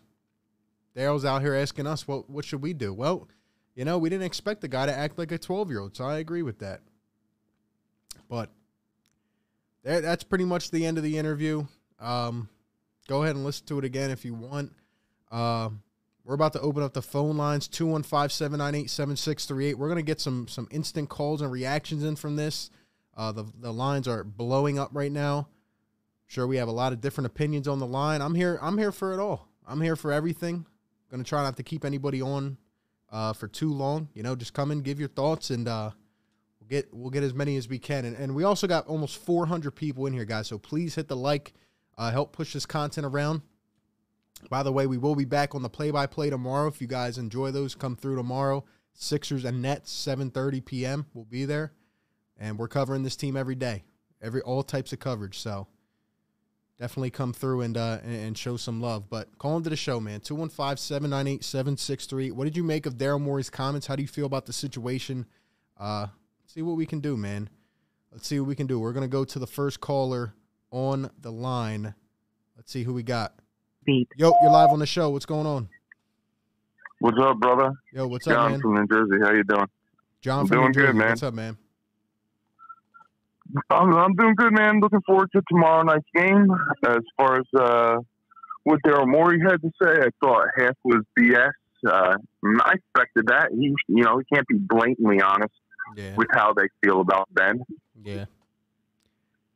[0.95, 2.93] Daryl's out here asking us, what what should we do?
[2.93, 3.27] Well,
[3.73, 6.03] you know, we didn't expect the guy to act like a 12 year old, so
[6.05, 6.81] I agree with that.
[8.29, 8.51] But
[9.83, 11.65] that, that's pretty much the end of the interview.
[11.99, 12.49] Um,
[13.07, 14.73] go ahead and listen to it again if you want.
[15.31, 15.69] Uh,
[16.23, 19.75] we're about to open up the phone lines 215-798-7638.
[19.75, 22.69] We're going to get some some instant calls and reactions in from this.
[23.17, 25.47] Uh, the the lines are blowing up right now.
[26.27, 28.21] Sure we have a lot of different opinions on the line.
[28.21, 29.47] I'm here I'm here for it all.
[29.67, 30.67] I'm here for everything.
[31.09, 32.57] Going to try not to keep anybody on
[33.11, 34.09] uh, for too long.
[34.13, 35.91] You know, just come in, give your thoughts and uh,
[36.59, 38.05] we'll get we'll get as many as we can.
[38.05, 40.47] And, and we also got almost 400 people in here, guys.
[40.47, 41.53] So please hit the like,
[41.99, 43.41] uh, help push this content around.
[44.49, 46.69] By the way, we will be back on the play-by-play tomorrow.
[46.69, 48.63] If you guys enjoy those, come through tomorrow.
[48.93, 51.07] Sixers and Nets, 7:30 p.m.
[51.13, 51.73] We'll be there,
[52.37, 53.83] and we're covering this team every day,
[54.21, 55.39] every all types of coverage.
[55.39, 55.67] So
[56.79, 59.09] definitely come through and uh, and, show some love.
[59.09, 60.21] But call into the show, man.
[60.21, 62.31] 215-798-7638.
[62.31, 63.87] What did you make of Daryl Morey's comments?
[63.87, 65.25] How do you feel about the situation?
[65.77, 66.07] Uh,
[66.45, 67.49] see what we can do, man.
[68.11, 68.79] Let's see what we can do.
[68.79, 70.33] We're gonna go to the first caller
[70.71, 71.93] on the line.
[72.55, 73.33] Let's see who we got.
[73.85, 74.07] beat.
[74.17, 75.09] Yo, you're live on the show.
[75.09, 75.69] What's going on?
[76.99, 77.71] What's up, brother?
[77.93, 78.61] Yo, what's up, John man?
[78.61, 79.23] from New Jersey.
[79.23, 79.65] How you doing?
[80.21, 81.09] John I'm from New doing good, man.
[81.09, 81.57] What's up, man?
[83.71, 84.79] I'm, I'm doing good, man.
[84.79, 86.47] Looking forward to tomorrow night's game.
[86.85, 87.95] As far as uh,
[88.63, 91.49] what Daryl Morey had to say, I thought half was BS.
[91.87, 92.15] Uh,
[92.61, 93.49] I expected that.
[93.51, 95.53] He, you know, he can't be blatantly honest
[95.95, 97.63] Yeah, with how they feel about Ben.
[98.03, 98.25] yeah.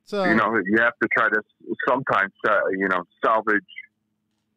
[0.05, 1.41] So You know, you have to try to
[1.87, 3.61] sometimes, uh, you know, salvage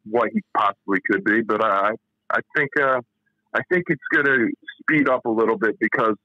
[0.09, 1.43] what he possibly could be.
[1.43, 1.93] But I,
[2.31, 3.01] I think, uh,
[3.55, 4.49] I think it's going to
[4.81, 6.17] speed up a little bit because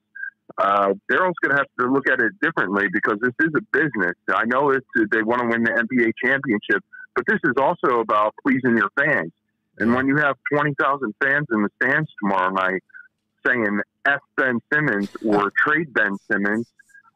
[0.57, 4.15] uh, Daryl's going to have to look at it differently because this is a business.
[4.30, 6.84] I know it's they want to win the NBA championship,
[7.15, 9.32] but this is also about pleasing your fans.
[9.78, 12.84] And when you have twenty thousand fans in the stands tomorrow night
[13.45, 16.67] saying "F Ben Simmons" or "Trade Ben Simmons,"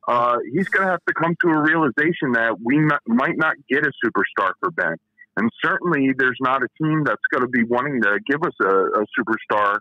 [0.08, 3.56] uh, he's going to have to come to a realization that we not, might not
[3.70, 4.96] get a superstar for Ben.
[5.38, 9.02] And certainly, there's not a team that's going to be wanting to give us a,
[9.02, 9.80] a superstar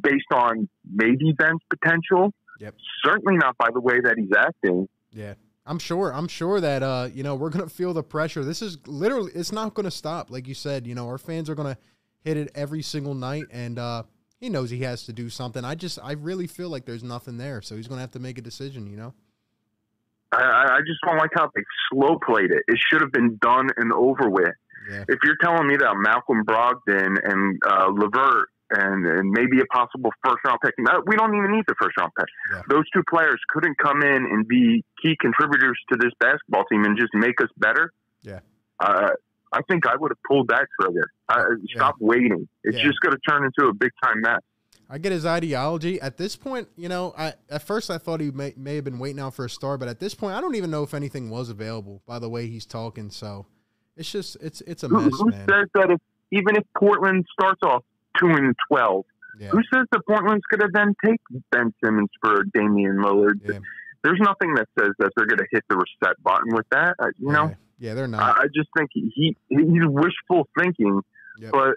[0.00, 2.32] based on maybe Ben's potential.
[2.60, 2.74] Yep.
[3.04, 4.88] Certainly not by the way that he's acting.
[5.12, 5.34] Yeah.
[5.66, 6.12] I'm sure.
[6.12, 8.44] I'm sure that uh, you know, we're gonna feel the pressure.
[8.44, 10.30] This is literally it's not gonna stop.
[10.30, 11.78] Like you said, you know, our fans are gonna
[12.20, 14.02] hit it every single night and uh
[14.38, 15.64] he knows he has to do something.
[15.64, 17.62] I just I really feel like there's nothing there.
[17.62, 19.14] So he's gonna have to make a decision, you know?
[20.34, 21.62] I- I, just don't like how they
[21.92, 22.62] slow played it.
[22.68, 24.54] It should have been done and over with.
[24.90, 25.04] Yeah.
[25.08, 30.10] If you're telling me that Malcolm Brogdon and uh, Levert and, and maybe a possible
[30.24, 32.26] first round pick, no, we don't even need the first round pick.
[32.52, 32.62] Yeah.
[32.68, 36.98] Those two players couldn't come in and be key contributors to this basketball team and
[36.98, 37.92] just make us better.
[38.22, 38.40] Yeah.
[38.80, 39.10] Uh,
[39.52, 41.08] I think I would have pulled that trigger.
[41.28, 42.48] Uh, stop waiting.
[42.64, 42.84] It's Yeah.
[42.84, 44.40] just going to turn into a big time mess.
[44.90, 46.00] I get his ideology.
[46.00, 48.98] At this point, you know, I at first I thought he may, may have been
[48.98, 51.30] waiting out for a star, but at this point, I don't even know if anything
[51.30, 52.02] was available.
[52.06, 53.46] By the way, he's talking, so
[53.96, 55.46] it's just it's it's a Who, mess, who man.
[55.48, 56.00] says that if
[56.32, 57.82] even if Portland starts off
[58.20, 59.04] two and twelve,
[59.40, 61.20] Yeah, who says that Portland's going to then take
[61.50, 63.40] Ben Simmons for Damian Lillard?
[63.42, 63.58] yeah,
[64.02, 66.94] There's nothing that says that they're going to hit the reset button with that.
[66.98, 67.46] Uh, you know,
[67.78, 68.38] yeah, yeah, they're I, not.
[68.38, 71.00] I just think he, he he's wishful thinking.
[71.40, 71.52] Yep.
[71.52, 71.74] But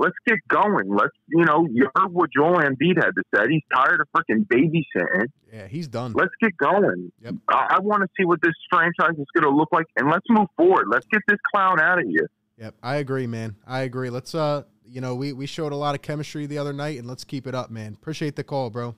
[0.00, 0.88] let's get going.
[0.88, 3.42] Let's you know, you heard what Joel Embiid had to say.
[3.48, 5.26] He's tired of freaking babysitting.
[5.52, 6.12] Yeah, he's done.
[6.14, 7.12] Let's get going.
[7.22, 7.34] Yep.
[7.48, 10.26] I, I want to see what this franchise is going to look like, and let's
[10.28, 10.86] move forward.
[10.90, 12.28] Let's get this clown out of here.
[12.58, 13.56] Yep, I agree, man.
[13.66, 14.10] I agree.
[14.10, 17.06] Let's uh, you know, we we showed a lot of chemistry the other night, and
[17.06, 17.94] let's keep it up, man.
[17.94, 18.96] Appreciate the call, bro.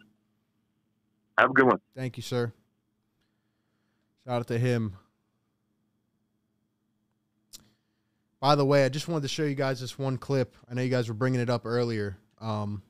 [1.38, 1.80] Have a good one.
[1.96, 2.52] Thank you, sir.
[4.24, 4.96] Shout out to him.
[8.42, 10.56] By the way, I just wanted to show you guys this one clip.
[10.68, 12.18] I know you guys were bringing it up earlier.
[12.40, 12.82] Um,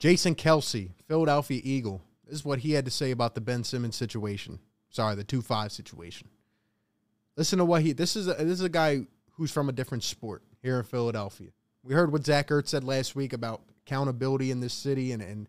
[0.00, 2.02] Jason Kelce, Philadelphia Eagle.
[2.26, 4.58] This is what he had to say about the Ben Simmons situation.
[4.90, 6.28] Sorry, the two five situation.
[7.36, 7.92] Listen to what he.
[7.92, 11.50] This is a, this is a guy who's from a different sport here in Philadelphia.
[11.84, 15.46] We heard what Zach Ertz said last week about accountability in this city and and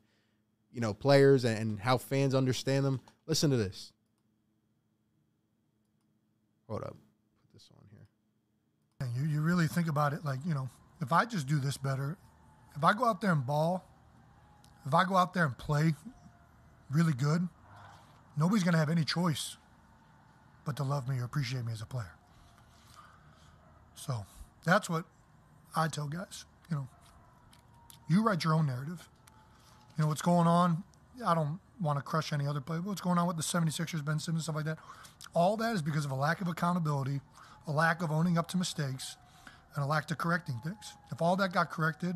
[0.72, 3.02] you know players and, and how fans understand them.
[3.26, 3.94] Listen to this.
[6.68, 6.96] Hold up,
[7.42, 8.08] put this on here.
[9.00, 10.70] And you, you really think about it like, you know,
[11.02, 12.18] if I just do this better,
[12.76, 13.84] if I go out there and ball,
[14.86, 15.94] if I go out there and play
[16.92, 17.48] really good,
[18.38, 19.58] nobody's going to have any choice
[20.66, 22.14] but to love me or appreciate me as a player.
[23.96, 24.26] So
[24.64, 25.06] that's what
[25.76, 26.46] I tell guys.
[26.70, 26.88] You know,
[28.10, 29.10] you write your own narrative.
[29.98, 30.84] You know, what's going on,
[31.26, 34.20] I don't want to crush any other player, what's going on with the 76ers, Ben
[34.20, 34.78] Simmons, stuff like that,
[35.34, 37.22] all that is because of a lack of accountability,
[37.68, 39.18] a lack of owning up to mistakes,
[39.76, 40.94] and a lack of correcting things.
[41.12, 42.16] If all that got corrected,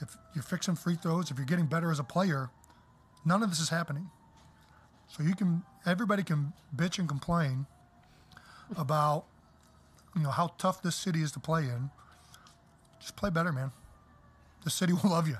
[0.00, 2.50] if you're fixing free throws, if you're getting better as a player,
[3.24, 4.08] none of this is happening.
[5.08, 7.66] So you can, everybody can bitch and complain
[8.76, 9.24] about,
[10.14, 11.90] you know, how tough this city is to play in.
[13.00, 13.72] Just play better, man.
[14.64, 15.38] The city will love you.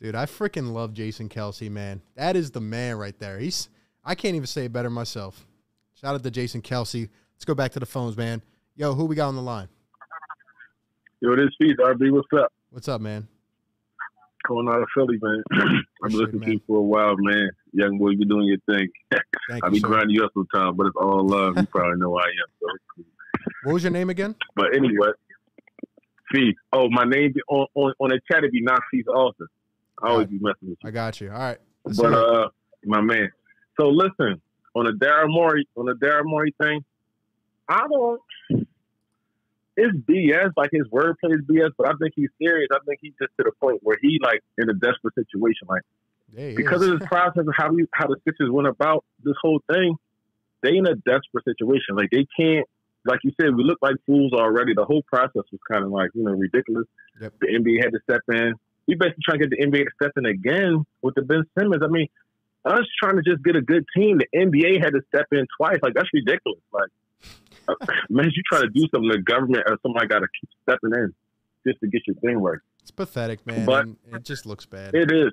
[0.00, 2.02] Dude, I freaking love Jason Kelce, man.
[2.16, 3.38] That is the man right there.
[3.38, 3.68] He's
[4.04, 5.46] I can't even say it better myself.
[5.94, 7.08] Shout out to Jason Kelce.
[7.44, 8.40] Let's go back to the phones, man.
[8.74, 9.68] Yo, who we got on the line?
[11.20, 12.50] Yo, this Pete, RB, what's up?
[12.70, 13.28] What's up, man?
[14.46, 15.42] Calling out of Philly, man.
[16.02, 17.50] I've been listening to you for a while, man.
[17.74, 18.88] Young boy, you're doing your thing.
[19.62, 21.58] I be grinding you up sometimes, but it's all love.
[21.58, 22.50] You probably know I am.
[22.62, 22.66] So.
[22.96, 23.04] cool.
[23.64, 24.36] What was your name again?
[24.56, 25.08] But anyway,
[26.32, 26.56] Fee.
[26.72, 28.42] Oh, my name on on, on the chat.
[28.42, 29.48] It be not Fee's Austin.
[30.02, 30.88] I always be messing with you.
[30.88, 31.30] I got you.
[31.30, 31.58] All right.
[31.84, 32.48] Let's But uh,
[32.86, 33.30] my man.
[33.78, 34.40] So listen,
[34.74, 36.82] on the Daryl Morey on the Daryl Morey thing,
[37.68, 38.20] I don't.
[39.76, 40.52] It's BS.
[40.56, 42.68] Like his wordplay is BS, but I think he's serious.
[42.72, 45.66] I think he's just to the point where he like in a desperate situation.
[45.68, 45.82] Like
[46.32, 46.90] Yeah, because is.
[46.90, 49.96] of this process of how we how the Sixers went about this whole thing,
[50.62, 51.96] they in a desperate situation.
[51.96, 52.66] Like they can't.
[53.06, 54.72] Like you said, we look like fools already.
[54.74, 56.86] The whole process was kind of like you know ridiculous.
[57.20, 57.34] Yep.
[57.40, 58.54] The NBA had to step in.
[58.86, 61.82] We basically trying to get the NBA to step in again with the Ben Simmons.
[61.84, 62.06] I mean,
[62.64, 64.18] us trying to just get a good team.
[64.18, 65.78] The NBA had to step in twice.
[65.82, 66.60] Like that's ridiculous.
[66.72, 66.88] Like
[68.10, 71.14] man, you try to do something, the government or somebody got to keep stepping in
[71.66, 72.58] just to get your thing right.
[72.82, 73.64] It's pathetic, man.
[73.64, 74.94] But- it just looks bad.
[74.94, 75.32] It is.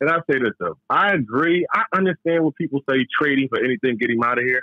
[0.00, 0.76] And I say this though.
[0.90, 1.64] I agree.
[1.72, 4.62] I understand what people say trading for anything, get him out of here.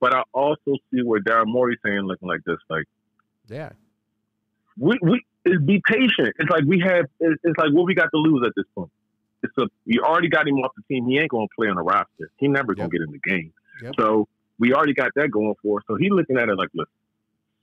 [0.00, 2.56] But I also see where Daryl Morey's saying looking like this.
[2.70, 2.84] Like
[3.48, 3.70] Yeah.
[4.78, 6.34] we we is be patient.
[6.38, 8.90] It's like we have it's, like what we got to lose at this point.
[9.42, 11.06] It's a you already got him off the team.
[11.08, 12.30] He ain't gonna play on the roster.
[12.36, 13.52] He never gonna get in the game.
[13.82, 13.94] Yep.
[13.98, 14.28] So
[14.58, 15.84] we already got that going for us.
[15.86, 16.88] So he looking at it like, look,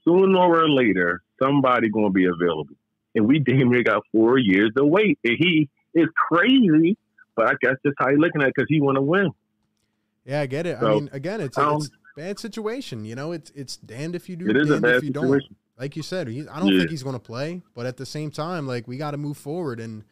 [0.04, 2.74] sooner or later, somebody gonna be available.
[3.14, 5.18] And we damn near got four years to wait.
[5.24, 6.96] And he is crazy,
[7.34, 9.30] but I guess that's how he looking at it because he wanna win.
[10.24, 10.76] Yeah, I get it.
[10.80, 13.04] I mean, again, it's a, um, it's bad situation.
[13.04, 15.24] You know, it's it's damned if you do, It is a bad if you don't.
[15.26, 15.56] situation.
[15.78, 16.78] Like you said, he, I don't Yeah.
[16.78, 19.36] think he's going to play, but at the same time, like we got to move
[19.36, 19.78] forward.
[19.78, 20.04] And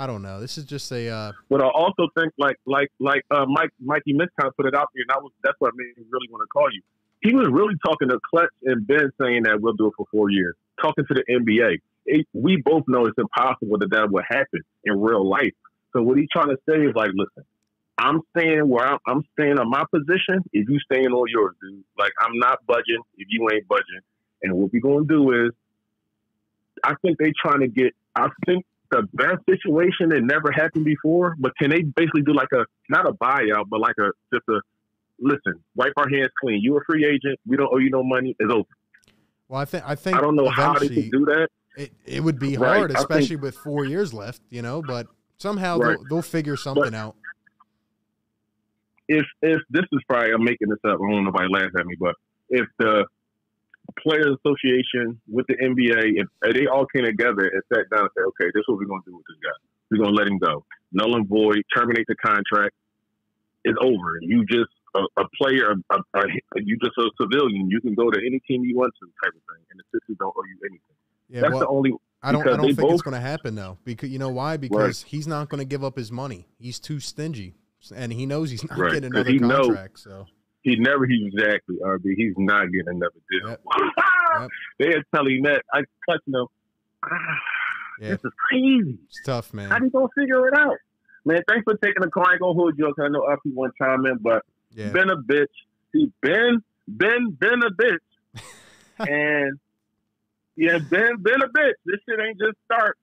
[0.00, 0.40] I don't know.
[0.40, 4.16] This is just a uh, But I also think like like like uh, Mike Mikey
[4.18, 6.40] of put it out there, and that was that's what I made me really want
[6.40, 6.80] to call you.
[7.20, 10.30] He was really talking to Klutch and Ben, saying that we'll do it for four
[10.30, 10.56] years.
[10.80, 14.98] Talking to the NBA, it, we both know it's impossible that that would happen in
[14.98, 15.52] real life.
[15.92, 17.44] So what he's trying to say is like, listen,
[17.98, 20.40] I'm staying where I'm, I'm staying on my position.
[20.54, 23.02] If you staying on yours, dude, like I'm not budging.
[23.18, 24.00] If you ain't budging,
[24.42, 25.52] and what we're gonna do is,
[26.82, 27.92] I think they trying to get.
[28.16, 32.48] I think the best situation that never happened before, but can they basically do like
[32.52, 34.60] a not a buyout, but like a just a
[35.20, 36.60] listen, wipe our hands clean.
[36.62, 37.38] You're a free agent.
[37.46, 38.34] We don't owe you no money.
[38.38, 38.64] It's over.
[39.48, 41.48] well, I think I think I don't know how they can do that.
[41.76, 44.40] it, it would be Right, hard, I think- especially with four years left.
[44.50, 45.06] You know, but
[45.38, 45.96] somehow Right.
[45.96, 47.16] they'll, they'll figure something out.
[49.08, 50.94] If if this is probably I'm making this up.
[50.94, 52.14] I don't know if nobody laugh at me, but
[52.48, 53.06] if the
[53.98, 58.10] Players Association with the NBA, if, if they all came together and sat down and
[58.14, 59.56] said, okay, this is what we're gonna do with this guy.
[59.90, 62.74] We're gonna let him go, null and void, terminate the contract.
[63.64, 64.18] It's over.
[64.22, 66.22] You just a, a player, a, a,
[66.56, 67.70] you just a civilian.
[67.70, 70.16] You can go to any team you want to, type of thing, and the Sixers
[70.18, 70.96] don't owe you anything.
[71.28, 71.92] Yeah, That's well, the only.
[72.22, 73.78] I don't I don't think it's going to happen though.
[73.84, 74.56] Because you know why?
[74.56, 76.46] Because he's not going to give up his money.
[76.58, 77.54] He's too stingy,
[77.94, 80.00] and he knows he's not Right, getting another contract.
[80.00, 80.26] So
[80.62, 81.06] He never.
[81.06, 82.14] He exactly RB.
[82.16, 83.50] He's not getting another deal.
[83.50, 83.60] Yep.
[84.40, 84.50] Yep.
[84.78, 85.62] they are telling that.
[85.74, 86.46] I touch them.
[87.04, 87.08] Ah,
[88.00, 88.98] yeah, This is crazy.
[89.06, 89.82] it's tough, How man.
[89.84, 90.76] you gonna figure it out?
[91.24, 92.26] Man, thanks for taking the call.
[92.28, 94.42] I ain't gonna hold you up I know want to chime in, but
[94.92, 95.46] been a bitch.
[95.92, 98.40] He been been been a bitch.
[99.00, 99.58] and
[100.56, 101.74] yeah, been been a bitch.
[101.84, 102.96] This shit ain't just start.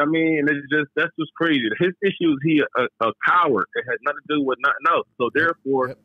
[0.00, 1.68] I mean, it's just that's just crazy.
[1.78, 3.66] His issue is he a, a coward.
[3.76, 5.06] It had nothing to do with nothing else.
[5.20, 5.98] So therefore, Yep.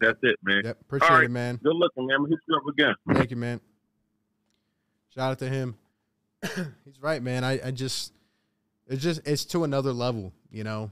[0.00, 0.62] That's it, man.
[0.64, 0.80] yep.
[0.80, 1.56] Appreciate it, man.
[1.62, 2.16] Good looking, man.
[2.20, 2.94] I'm hit you up again.
[3.12, 3.60] Thank you, man.
[5.14, 5.76] Shout out to him.
[6.84, 7.44] He's right, man.
[7.44, 8.12] I, I just
[8.86, 10.90] It's just it's to another level, you know.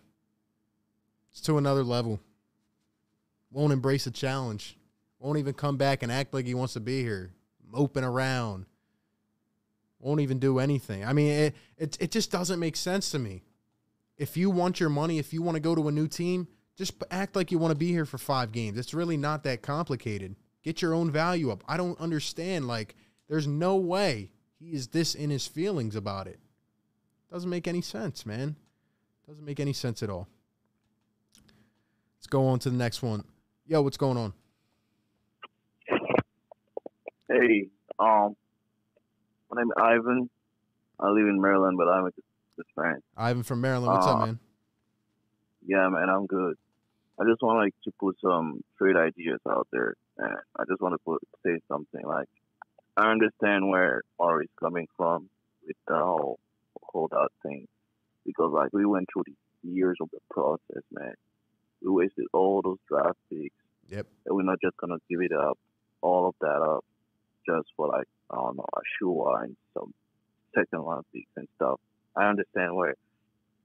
[1.31, 2.21] It's to another level.
[3.51, 4.77] Won't embrace a challenge.
[5.19, 7.31] Won't even come back and act like he wants to be here.
[7.71, 8.67] Moping around.
[9.99, 11.05] Won't even do anything.
[11.05, 13.43] I mean, it it, it just doesn't make sense to me.
[14.19, 17.03] If you want your money, if you want to go to a new team, just
[17.11, 18.79] act like you want to be here for five games.
[18.79, 20.37] It's really not that complicated.
[20.62, 21.64] Get your own value up.
[21.66, 22.68] I don't understand.
[22.68, 22.95] Like,
[23.29, 26.39] there's no way he is this in his feelings about it.
[27.33, 28.57] Doesn't make any sense, man.
[29.27, 30.29] Doesn't make any sense at all.
[32.18, 33.24] Let's go on to the next one.
[33.66, 34.33] Yo, what's going on?
[37.29, 37.68] Hey,
[37.99, 38.37] um,
[39.51, 40.31] my name is Ivan.
[41.01, 42.11] I live in Maryland, but I'm a
[42.57, 43.03] just fan.
[43.16, 43.93] Ivan from Maryland.
[43.93, 44.39] What's up, Uh, man?
[45.66, 46.57] Yeah, man, I'm good.
[47.19, 50.95] I just want like to put some trade ideas out there, and I just want
[50.95, 52.29] to put say something like
[52.97, 55.29] I understand where Ari's coming from
[55.67, 56.39] with the whole
[56.83, 57.67] holdout thing,
[58.25, 61.14] because like we went through the years of the process, man.
[61.83, 63.55] We wasted all those draft picks.
[63.89, 64.07] Yep.
[64.27, 65.59] And we're not just gonna give it up,
[66.03, 66.85] all of that up,
[67.47, 69.95] just for like I don't know, a shoe and some
[70.55, 71.81] second round picks and stuff.
[72.17, 72.95] I understand where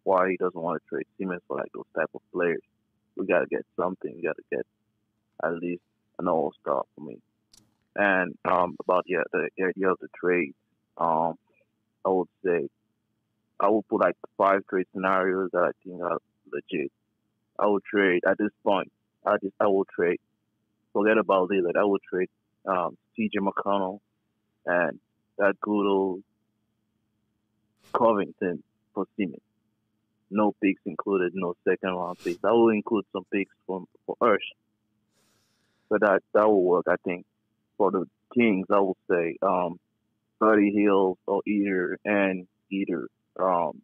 [0.03, 2.61] why he doesn't want to trade Siemens for like those type of players.
[3.15, 4.13] We gotta get something.
[4.15, 4.65] We gotta get
[5.43, 5.81] at least
[6.19, 7.17] an all star for me.
[7.95, 10.53] And um, about the, the the trade,
[10.97, 11.35] um,
[12.05, 12.69] I would say
[13.59, 16.19] I would put like five trade scenarios that I think are
[16.51, 16.91] legit.
[17.59, 18.91] I would trade at this point.
[19.25, 20.19] I just I will trade.
[20.93, 21.77] Forget about Lillard.
[21.77, 22.29] I would trade
[22.65, 23.39] um, C.J.
[23.39, 23.99] McCollum
[24.65, 24.99] and
[25.37, 26.23] that good old
[27.93, 29.41] Covington for Siemens.
[30.31, 32.43] No picks included, no second round picks.
[32.43, 34.37] I will include some picks for for Ursh.
[35.89, 37.25] But that that will work, I think.
[37.77, 39.79] For the Kings, I will say um,
[40.39, 43.07] Buddy Hills or either and either
[43.39, 43.81] um,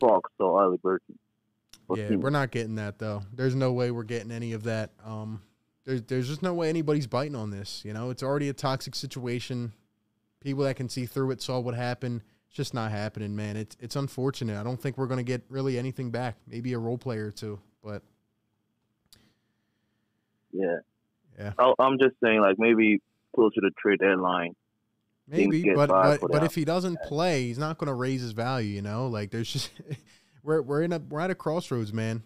[0.00, 1.16] Fox or Haliburton.
[1.94, 3.22] Yeah, we're not getting that though.
[3.32, 4.90] There's no way we're getting any of that.
[5.04, 5.42] Um,
[5.84, 7.82] there's there's just no way anybody's biting on this.
[7.84, 9.72] You know, it's already a toxic situation.
[10.40, 12.22] People that can see through it saw what happened.
[12.48, 13.56] It's just not happening, man.
[13.56, 14.58] It's it's unfortunate.
[14.58, 16.36] I don't think we're gonna get really anything back.
[16.46, 18.02] Maybe a role player or two, but
[20.52, 20.78] Yeah.
[21.38, 21.52] Yeah.
[21.58, 23.00] I, I'm just saying, like maybe
[23.34, 24.54] closer to the trade deadline.
[25.28, 25.72] Maybe.
[25.74, 28.74] But but but if he doesn't play, he's not gonna raise his value.
[28.74, 29.70] You know, like there's just
[30.42, 32.22] we're we're in a we're at a crossroads, man.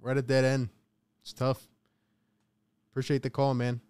[0.00, 0.70] We're at a dead end.
[1.22, 1.68] It's tough.
[2.90, 3.80] Appreciate the call, man.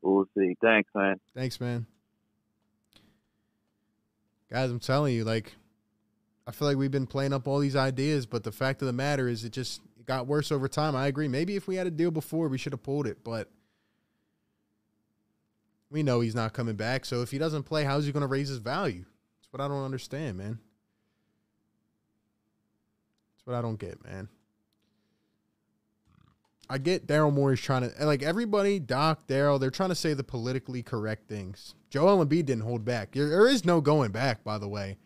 [0.00, 0.56] We'll see.
[0.62, 1.20] Thanks, man.
[1.34, 1.86] Thanks, man.
[4.50, 5.54] Guys, I'm telling you, like,
[6.46, 8.92] I feel like we've been playing up all these ideas, but the fact of the
[8.92, 10.96] matter is, it just it got worse over time.
[10.96, 11.28] I agree.
[11.28, 13.50] Maybe if we had a deal before, we should have pulled it, but
[15.90, 17.04] we know he's not coming back.
[17.04, 19.04] So if he doesn't play, how's he going to raise his value?
[19.40, 20.58] That's what I don't understand, man.
[23.34, 24.28] That's what I don't get, man.
[26.70, 30.24] I get Daryl Morey's trying to like everybody, Doc, Daryl, they're trying to say the
[30.24, 31.74] politically correct things.
[31.88, 33.12] Joel Embiid didn't hold back.
[33.12, 34.98] There, there is no going back, by the way.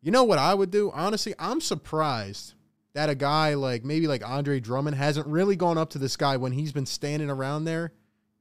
[0.00, 0.90] You know what I would do?
[0.94, 2.54] Honestly, I'm surprised
[2.94, 6.38] that a guy like maybe like Andre Drummond hasn't really gone up to this guy
[6.38, 7.92] when he's been standing around there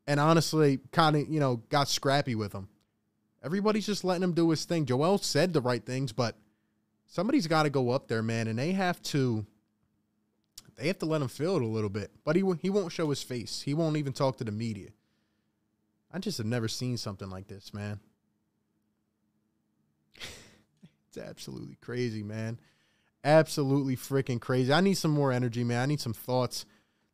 [0.07, 2.69] and honestly kind of, you know, got scrappy with him.
[3.43, 4.85] Everybody's just letting him do his thing.
[4.85, 6.37] Joel said the right things, but
[7.05, 9.45] somebody's got to go up there, man, and they have to
[10.75, 12.11] they have to let him feel it a little bit.
[12.23, 13.61] But he he won't show his face.
[13.61, 14.89] He won't even talk to the media.
[16.13, 17.99] I just have never seen something like this, man.
[21.07, 22.59] it's absolutely crazy, man.
[23.23, 24.71] Absolutely freaking crazy.
[24.71, 25.81] I need some more energy, man.
[25.81, 26.65] I need some thoughts.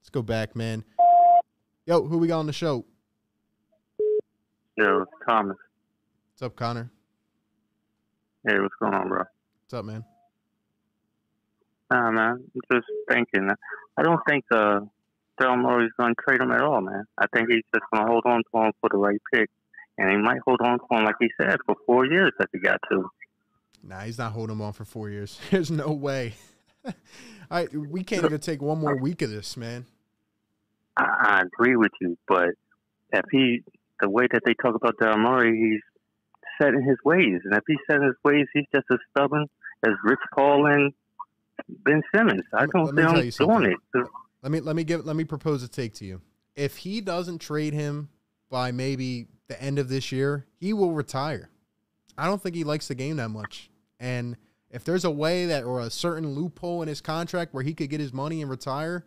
[0.02, 0.84] Let's go back, man.
[1.86, 2.86] Yo, who we got on the show?
[4.78, 5.58] Yo, Thomas.
[6.34, 6.92] What's up, Connor?
[8.46, 9.20] Hey, what's going on, bro?
[9.20, 10.04] What's up, man?
[11.92, 12.44] Nah, man.
[12.56, 13.50] I'm just thinking.
[13.98, 14.80] I don't think uh,
[15.40, 17.04] Daryl Morey's going to trade him at all, man.
[17.18, 19.50] I think he's just going to hold on to him for the right pick.
[19.98, 22.60] And he might hold on to him, like he said, for four years if he
[22.60, 23.10] got to.
[23.84, 25.38] Nah, he's not holding him on for four years.
[25.52, 26.34] There's no way.
[27.52, 29.86] I we can't even take one more week of this, man.
[30.98, 32.50] I, I agree with you, but
[33.12, 33.64] if he,
[34.00, 35.82] the way that they talk about Daryl Morey, he's
[36.60, 37.42] set in his ways.
[37.44, 39.48] And if he's set in his ways, he's just as stubborn
[39.86, 40.94] as Rich Paul and
[41.84, 42.44] Ben Simmons.
[42.54, 44.08] I don't let me see tell him you doing it.
[44.44, 46.22] Let me let me give let me propose a take to you.
[46.56, 48.10] If he doesn't trade him
[48.50, 51.50] by maybe the end of this year, he will retire.
[52.18, 53.70] I don't think he likes the game that much.
[54.00, 54.36] And
[54.70, 57.90] if there's a way that or a certain loophole in his contract where he could
[57.90, 59.06] get his money and retire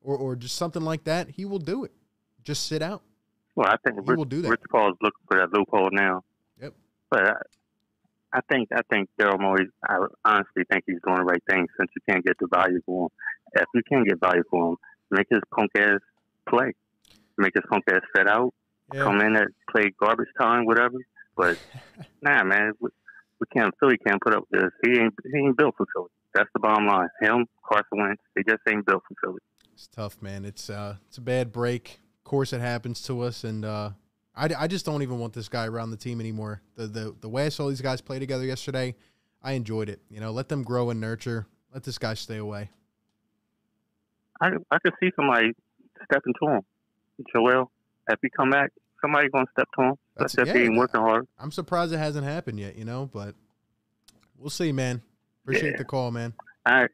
[0.00, 1.92] or or just something like that, he will do it.
[2.42, 3.02] Just sit out.
[3.56, 4.48] Well, I think He Rich, will do that.
[4.50, 6.24] Rich Paul's looking for that loophole now.
[6.60, 6.74] Yep.
[7.10, 7.46] But
[8.34, 9.68] I, think I think Daryl Morey.
[9.88, 13.06] I honestly think he's doing the right thing since you can't get the value for
[13.06, 13.10] him.
[13.54, 14.76] If you can't get value for him,
[15.10, 16.00] make his punk ass
[16.48, 16.72] play.
[17.38, 18.52] Make his punk ass fit out.
[18.92, 19.04] Yeah.
[19.04, 20.98] Come in and play garbage time, whatever.
[21.36, 21.58] But
[22.22, 22.90] nah, man, we,
[23.40, 23.74] we can't.
[23.78, 24.70] Philly can't put up with this.
[24.82, 25.14] He ain't.
[25.32, 26.10] He ain't built for Philly.
[26.34, 27.08] That's the bottom line.
[27.20, 29.40] Him, Carson Wentz, they just ain't built for Philly.
[29.72, 30.44] It's tough, man.
[30.44, 32.00] It's uh, it's a bad break.
[32.18, 33.90] Of course, it happens to us, and uh,
[34.36, 36.60] I, I just don't even want this guy around the team anymore.
[36.76, 38.94] The the the way I saw these guys play together yesterday,
[39.42, 40.00] I enjoyed it.
[40.10, 41.46] You know, let them grow and nurture.
[41.72, 42.70] Let this guy stay away.
[44.40, 45.52] I I could see somebody
[46.10, 46.60] stepping to him.
[47.32, 47.70] Joel,
[48.08, 49.94] if he come back, somebody gonna step to him.
[50.16, 51.26] That's- That's if yeah, he ain't working hard.
[51.38, 52.76] I'm surprised it hasn't happened yet.
[52.76, 53.34] You know, but
[54.38, 55.02] we'll see, man.
[55.44, 55.76] Appreciate Yeah.
[55.78, 56.32] the call, man.
[56.66, 56.90] All right,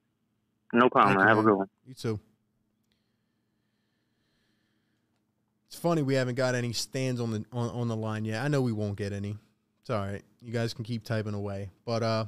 [0.73, 1.15] no problem.
[1.17, 1.69] Thank you, Have a good one.
[1.87, 2.21] You too.
[5.71, 8.45] It's funny we haven't got any stands on the on, on the line yet.
[8.45, 9.37] I know we won't get any.
[9.81, 10.23] It's all right.
[10.43, 11.71] You guys can keep typing away.
[11.85, 12.25] But uh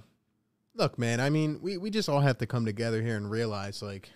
[0.76, 3.82] look, man, I mean, we, we just all have to come together here and realize
[3.82, 4.10] like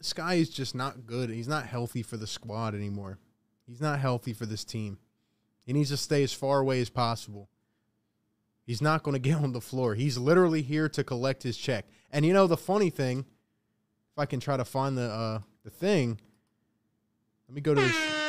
[0.00, 1.28] Sky is just not good.
[1.28, 3.18] He's not healthy for the squad anymore.
[3.66, 4.98] He's not healthy for this team.
[5.66, 7.48] He needs to stay as far away as possible.
[8.64, 9.96] He's not going to get on the floor.
[9.96, 11.86] He's literally here to collect his check.
[12.12, 13.26] And you know the funny thing,
[14.12, 16.20] if I can try to find the uh the thing,
[17.48, 18.27] let me go to.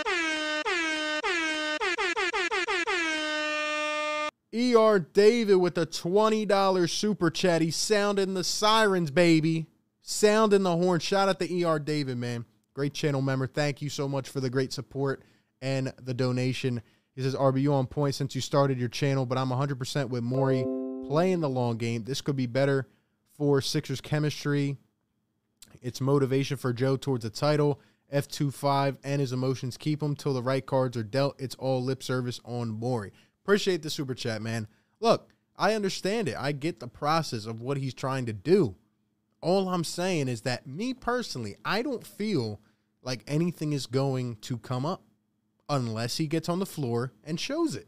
[4.53, 7.61] ER David with a $20 super chat.
[7.61, 9.67] He's sounding the sirens, baby.
[10.01, 10.99] Sounding the horn.
[10.99, 12.45] Shout out to ER David, man.
[12.73, 13.45] Great channel member.
[13.45, 15.21] Thank you so much for the great support
[15.61, 16.81] and the donation.
[17.15, 20.63] He says, RBU on point since you started your channel, but I'm 100% with Morey
[21.07, 22.03] playing the long game.
[22.03, 22.87] This could be better
[23.37, 24.77] for Sixers chemistry.
[25.81, 27.79] It's motivation for Joe towards the title.
[28.13, 31.39] F25 and his emotions keep him till the right cards are dealt.
[31.39, 33.11] It's all lip service on Morey.
[33.49, 34.67] Appreciate the super chat, man.
[34.99, 36.35] Look, I understand it.
[36.37, 38.75] I get the process of what he's trying to do.
[39.41, 42.61] All I'm saying is that me personally, I don't feel
[43.01, 45.01] like anything is going to come up
[45.67, 47.87] unless he gets on the floor and shows it.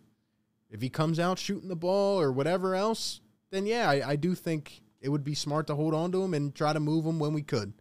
[0.72, 4.34] If he comes out shooting the ball or whatever else, then yeah, I, I do
[4.34, 7.20] think it would be smart to hold on to him and try to move him
[7.20, 7.72] when we could.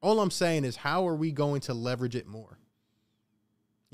[0.00, 2.58] All I'm saying is, how are we going to leverage it more?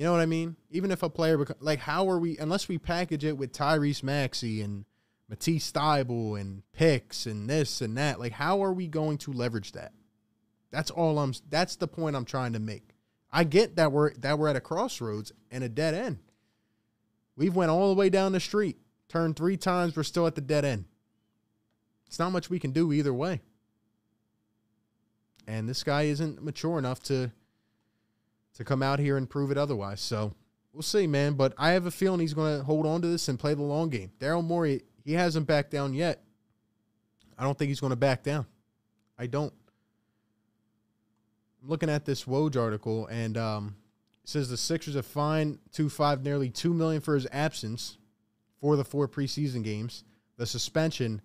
[0.01, 0.57] You know what I mean?
[0.71, 4.03] Even if a player, beco- like, how are we, unless we package it with Tyrese
[4.03, 4.87] Maxey and
[5.29, 9.73] Matisse Thybulle and picks and this and that, like, how are we going to leverage
[9.73, 9.93] that?
[10.71, 12.95] That's all I'm, that's the point I'm trying to make.
[13.31, 16.21] I get that we're, that we're at a crossroads and a dead end.
[17.37, 18.79] We've went all the way down the street,
[19.11, 20.87] turned three times, we're still at the dead end.
[22.07, 23.43] It's not much we can do either way.
[25.47, 27.33] And this guy isn't mature enough to
[28.61, 30.03] to come out here and prove it otherwise.
[30.03, 30.35] So
[30.75, 31.33] we'll see, man.
[31.33, 33.63] But I have a feeling he's going to hold on to this and play the
[33.63, 34.13] long game.
[34.21, 36.23] Daryl Morey, he hasn't backed down yet.
[37.39, 38.45] I don't think he's going to back down.
[39.19, 39.55] I don't.
[41.63, 43.77] I'm looking at this Woj article, and um,
[44.25, 47.97] says the Sixers have fined two five nearly two million for his absence
[48.61, 50.05] for the four preseason games,
[50.37, 51.23] the suspension,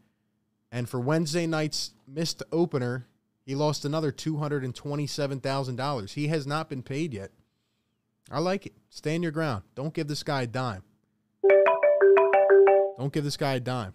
[0.72, 3.08] and for Wednesday night's missed opener,
[3.46, 6.14] he lost another two hundred and twenty-seven thousand dollars.
[6.14, 7.32] He has not been paid yet.
[8.32, 8.74] I like it.
[8.90, 9.64] Stand your ground.
[9.76, 10.84] Don't give this guy a dime.
[12.98, 13.94] Don't give this guy a dime.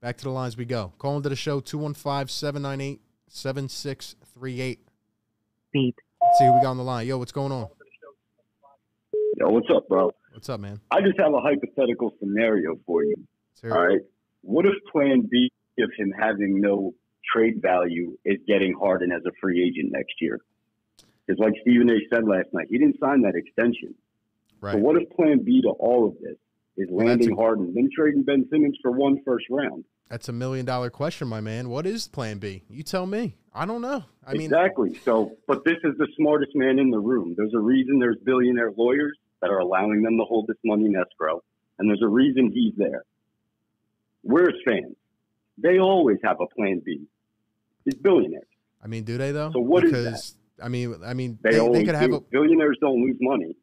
[0.00, 0.92] Back to the lines we go.
[0.98, 4.80] Call into the show 215 798 7638.
[5.72, 5.94] Beat.
[6.22, 7.06] Let's see who we got on the line.
[7.06, 7.68] Yo, what's going on?
[9.38, 10.10] Yo, what's up, bro?
[10.32, 10.80] What's up, man?
[10.90, 13.14] I just have a hypothetical scenario for you.
[13.18, 13.74] Let's hear it.
[13.74, 14.00] All right.
[14.42, 15.50] What if plan B
[15.82, 16.94] of him having no
[17.32, 20.40] trade value is getting Harden as a free agent next year?
[21.26, 21.94] Because, like Stephen A.
[22.14, 23.94] said last night, he didn't sign that extension.
[24.60, 24.74] Right.
[24.74, 26.36] So, what if plan B to all of this
[26.76, 29.84] is Well, landing a- Harden, then trading Ben Simmons for one first round?
[30.10, 31.70] That's a million dollar question, my man.
[31.70, 32.62] What is plan B?
[32.68, 33.36] You tell me.
[33.54, 34.04] I don't know.
[34.26, 34.94] I mean, exactly.
[35.04, 37.34] So, but this is the smartest man in the room.
[37.36, 40.96] There's a reason there's billionaire lawyers that are allowing them to hold this money in
[40.96, 41.42] escrow,
[41.78, 43.04] and there's a reason he's there.
[44.22, 44.96] We're fans.
[45.58, 47.06] They always have a plan B.
[47.84, 48.46] These billionaires.
[48.82, 49.50] I mean, do they though?
[49.52, 52.20] So what is because, I mean, I mean, They, they, they could have a.
[52.20, 53.56] billionaires don't lose money.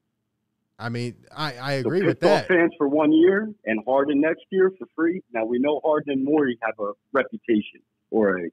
[0.80, 2.48] I mean, I, I So agree with pissed off that.
[2.48, 5.22] fans for one year and Harden next year for free.
[5.32, 8.50] Now we know Harden and Morey have a reputation or a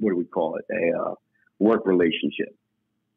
[0.00, 0.64] what do we call it?
[0.70, 1.14] A uh,
[1.58, 2.54] work relationship.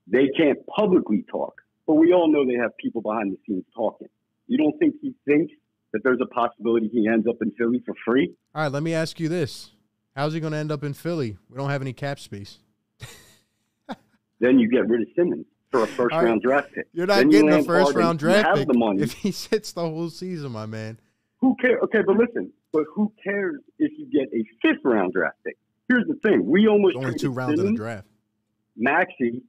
[0.07, 4.07] They can't publicly talk, but we all know they have people behind the scenes talking.
[4.47, 5.51] You don't think he thinks
[5.93, 8.33] that there's a possibility he ends up in Philly for free?
[8.53, 9.71] All right, let me ask you this:
[10.15, 11.37] How's he going to end up in Philly?
[11.49, 12.59] We don't have any cap space.
[14.39, 16.25] Then you get rid of Simmons for a first right.
[16.25, 16.85] round draft pick.
[16.93, 17.99] You're not Then you getting a first Harden.
[17.99, 19.01] round You draft have pick the money.
[19.01, 20.99] if he sits the whole season, my man.
[21.39, 21.79] Who cares?
[21.85, 25.57] Okay, but listen, but who cares if you get a fifth round draft pick?
[25.89, 28.07] Here's the thing: we almost Only two rounds in the draft.
[28.75, 29.41] Maxey.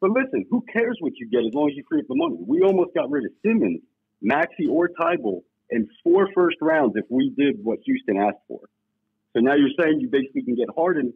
[0.00, 2.36] But listen, who cares what you get as long as you free up the money?
[2.46, 3.80] We almost got rid of Simmons,
[4.22, 8.60] Maxey, or Thybulle in four first rounds if we did what Houston asked for.
[9.34, 11.12] So now you're saying you basically can get Harden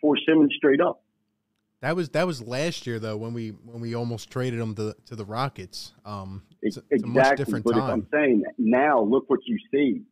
[0.00, 1.02] for Simmons straight up.
[1.80, 4.94] That was that was last year though when we when we almost traded him to
[5.06, 5.92] to the Rockets.
[6.04, 7.44] Um, it's, a- it's a much exactly.
[7.44, 7.90] different but time.
[7.90, 10.02] I'm saying that now, look what you see.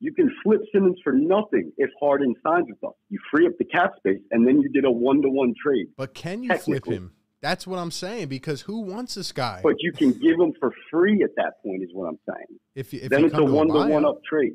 [0.00, 2.96] You can flip Simmons for nothing if Harden signs with us.
[3.08, 5.86] You free up the cap space, and then you did a one to one trade.
[5.96, 7.12] But can you flip him?
[7.44, 9.60] That's what I'm saying because who wants this guy?
[9.62, 12.58] But you can give him for free at that point, is what I'm saying.
[12.74, 14.54] if you, if then you it's a one to one up trade.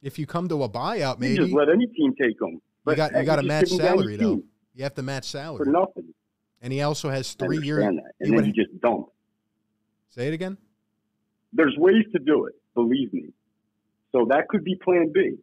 [0.00, 2.52] if you come to a buyout, You maybe just let any team take him.
[2.52, 4.34] you But got you got to match give him to any salary though.
[4.36, 6.14] team You have to match salary for nothing.
[6.62, 7.84] and he also has three years.
[7.84, 9.08] that, he then you just dump.
[10.08, 10.56] Say it again.
[11.52, 13.34] There's ways to do it, believe me.
[14.12, 15.34] So that could be Plan B.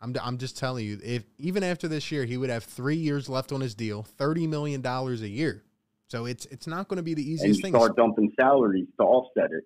[0.00, 3.28] I'm, I'm just telling you, if even after this year, he would have three years
[3.28, 5.62] left on his deal, thirty million dollars a year.
[6.12, 7.80] So it's it's not going to be the easiest and easiest you thing.
[7.80, 9.64] start dumping salaries to offset it.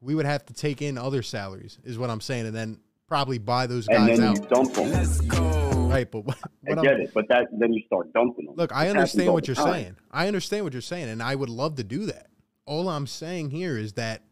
[0.00, 2.78] We would have to take in other salaries, is what I'm saying, and then
[3.08, 4.38] probably buy those and guys then out.
[4.38, 5.88] you dump them.
[5.88, 8.54] Right, but what, I what I'm- get it, but that then you start dumping them.
[8.54, 9.72] Look, I It understand what you're time.
[9.72, 9.96] saying.
[10.12, 12.28] I understand what you're saying, and I would love to do that.
[12.64, 14.22] All I'm saying here is that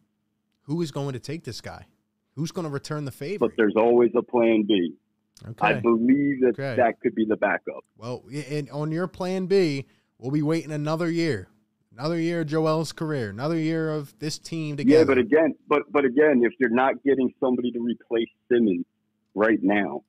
[0.63, 1.87] who is going to take this guy?
[2.37, 3.41] Who's going to return the favor?
[3.41, 4.95] But there's always a Plan B.
[5.45, 5.67] I Okay.
[5.67, 6.77] I believe that Okay.
[6.77, 7.85] that could be the backup.
[7.97, 9.87] Well, and on your plan B,
[10.21, 11.49] we'll be waiting another year,
[11.97, 15.01] another year of Joel's career, another year of this team together.
[15.01, 18.85] Yeah, but again, but but again, if you're not getting somebody to replace Simmons
[19.35, 20.03] right now,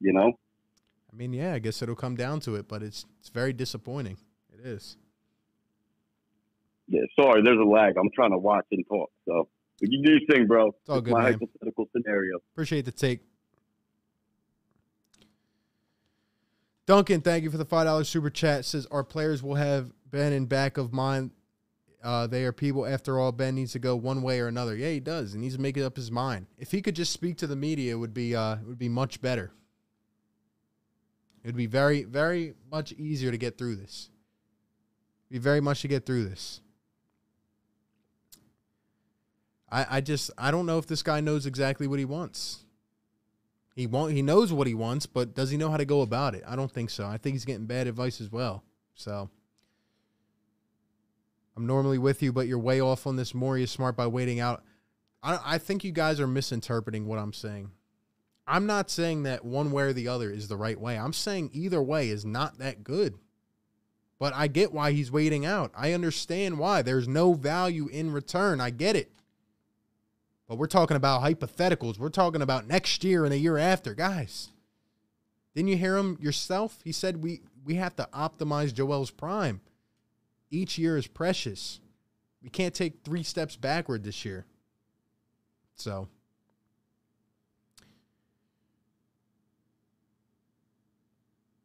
[0.00, 0.32] you know,
[1.12, 4.18] I mean, yeah, I guess it'll come down to it, but it's it's very disappointing.
[4.52, 4.96] It is.
[6.88, 7.00] yeah.
[7.18, 7.96] Sorry, there's a lag.
[7.96, 9.10] I'm trying to watch and talk.
[9.26, 9.48] So
[9.80, 10.68] but you do your thing, bro.
[10.68, 11.32] It's all good, my man.
[11.32, 12.36] hypothetical scenario.
[12.52, 13.20] Appreciate the take.
[16.90, 18.64] Duncan, thank you for the five dollars super chat.
[18.64, 21.30] Says our players will have Ben in back of mind.
[22.02, 22.84] Uh, they are people.
[22.84, 24.74] After all, Ben needs to go one way or another.
[24.74, 25.32] Yeah, he does.
[25.32, 26.48] He needs to make up his mind.
[26.58, 28.88] If he could just speak to the media, it would be uh, it would be
[28.88, 29.52] much better.
[31.44, 34.10] It would be very, very much easier to get through this.
[35.30, 36.60] Be very much to get through this.
[39.70, 42.64] I, I just I don't know if this guy knows exactly what he wants.
[43.74, 46.34] He want he knows what he wants, but does he know how to go about
[46.34, 46.42] it?
[46.46, 47.06] I don't think so.
[47.06, 48.64] I think he's getting bad advice as well.
[48.94, 49.30] So
[51.56, 53.34] I'm normally with you, but you're way off on this.
[53.34, 54.62] More is smart by waiting out.
[55.22, 57.70] I I think you guys are misinterpreting what I'm saying.
[58.46, 60.98] I'm not saying that one way or the other is the right way.
[60.98, 63.14] I'm saying either way is not that good.
[64.18, 65.70] But I get why he's waiting out.
[65.74, 66.82] I understand why.
[66.82, 68.60] There's no value in return.
[68.60, 69.12] I get it.
[70.50, 71.96] But we're talking about hypotheticals.
[71.96, 74.48] We're talking about next year and the year after, guys.
[75.54, 76.80] Didn't you hear him yourself?
[76.82, 79.60] He said we we have to optimize Joel's prime.
[80.50, 81.78] Each year is precious.
[82.42, 84.44] We can't take three steps backward this year.
[85.76, 86.08] So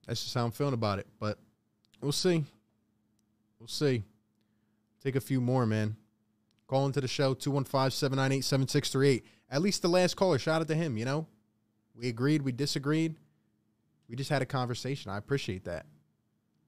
[0.05, 1.07] that's just how I'm feeling about it.
[1.19, 1.39] But
[2.01, 2.43] we'll see.
[3.59, 4.03] We'll see.
[5.03, 5.95] Take a few more, man.
[6.67, 9.25] Call into the show 215 798 7638.
[9.51, 11.27] At least the last caller, shout out to him, you know?
[11.95, 13.15] We agreed, we disagreed.
[14.09, 15.11] We just had a conversation.
[15.11, 15.85] I appreciate that.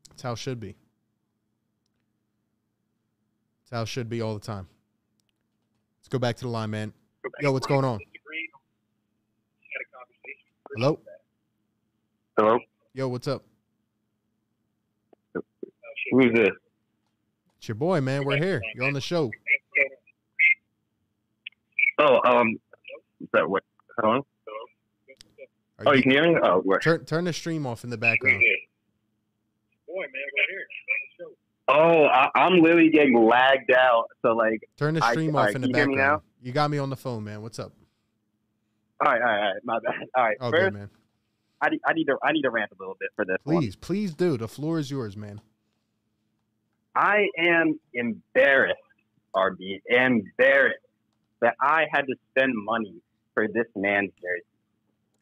[0.09, 0.75] That's how it should be.
[3.63, 4.67] That's how it should be all the time.
[5.99, 6.93] Let's go back to the line, man.
[7.41, 7.99] Yo, what's going on?
[10.75, 10.99] Hello?
[12.37, 12.59] Hello?
[12.93, 13.43] Yo, what's up?
[16.11, 16.49] Who's this?
[17.57, 18.23] It's your boy, man.
[18.23, 18.61] We're here.
[18.75, 19.31] You're on the show.
[21.99, 22.55] Oh, um,
[23.21, 23.63] is that what?
[23.99, 24.25] Hello?
[25.79, 26.39] Are Oh, you can hear me?
[26.43, 26.79] Oh, where?
[26.79, 28.41] Turn turn the stream off in the background.
[29.87, 30.67] Boy, man, right here.
[31.69, 34.05] Oh, I, I'm literally getting lagged out.
[34.21, 36.21] So, like, Turn the stream all off right, in the can you hear me background.
[36.41, 37.41] You got me on the phone, man.
[37.41, 37.73] What's up?
[39.05, 39.93] all right, all right, all right, my bad.
[40.15, 40.89] All right, Oh, first, good, man.
[41.61, 43.57] I, need- I need to I need to rant a little bit for this one.
[43.57, 44.37] Please, please do.
[44.37, 45.41] The floor is yours, man.
[46.95, 48.75] I am embarrassed,
[49.35, 50.79] RB, embarrassed
[51.41, 52.95] that I had to spend money
[53.33, 54.45] for this man's jersey.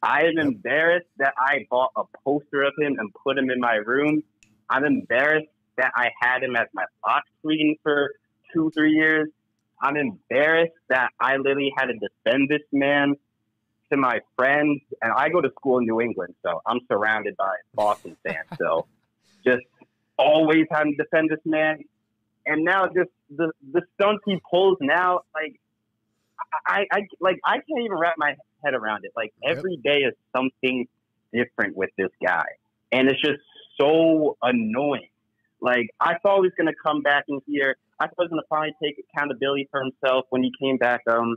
[0.02, 3.74] I am embarrassed that I bought a poster of him and put him in my
[3.74, 4.22] room.
[4.68, 8.12] I'm embarrassed that I had him as my lock screen for
[8.52, 9.28] two, three years.
[9.80, 13.14] I'm embarrassed that I literally had to defend this man
[13.90, 14.80] to my friends.
[15.02, 18.48] And I go to school in New England, so I'm surrounded by Boston fans.
[18.58, 18.86] So
[19.44, 19.64] just
[20.18, 21.84] always having to defend this man.
[22.46, 25.58] And now just the the stunts he pulls now, like
[26.66, 28.34] I, I like I can't even wrap my
[28.64, 29.12] head around it.
[29.16, 30.86] Like every day is something
[31.32, 32.44] different with this guy,
[32.92, 33.40] and it's just
[33.78, 35.08] so annoying.
[35.60, 37.76] Like I thought he was gonna come back in here.
[37.98, 41.36] I thought he was gonna finally take accountability for himself when he came back um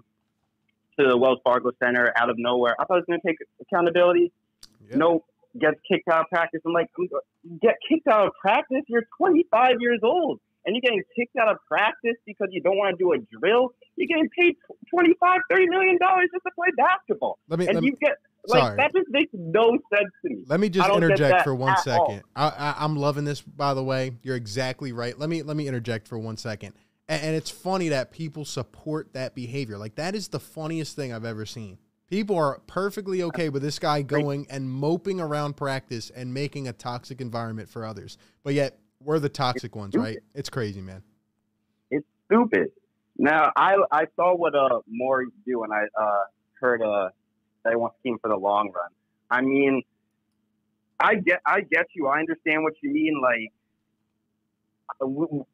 [1.00, 2.76] to the Wells Fargo Center out of nowhere.
[2.80, 4.32] I thought he was gonna take accountability.
[4.98, 5.24] No,
[5.58, 6.62] gets kicked out of practice.
[6.66, 6.88] I'm like,
[7.62, 8.82] get kicked out of practice?
[8.88, 10.40] You're 25 years old.
[10.66, 13.70] And you're getting kicked out of practice because you don't want to do a drill.
[13.96, 14.56] You're getting paid
[14.94, 17.40] 25, 30 million dollars just to play basketball.
[17.48, 18.18] Let me- and let you me- get
[18.48, 18.78] like Sorry.
[18.78, 20.46] that just makes no sense to me.
[20.48, 22.24] Let me just interject for one second.
[22.36, 24.14] I, I, I'm loving this, by the way.
[24.24, 25.18] You're exactly right.
[25.18, 26.74] Let me let me interject for one second.
[27.08, 29.78] And, and it's funny that people support that behavior.
[29.78, 31.78] Like that is the funniest thing I've ever seen.
[32.08, 36.74] People are perfectly okay with this guy going and moping around practice and making a
[36.74, 38.18] toxic environment for others.
[38.44, 40.18] But yet we're the toxic ones, right?
[40.34, 41.04] It's crazy, man.
[41.92, 42.72] It's stupid.
[43.18, 46.24] Now I I saw what uh Morey do and I uh
[46.60, 47.10] heard uh
[47.64, 48.90] that he wants to team for the long run.
[49.30, 49.84] I mean
[51.00, 52.08] I get I get you.
[52.08, 53.52] I understand what you mean like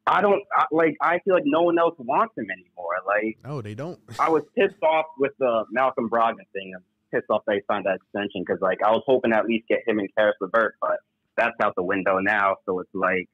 [0.06, 2.94] I don't like I feel like no one else wants him anymore.
[3.06, 3.98] Like No, they don't.
[4.18, 6.72] I was pissed off with the Malcolm Brogdon thing.
[6.76, 9.66] I'm pissed off they signed that extension because like I was hoping to at least
[9.68, 10.98] get him and Caris LeVert, but
[11.36, 12.56] that's out the window now.
[12.64, 13.28] So it's like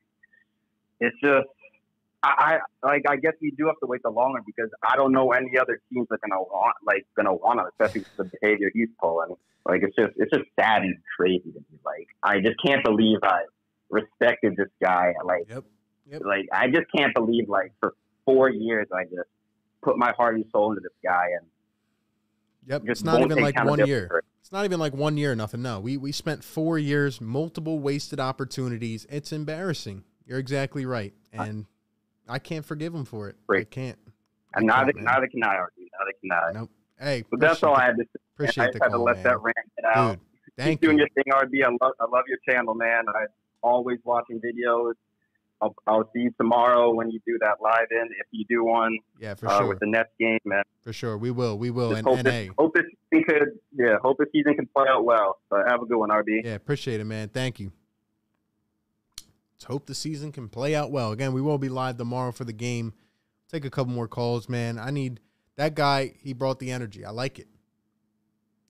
[1.02, 1.48] it's just
[2.22, 5.12] I, I like I guess we do have to wait the longer because I don't
[5.12, 8.38] know any other teams that are gonna want like gonna want him, especially with the
[8.40, 9.34] behavior he's pulling.
[9.66, 11.78] Like it's just it's just sad and crazy to me.
[11.84, 13.42] Like I just can't believe uh, I
[13.90, 15.14] respected this guy.
[15.24, 15.64] Like yep.
[16.10, 16.22] Yep.
[16.24, 19.28] like I just can't believe like for four years I just
[19.82, 21.46] put my heart and soul into this guy and
[22.68, 22.82] Yep.
[22.82, 24.22] just It's not even like one year.
[24.40, 25.62] It's not even like one year, nothing.
[25.62, 29.04] No, we we spent four years, multiple wasted opportunities.
[29.10, 30.04] It's embarrassing.
[30.32, 31.66] You're exactly right, and
[32.26, 33.36] I can't forgive him for it.
[33.50, 33.98] I can't.
[34.54, 35.84] And neither neither can I argue.
[35.84, 36.58] Neither can I.
[36.58, 36.70] Nope.
[36.98, 38.20] Hey, but that's all the- I had to say.
[38.34, 39.24] appreciate I the just had to let man.
[39.24, 40.12] that rant get out.
[40.12, 40.20] Dude,
[40.56, 41.62] thank Keep doing your thing, RB.
[41.62, 43.04] I love I love your channel, man.
[43.08, 43.26] I
[43.62, 44.94] always watching videos.
[45.60, 48.96] I'll, I'll see you tomorrow when you do that live in, if you do one.
[49.20, 49.68] Yeah, for uh, sure.
[49.68, 50.62] With the Nets game, man.
[50.80, 51.58] For sure, we will.
[51.58, 51.90] We will.
[51.90, 55.04] Just And, hope, this, hope this season could, yeah, hope this season can play out
[55.04, 55.40] well.
[55.50, 56.42] But have a good one, RB.
[56.42, 57.28] yeah, appreciate it, man.
[57.28, 57.70] Thank you.
[59.62, 61.12] Let's hope the season can play out well.
[61.12, 62.94] Again, we will be live tomorrow for the game.
[63.48, 64.76] Take a couple more calls, man.
[64.76, 65.20] I need
[65.54, 66.14] that guy.
[66.20, 67.04] He brought the energy.
[67.04, 67.46] I like it.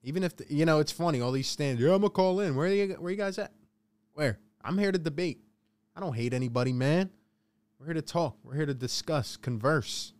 [0.02, 1.22] Even if the, you know, it's funny.
[1.22, 1.80] All these stands.
[1.80, 2.54] Yeah, I'm gonna call in.
[2.54, 2.88] Where are you?
[2.98, 3.52] Where you guys at?
[4.12, 4.38] Where?
[4.62, 5.40] I'm here to debate.
[5.96, 7.08] I don't hate anybody, man.
[7.78, 8.36] We're here to talk.
[8.44, 10.12] We're here to discuss, converse.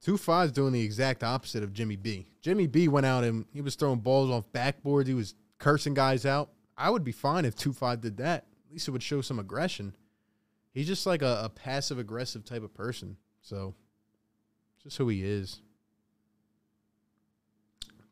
[0.00, 2.26] Two five's doing the exact opposite of Jimmy B.
[2.40, 5.06] Jimmy B went out and he was throwing balls off backboards.
[5.06, 6.50] He was cursing guys out.
[6.76, 8.46] I would be fine if two five did that.
[8.66, 9.94] At least it would show some aggression.
[10.72, 13.16] He's just like a, a passive aggressive type of person.
[13.40, 13.74] So,
[14.82, 15.60] just who he is.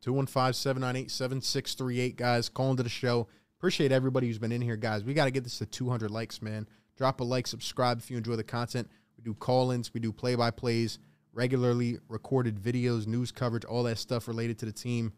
[0.01, 2.49] 215 798 7638, guys.
[2.49, 3.27] Calling to the show.
[3.59, 5.03] Appreciate everybody who's been in here, guys.
[5.03, 6.67] We got to get this to 200 likes, man.
[6.97, 8.89] Drop a like, subscribe if you enjoy the content.
[9.17, 10.97] We do call ins, we do play by plays,
[11.33, 15.13] regularly recorded videos, news coverage, all that stuff related to the team.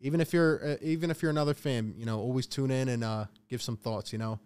[0.00, 3.02] Even if you're uh, even if you're another fan, you know, always tune in and
[3.02, 4.12] uh, give some thoughts.
[4.12, 4.38] You know,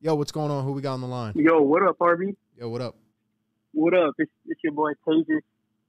[0.00, 0.64] yo, what's going on?
[0.64, 1.32] Who we got on the line?
[1.36, 2.34] Yo, what up, RB?
[2.58, 2.96] Yo, what up?
[3.72, 4.14] What up?
[4.18, 5.42] It's, it's your boy Tejas,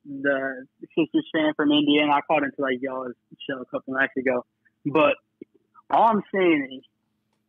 [0.06, 0.66] the
[0.96, 2.14] Sixers fan from Indiana.
[2.14, 3.14] I called into like y'all's
[3.50, 4.46] show a couple nights ago,
[4.86, 5.16] but
[5.90, 6.84] all I'm saying is,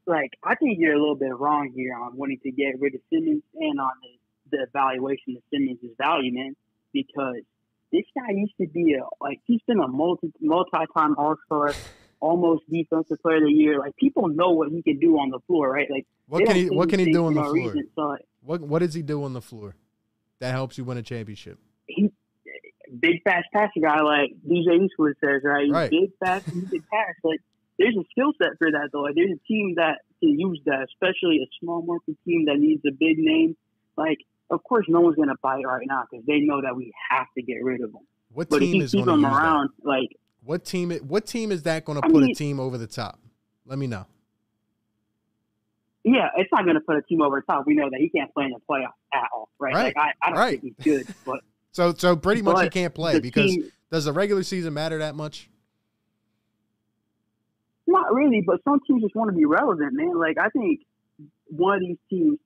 [0.06, 3.00] like, I think you're a little bit wrong here on wanting to get rid of
[3.12, 6.56] Simmons and on the, the evaluation of Simmons' value, man,
[6.92, 7.42] because
[7.92, 11.76] this guy used to be a like he's been a multi multi time All Star.
[12.20, 13.80] Almost defensive player of the year.
[13.80, 15.88] Like people know what he can do on the floor, right?
[15.90, 17.52] Like What can he What can he do on the floor?
[17.52, 17.88] reason.
[17.96, 19.74] So What What does he do on the floor
[20.38, 21.58] that helps you win a championship?
[21.88, 22.10] he
[23.00, 25.64] big fast passer guy like DJ Eastwood says, right?
[25.64, 25.90] He's Right.
[25.90, 27.14] big fast he can pass.
[27.24, 27.40] Like
[27.78, 29.02] there's a skill set for that though.
[29.02, 32.82] Like there's a team that can use that, especially a small market team that needs
[32.86, 33.56] a big name.
[33.96, 34.18] Like
[34.52, 37.26] of course no one's gonna buy it right now because they know that we have
[37.36, 38.02] to get rid of them.
[38.32, 40.16] What but team is going to use around, like?
[40.44, 40.90] What team?
[41.06, 43.18] What team is that going to put a team over the top?
[43.66, 44.06] Let me know.
[46.04, 47.64] yeah, it's not gonna put a team over the top.
[47.66, 49.74] We know that he can't play in the playoffs at all, right?
[49.74, 49.84] Right.
[49.84, 50.60] Like I, I don't Right.
[50.62, 51.40] think he's good, but
[51.72, 55.14] So so pretty much he can't play because team- does the regular season matter that
[55.14, 55.48] much?
[57.86, 60.18] Not really, but some teams just want to be relevant, man.
[60.18, 60.80] Like I think
[61.48, 62.38] one of these teams,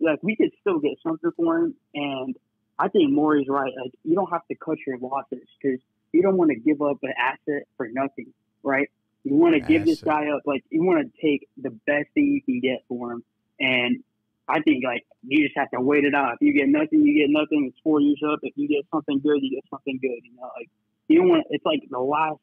[0.00, 2.36] like we could still get something for him, and
[2.78, 3.72] I think Morey's right.
[3.80, 5.80] Like you don't have to cut your losses because
[6.12, 8.88] you don't want to give up an asset for nothing, right?
[9.24, 12.32] You want to give this guy up, like you want to take the best thing
[12.32, 13.24] you can get for him,
[13.60, 14.02] and
[14.48, 16.34] I think like you just have to wait it out.
[16.34, 17.66] If you get nothing, you get nothing.
[17.68, 18.38] It's four years up.
[18.42, 20.20] If you get something good, you get something good.
[20.24, 20.70] You know, like
[21.08, 21.44] you don't want.
[21.50, 22.40] It's like the last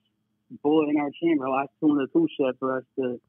[0.61, 3.19] bullet in our chamber, last two in the tool shed for us to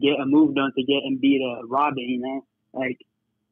[0.00, 2.02] get a move done to get and beat a Robin.
[2.02, 2.98] You know, like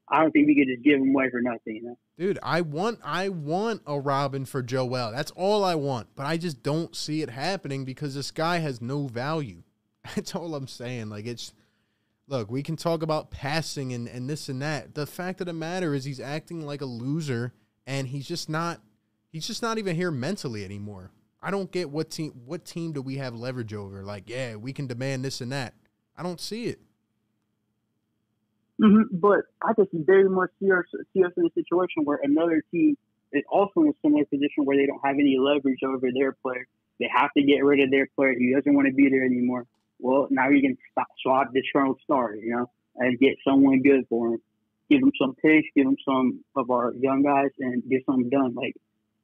[0.08, 1.76] I don't think we could just give him away for nothing.
[1.76, 1.98] You know.
[2.18, 5.12] Dude, I want I want a Robin for Joel.
[5.12, 6.08] That's all I want.
[6.14, 9.62] But I just don't see it happening because this guy has no value.
[10.14, 11.08] That's all I'm saying.
[11.08, 11.52] Like it's
[12.26, 14.94] look, we can talk about passing and, and this and that.
[14.94, 17.54] The fact of the matter is he's acting like a loser
[17.86, 18.80] and he's just not
[19.30, 21.10] he's just not even here mentally anymore.
[21.42, 24.02] I don't get what team what team do we have leverage over?
[24.02, 25.74] Like, yeah, we can demand this and that.
[26.16, 26.80] I don't see it.
[28.80, 32.62] Hmm But I just very much see, our, see us in a situation where another
[32.70, 32.96] team
[33.32, 36.66] is also in a similar position where they don't have any leverage over their player.
[37.00, 38.34] They have to get rid of their player.
[38.38, 39.66] He doesn't want to be there anymore.
[39.98, 44.06] Well, now you can stop, swap the Toronto Star, you know, and get someone good
[44.08, 44.42] for him.
[44.90, 48.54] Give him some picks, give him some of our young guys, and get something done.
[48.54, 48.74] Like,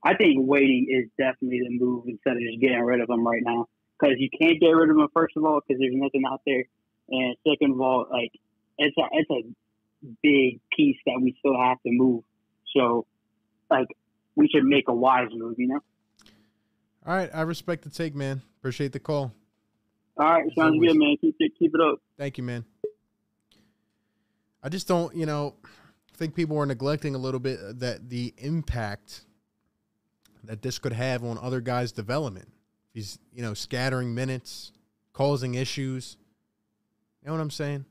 [0.03, 3.43] I think waiting is definitely the move instead of just getting rid of him right
[3.45, 3.69] now.
[3.99, 6.65] Because you can't get rid of him, first of all, because there's nothing out there.
[7.11, 8.33] And second of all, like,
[8.79, 9.43] it's a, it's a
[10.23, 12.25] big piece that we still have to move.
[12.75, 13.07] So,
[13.71, 13.89] like,
[14.37, 15.81] we should make a wise move, you know?
[17.07, 18.43] All right, I respect the take, man.
[18.61, 19.33] Appreciate the call.
[20.17, 21.17] All right, sounds good, man.
[21.21, 21.99] Keep it, keep it up.
[22.19, 22.65] Thank you, man.
[24.63, 25.55] I just don't, you know,
[26.15, 29.25] think people are neglecting a little bit that the impact
[30.45, 32.49] that this could have on other guys' development.
[32.93, 34.73] He's, you know, scattering minutes,
[35.15, 36.19] causing issues.
[37.23, 37.87] You know what I'm saying?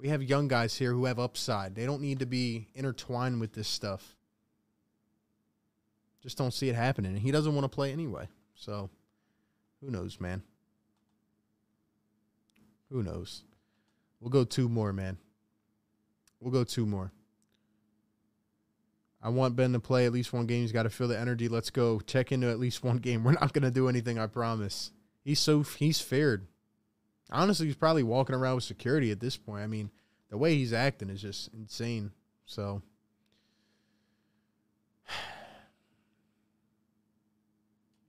[0.00, 1.74] We have young guys here who have upside.
[1.74, 4.16] They don't need to be intertwined with this stuff.
[6.22, 7.12] Just don't see it happening.
[7.12, 8.28] And he doesn't want to play anyway.
[8.54, 8.88] So,
[9.80, 10.42] who knows, man?
[12.90, 13.44] Who knows?
[14.20, 15.18] We'll go two more, man.
[16.40, 17.12] We'll go two more.
[19.22, 20.62] I want Ben to play at least one game.
[20.62, 21.48] He's got to feel the energy.
[21.48, 22.00] Let's go.
[22.00, 23.22] Check into at least one game.
[23.22, 24.92] We're not going to do anything, I promise.
[25.22, 26.46] He's so he's feared.
[27.30, 29.62] Honestly, he's probably walking around with security at this point.
[29.62, 29.90] I mean,
[30.30, 32.12] the way he's acting is just insane.
[32.46, 32.82] So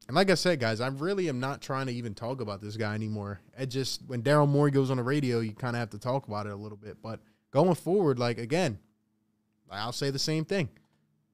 [0.08, 2.76] And like I said, guys, I really am not trying to even talk about this
[2.76, 3.40] guy anymore.
[3.58, 6.28] It just when Daryl Morey goes on the radio, you kind of have to talk
[6.28, 6.98] about it a little bit.
[7.02, 7.20] But
[7.52, 8.80] going forward, like again,
[9.70, 10.70] I'll say the same thing.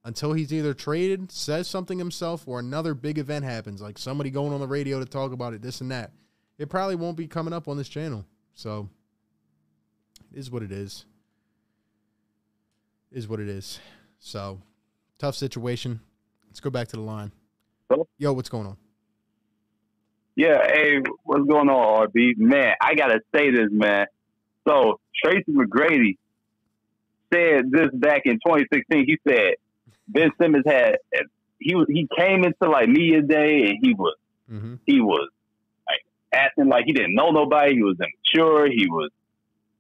[0.06, 4.54] Until he's either traded, says something himself, or another big event happens, like somebody going
[4.54, 6.12] on the radio to talk about it, this and that,
[6.58, 8.26] it probably won't be coming up on this channel.
[8.54, 8.90] So
[10.34, 11.06] it is what it is.
[13.12, 13.80] It is what it is.
[14.20, 14.60] So
[15.18, 16.00] tough situation.
[16.48, 17.32] Let's go back to the line.
[18.18, 18.78] Yo, what's going on?
[20.36, 22.38] Yeah, hey, what's going on, RB?
[22.38, 24.06] Man, I gotta say this, man.
[24.68, 26.18] So Tracy McGrady
[27.34, 29.06] said this back in 2016.
[29.06, 29.56] He said
[30.08, 30.98] Ben Simmons had
[31.60, 34.16] he was he came into like media day and he was
[34.52, 34.76] mm-hmm.
[34.86, 35.30] he was
[36.38, 37.76] acting like he didn't know nobody.
[37.76, 38.68] He was immature.
[38.68, 39.10] He was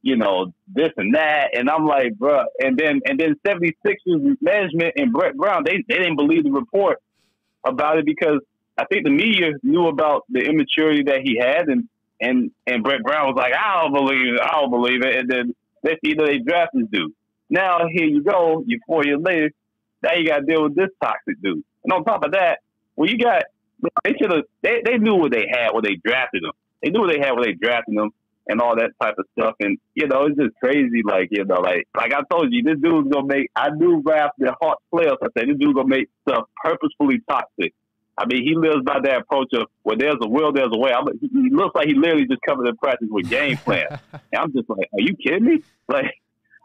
[0.01, 1.55] you know this and that.
[1.57, 2.45] And I'm like, bruh.
[2.59, 7.01] And then and then 76ers management and Brett Brown they they didn't believe the report
[7.65, 8.39] about it because
[8.77, 11.89] I think the media knew about the immaturity that he had, and
[12.21, 15.29] and and Brett Brown was like, I don't believe it, I don't believe it, and
[15.29, 17.13] then they you know they draft this dude.
[17.49, 19.51] Now here you go, you four years later,
[20.03, 22.59] now you got to deal with this toxic dude, and on top of that,
[22.95, 23.43] well you got
[24.03, 26.51] they should have they they knew what they had when they drafted them.
[26.83, 28.11] They knew what they had when they drafted them
[28.47, 31.01] And all that type of stuff, and you know, it's just crazy.
[31.03, 33.51] Like you know, like like I told you, this dude's gonna make.
[33.55, 37.21] I knew right after the Hawks playoffs, I said this dude's gonna make stuff purposefully
[37.29, 37.73] toxic.
[38.17, 40.91] I mean, he lives by that approach of where there's a will, there's a way.
[40.91, 43.99] I'm, he looks like he literally just comes to practice with game plan.
[44.11, 45.63] and I'm just like, are you kidding me?
[45.87, 46.15] Like,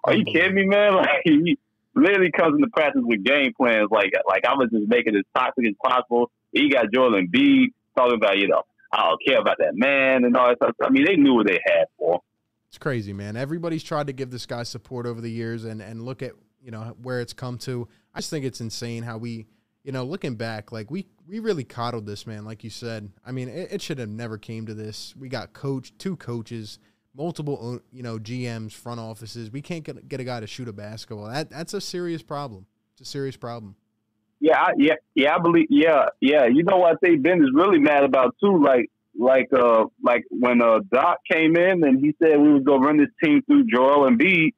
[0.05, 0.95] are you kidding me, man?
[0.97, 1.59] Like, he
[1.95, 3.89] literally comes into practice with game plans.
[3.91, 6.31] Like, like I'm gonna just making it as toxic as possible.
[6.53, 8.63] He got Joel Embiid talking about, you know,
[8.93, 10.77] I don't care about that man and all that stuff.
[10.83, 12.21] I mean, they knew what they had for.
[12.69, 13.37] It's crazy, man.
[13.37, 16.71] Everybody's tried to give this guy support over the years, and and look at you
[16.71, 17.89] know where it's come to.
[18.15, 19.47] I just think it's insane how we,
[19.83, 23.11] you know, looking back, like we we really coddled this man, like you said.
[23.27, 25.15] I mean, it, it should have never came to this.
[25.19, 26.79] We got coach, two coaches,
[27.15, 29.51] multiple uh, you know GMs, front offices.
[29.51, 31.27] We can't get get a guy to shoot a basketball.
[31.27, 32.67] That that's a serious problem.
[32.95, 33.77] It's a serious problem.
[34.43, 35.37] Yeah, I, yeah, yeah.
[35.37, 35.69] I believe.
[35.71, 36.47] Yeah, yeah.
[36.47, 38.61] You know what I think Ben is really mad about too.
[38.61, 42.85] Like, like, uh, like when uh Doc came in and he said we was gonna
[42.85, 44.51] run this team through Joel Embiid,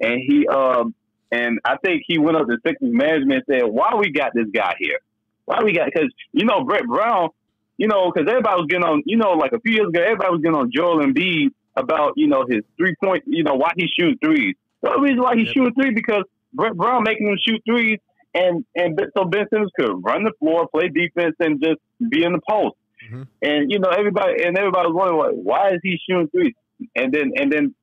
[0.00, 0.84] and he uh,
[1.32, 4.46] and I think he went up to Sixers management and said, "Why we got this
[4.54, 5.00] guy here?
[5.44, 5.86] Why we got?
[5.86, 7.30] Because you know Brett Brown,
[7.78, 10.30] you know, because everybody was getting on, you know, like a few years ago, everybody
[10.30, 13.88] was getting on Joel Embiid about you know his three point, you know, why he
[13.98, 14.54] shoot threes.
[14.82, 17.98] The reason why he's shooting three because Brett Brown making him shoot threes,
[18.34, 21.80] and and so Ben Simmons could run the floor, play defense, and just
[22.10, 22.76] be in the post.
[23.06, 23.22] Mm-hmm.
[23.42, 26.54] And you know everybody and everybody was wondering like, why is he shooting threes?
[26.96, 27.74] And then and then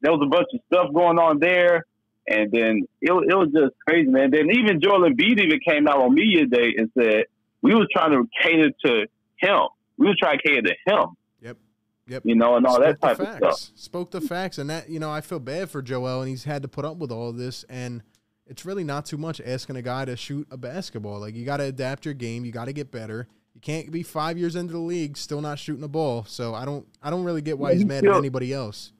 [0.00, 1.84] there was a bunch of stuff going on there.
[2.26, 4.30] And then it, it was just crazy, man.
[4.30, 7.24] Then even Joel Embiid even came out on media day and said
[7.60, 9.06] we was trying to cater to
[9.36, 9.60] him.
[9.98, 11.08] We was trying to cater to him.
[11.42, 11.56] Yep.
[12.08, 12.22] Yep.
[12.24, 13.78] You know, and all that Spoke the type of stuff.
[13.78, 16.62] Spoke the facts, and that you know I feel bad for Joel, and he's had
[16.62, 18.02] to put up with all of this, and
[18.46, 21.18] it's really not too much asking a guy to shoot a basketball.
[21.20, 23.26] Like you got to adapt your game, you got to get better.
[23.54, 26.24] You can't be five years into the league still not shooting a ball.
[26.28, 28.92] So I don't, I don't really get why Yeah, he's mad still- at anybody else.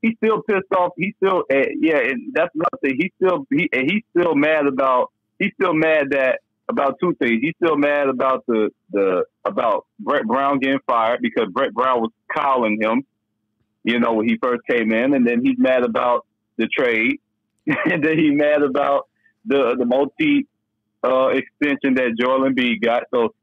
[0.00, 0.92] He's still pissed off.
[0.96, 2.98] He's still, uh, yeah, and that's nothing.
[3.00, 5.12] He's still, he, and he's still mad about.
[5.38, 7.38] He's still mad that about two things.
[7.40, 12.10] He's still mad about the the about Brett Brown getting fired because Brett Brown was
[12.32, 13.04] calling him.
[13.84, 16.26] You know when he first came in, and then he's mad about
[16.56, 17.20] the trade,
[17.90, 19.08] and then he's mad about
[19.44, 20.46] the the multi
[21.04, 23.04] uh, extension that Joel Embiid got.
[23.12, 23.34] So,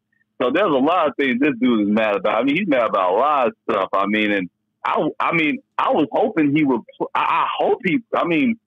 [0.42, 2.40] so there's a lot of things this dude is mad about.
[2.40, 3.90] I mean, he's mad about a lot of stuff.
[3.94, 4.50] I mean, and
[4.84, 6.82] I, I mean, I was hoping he would.
[7.14, 8.00] I, I hope he.
[8.16, 8.60] I mean,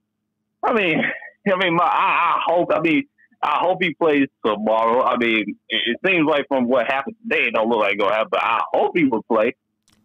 [0.63, 1.01] I mean,
[1.47, 2.71] I mean, my, I, I hope.
[2.73, 3.05] I mean,
[3.43, 5.03] I hope he plays tomorrow.
[5.03, 8.03] I mean, it, it seems like from what happened today, it don't look like it's
[8.03, 8.29] gonna happen.
[8.31, 9.55] But I hope he will play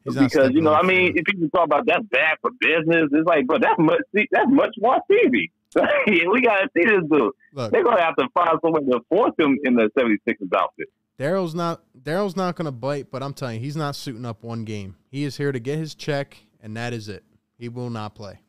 [0.07, 3.27] He's because you know, I mean, if people talk about that's bad for business, it's
[3.27, 4.01] like, but that's much.
[4.13, 5.51] That's much more TV.
[6.31, 7.31] we gotta see this dude.
[7.53, 7.71] Look.
[7.71, 10.87] They're gonna have to find some way to force him in the 76ers outfit.
[11.19, 14.43] Daryl's not Daryl's not going to bite, but I'm telling you, he's not suiting up
[14.43, 14.95] one game.
[15.09, 17.23] He is here to get his check, and that is it.
[17.57, 18.39] He will not play.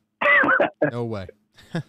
[0.93, 1.28] no way.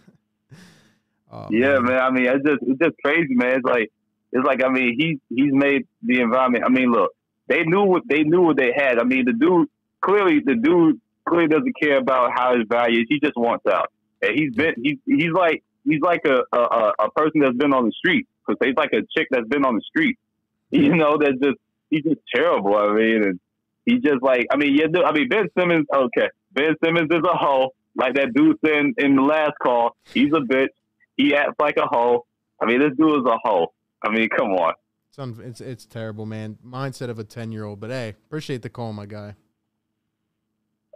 [1.32, 2.00] Oh, Yeah, man.
[2.00, 3.58] I mean, it's just it's just crazy, man.
[3.58, 3.92] It's like
[4.32, 6.64] it's like I mean, he he's made the environment.
[6.66, 7.12] I mean, look,
[7.50, 8.98] they knew what they knew what they had.
[8.98, 9.68] I mean, the dude
[10.00, 13.06] clearly the dude clearly doesn't care about how his value is.
[13.08, 13.92] He just wants out.
[14.22, 17.86] And he's been he's he's like he's like a a, a- person that's been on
[17.86, 20.16] the street because he's like a chick that's been on the street.
[20.72, 21.56] You know, that's just
[21.90, 22.76] he's just terrible.
[22.76, 23.40] I mean, and
[23.84, 24.86] he just like I mean, yeah.
[25.04, 25.84] I mean, Ben Simmons.
[25.92, 27.70] Okay, Ben Simmons is a hoe.
[27.96, 30.68] Like that dude said in, in the last call, he's a bitch.
[31.16, 32.24] He acts like a hoe.
[32.62, 33.72] I mean, this dude is a hoe.
[34.00, 34.74] I mean, come on.
[35.20, 36.56] It's, un- it's it's terrible, man.
[36.66, 37.78] Mindset of a ten year old.
[37.78, 39.34] But hey, appreciate the call, my guy.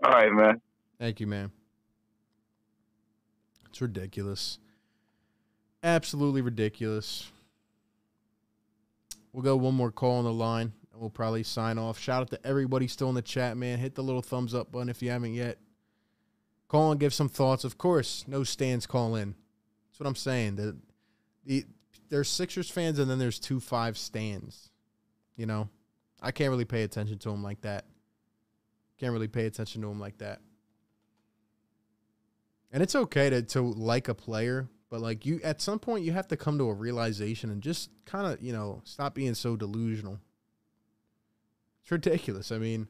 [0.02, 0.60] All right, man.
[0.98, 1.50] Thank you, man.
[3.68, 4.58] It's ridiculous.
[5.82, 7.30] Absolutely ridiculous.
[9.32, 11.98] We'll go one more call on the line and we'll probably sign off.
[11.98, 13.78] Shout out to everybody still in the chat, man.
[13.78, 15.58] Hit the little thumbs up button if you haven't yet.
[16.68, 17.64] Call and give some thoughts.
[17.64, 19.34] Of course, no stands call in.
[19.90, 20.56] That's what I'm saying.
[20.56, 20.76] The,
[21.44, 21.66] the
[22.14, 24.70] there's Sixers fans and then there's two five stands.
[25.36, 25.68] You know,
[26.22, 27.86] I can't really pay attention to them like that.
[29.00, 30.40] Can't really pay attention to them like that.
[32.70, 36.12] And it's okay to to like a player, but like you at some point you
[36.12, 39.56] have to come to a realization and just kind of, you know, stop being so
[39.56, 40.20] delusional.
[41.82, 42.52] It's ridiculous.
[42.52, 42.86] I mean,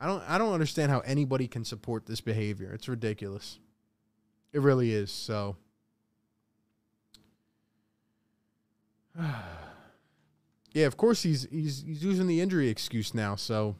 [0.00, 2.72] I don't I don't understand how anybody can support this behavior.
[2.72, 3.58] It's ridiculous.
[4.54, 5.10] It really is.
[5.10, 5.58] So
[10.74, 13.74] Yeah, of course he's he's he's using the injury excuse now, so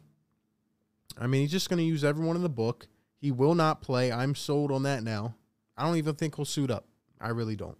[1.19, 2.87] I mean, he's just going to use everyone in the book.
[3.21, 4.11] He will not play.
[4.11, 5.35] I'm sold on that now.
[5.77, 6.85] I don't even think he'll suit up.
[7.21, 7.77] I really don't.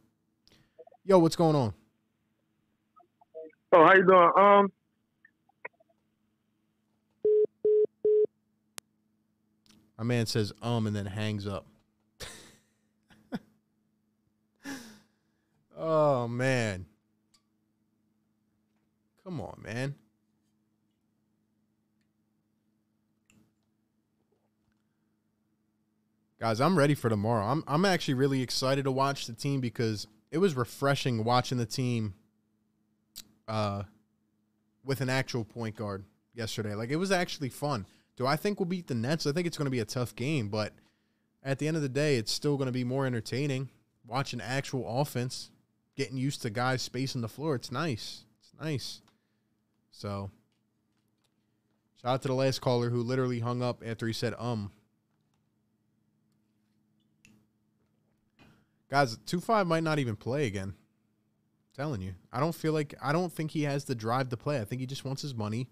[1.03, 1.73] Yo, what's going on?
[3.73, 4.31] Oh, how you doing?
[4.37, 4.71] Um,
[9.99, 11.65] My man says um and then hangs up.
[15.77, 16.85] oh man.
[19.29, 19.93] Come on, man.
[26.39, 27.45] Guys, I'm ready for tomorrow.
[27.45, 31.67] I'm I'm actually really excited to watch the team because it was refreshing watching the
[31.67, 32.15] team
[33.47, 33.83] uh
[34.83, 36.73] with an actual point guard yesterday.
[36.73, 37.85] Like it was actually fun.
[38.17, 39.27] Do I think we'll beat the Nets?
[39.27, 40.73] I think it's going to be a tough game, but
[41.43, 43.69] at the end of the day, it's still going to be more entertaining
[44.07, 45.51] watching actual offense,
[45.95, 47.53] getting used to guys spacing the floor.
[47.53, 48.25] It's nice.
[48.41, 49.01] It's nice.
[49.91, 50.29] So,
[52.01, 54.71] shout out to the last caller who literally hung up after he said um.
[58.89, 60.73] Guys, 2 5 might not even play again.
[60.73, 62.15] I'm telling you.
[62.33, 64.59] I don't feel like, I don't think he has the drive to play.
[64.59, 65.67] I think he just wants his money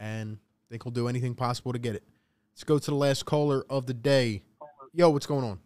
[0.00, 2.04] and I think he'll do anything possible to get it.
[2.54, 4.44] Let's go to the last caller of the day.
[4.94, 5.58] Yo, what's going on?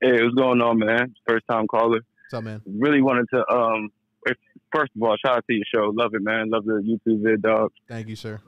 [0.00, 1.14] hey, what's going on, man?
[1.28, 2.00] First time caller.
[2.00, 2.62] What's up, man?
[2.66, 3.90] Really wanted to um.
[4.72, 5.92] First of all, shout out to your show.
[5.94, 6.50] Love it, man.
[6.50, 7.72] Love the YouTube vid, dog.
[7.88, 8.40] Thank you, sir.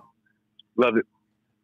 [0.76, 1.06] Love it.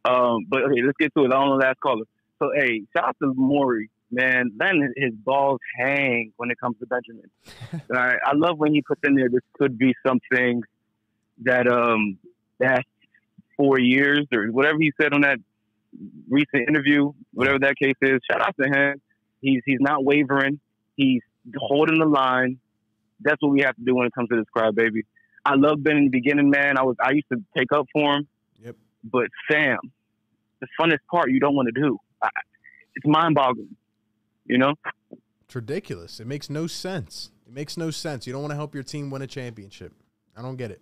[0.04, 1.32] Um, but okay, let's get to it.
[1.32, 2.04] On the last caller.
[2.38, 4.52] So hey, shout out to Morey, man.
[4.58, 7.30] Letting his balls hang when it comes to Benjamin.
[7.72, 9.28] All right, I love when he puts in there.
[9.28, 10.62] This could be something
[11.44, 12.18] that um
[12.60, 12.84] that
[13.56, 15.38] four years or whatever he said on that
[16.28, 18.20] recent interview, whatever that case is.
[18.30, 19.00] Shout out to him.
[19.40, 20.60] He's he's not wavering.
[20.96, 21.22] He's
[21.56, 22.58] holding the line.
[23.20, 25.02] That's what we have to do when it comes to this crybaby.
[25.44, 26.78] I love Ben in the beginning, man.
[26.78, 28.28] I was I used to take up for him.
[28.62, 28.76] Yep.
[29.04, 29.78] But Sam,
[30.60, 31.98] the funnest part you don't want to do.
[32.22, 32.28] I,
[32.94, 33.76] it's mind boggling.
[34.44, 34.74] You know?
[35.44, 36.20] It's ridiculous.
[36.20, 37.30] It makes no sense.
[37.46, 38.26] It makes no sense.
[38.26, 39.92] You don't want to help your team win a championship.
[40.36, 40.80] I don't get it.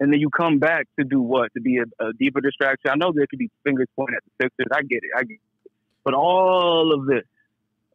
[0.00, 1.52] And then you come back to do what?
[1.54, 2.90] To be a, a deeper distraction.
[2.90, 4.66] I know there could be fingers pointed at the Sixers.
[4.72, 5.10] I get it.
[5.16, 5.70] I get it.
[6.04, 7.24] But all of this,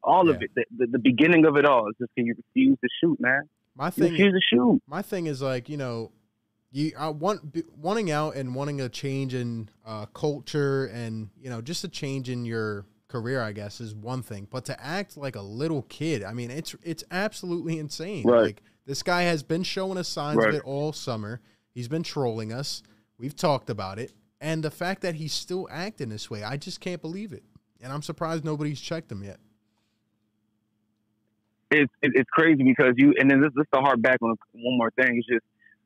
[0.03, 2.77] all of it, the, the, the beginning of it all is just can you refuse
[2.81, 3.41] to shoot, man.
[3.75, 4.81] My thing, refuse to shoot.
[4.87, 6.11] my thing is like you know,
[6.71, 11.49] you I want b- wanting out and wanting a change in uh, culture and you
[11.49, 14.47] know just a change in your career, I guess, is one thing.
[14.49, 18.23] But to act like a little kid, I mean, it's it's absolutely insane.
[18.25, 18.41] Right.
[18.41, 20.49] Like this guy has been showing us signs Right.
[20.49, 21.41] of it all summer.
[21.73, 22.83] He's been trolling us.
[23.17, 26.79] We've talked about it, and the fact that he's still acting this way, I just
[26.79, 27.43] can't believe it.
[27.81, 29.39] And I'm surprised nobody's checked him yet.
[31.71, 34.77] It's it, it's crazy because you and then this this the hard back on one
[34.77, 35.17] more thing.
[35.17, 35.45] It's just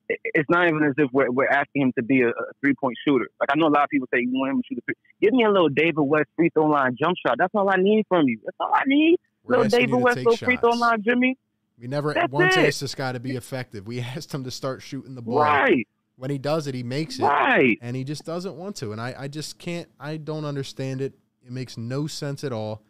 [0.10, 2.96] it's not even as if we're, we're asking him to be a, a three point
[3.06, 3.28] shooter.
[3.40, 4.96] Like I know a lot of people say you want him to shoot a three.
[5.22, 7.38] Give me a little David West free throw line jump shot.
[7.38, 8.40] That's all I need from you.
[8.44, 9.20] That's all I need.
[9.44, 11.38] We're little David West little free throw line, Jimmy.
[11.80, 12.68] We never That's once it.
[12.68, 13.88] asked this guy to be effective.
[13.88, 15.40] We asked him to start shooting the ball.
[15.40, 15.88] Right.
[16.16, 17.24] When he does it, he makes it.
[17.24, 17.78] Right.
[17.82, 18.92] And he just doesn't want to.
[18.92, 21.14] And I, I just can't, I don't understand it.
[21.46, 22.84] It makes no sense at all.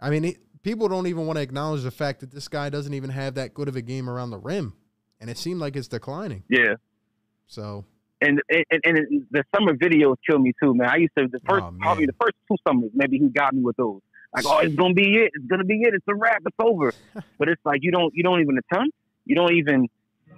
[0.00, 2.94] I mean, it, people don't even want to acknowledge the fact that this guy doesn't
[2.94, 4.74] even have that good of a game around the rim.
[5.20, 6.44] And it seemed like it's declining.
[6.48, 6.74] Yeah.
[7.46, 7.84] So,
[8.20, 10.88] And and, and the summer videos kill me too, man.
[10.88, 13.62] I used to the oh, first probably the first two summers, maybe he got me
[13.62, 14.00] with those.
[14.34, 15.32] Like, oh, it's gonna be it.
[15.34, 15.94] It's gonna be it.
[15.94, 16.42] It's a wrap.
[16.46, 16.94] It's over.
[17.38, 18.94] but it's like you don't you don't even attempt.
[19.24, 19.88] You don't even.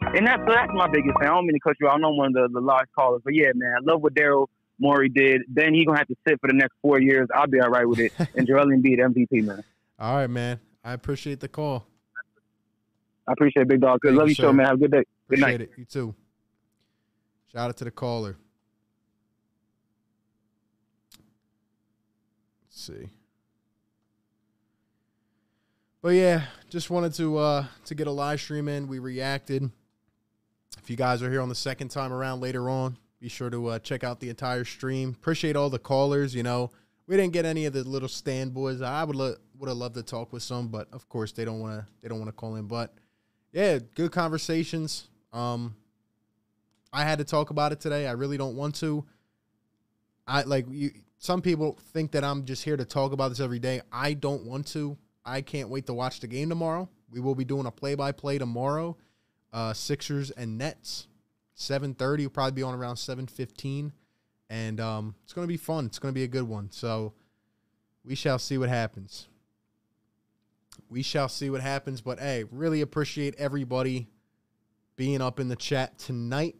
[0.00, 1.28] And that's that's my biggest thing.
[1.28, 1.88] I don't mean to cut you.
[1.88, 1.94] out.
[1.94, 4.46] I know one of the, the large callers, but yeah, man, I love what Daryl
[4.78, 5.42] Morey did.
[5.48, 7.28] Then he gonna have to sit for the next four years.
[7.34, 8.12] I'll be all right with it.
[8.34, 9.62] and Joel Embiid MVP, man.
[10.02, 10.58] All right, man.
[10.84, 11.86] I appreciate the call.
[13.28, 14.00] I appreciate it, Big Dog.
[14.00, 14.14] Good.
[14.14, 14.66] Love you, show, man.
[14.66, 15.04] Have a good day.
[15.28, 15.60] Good Appreciate night.
[15.60, 15.70] it.
[15.76, 16.14] You too.
[17.52, 18.36] Shout out to the caller.
[22.64, 23.08] Let's see.
[26.02, 28.88] But yeah, just wanted to uh to get a live stream in.
[28.88, 29.70] We reacted.
[30.78, 33.68] If you guys are here on the second time around later on, be sure to
[33.68, 35.10] uh, check out the entire stream.
[35.10, 36.34] Appreciate all the callers.
[36.34, 36.72] You know,
[37.06, 38.82] we didn't get any of the little stand boys.
[38.82, 41.60] I would lo- would have loved to talk with some, but of course they don't
[41.60, 41.86] want to.
[42.02, 42.66] They don't want to call in.
[42.66, 42.92] But
[43.52, 45.08] yeah, good conversations.
[45.32, 45.76] Um,
[46.92, 48.08] I had to talk about it today.
[48.08, 49.04] I really don't want to.
[50.26, 50.90] I like you.
[51.18, 53.80] Some people think that I'm just here to talk about this every day.
[53.92, 54.98] I don't want to.
[55.24, 56.88] I can't wait to watch the game tomorrow.
[57.08, 58.96] We will be doing a play-by-play tomorrow.
[59.52, 61.06] Uh, Sixers and Nets,
[61.54, 62.24] seven thirty.
[62.24, 63.92] Will probably be on around seven fifteen,
[64.50, 65.86] and um, it's gonna be fun.
[65.86, 66.72] It's gonna be a good one.
[66.72, 67.12] So
[68.04, 69.28] we shall see what happens.
[70.92, 72.02] We shall see what happens.
[72.02, 74.08] But hey, really appreciate everybody
[74.94, 76.54] being up in the chat tonight.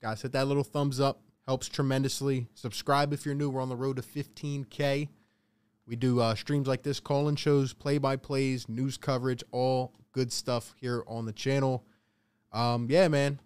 [0.00, 1.20] Guys, hit that little thumbs up.
[1.46, 2.46] Helps tremendously.
[2.54, 3.50] Subscribe if you're new.
[3.50, 5.08] We're on the road to 15K.
[5.86, 9.94] We do uh, streams like this, call in shows, play by plays, news coverage, all
[10.12, 11.84] good stuff here on the channel.
[12.52, 13.38] Um, yeah, man.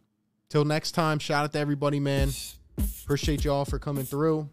[0.48, 2.30] Till next time, shout out to everybody, man.
[3.04, 4.48] Appreciate y'all for coming through.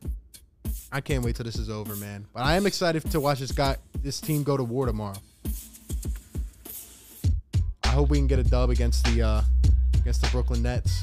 [0.92, 2.26] I can't wait till this is over, man.
[2.34, 5.18] But I am excited to watch this guy, this team go to war tomorrow.
[7.90, 9.42] I hope we can get a dub against the uh,
[9.96, 11.02] against the Brooklyn Nets.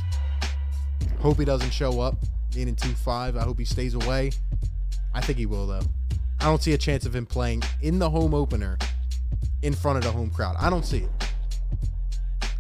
[1.19, 2.15] Hope he doesn't show up,
[2.55, 3.37] being in two five.
[3.37, 4.31] I hope he stays away.
[5.13, 5.83] I think he will though.
[6.39, 8.79] I don't see a chance of him playing in the home opener
[9.63, 10.55] in front of the home crowd.
[10.61, 11.11] I don't see it.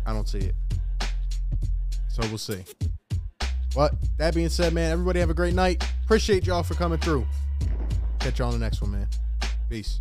[0.04, 0.54] I don't see it.
[2.08, 2.64] So we'll see.
[3.76, 5.88] But that being said, man, everybody have a great night.
[6.04, 7.24] Appreciate y'all for coming through.
[8.18, 9.08] Catch y'all on the next one, man.
[9.70, 10.00] Peace.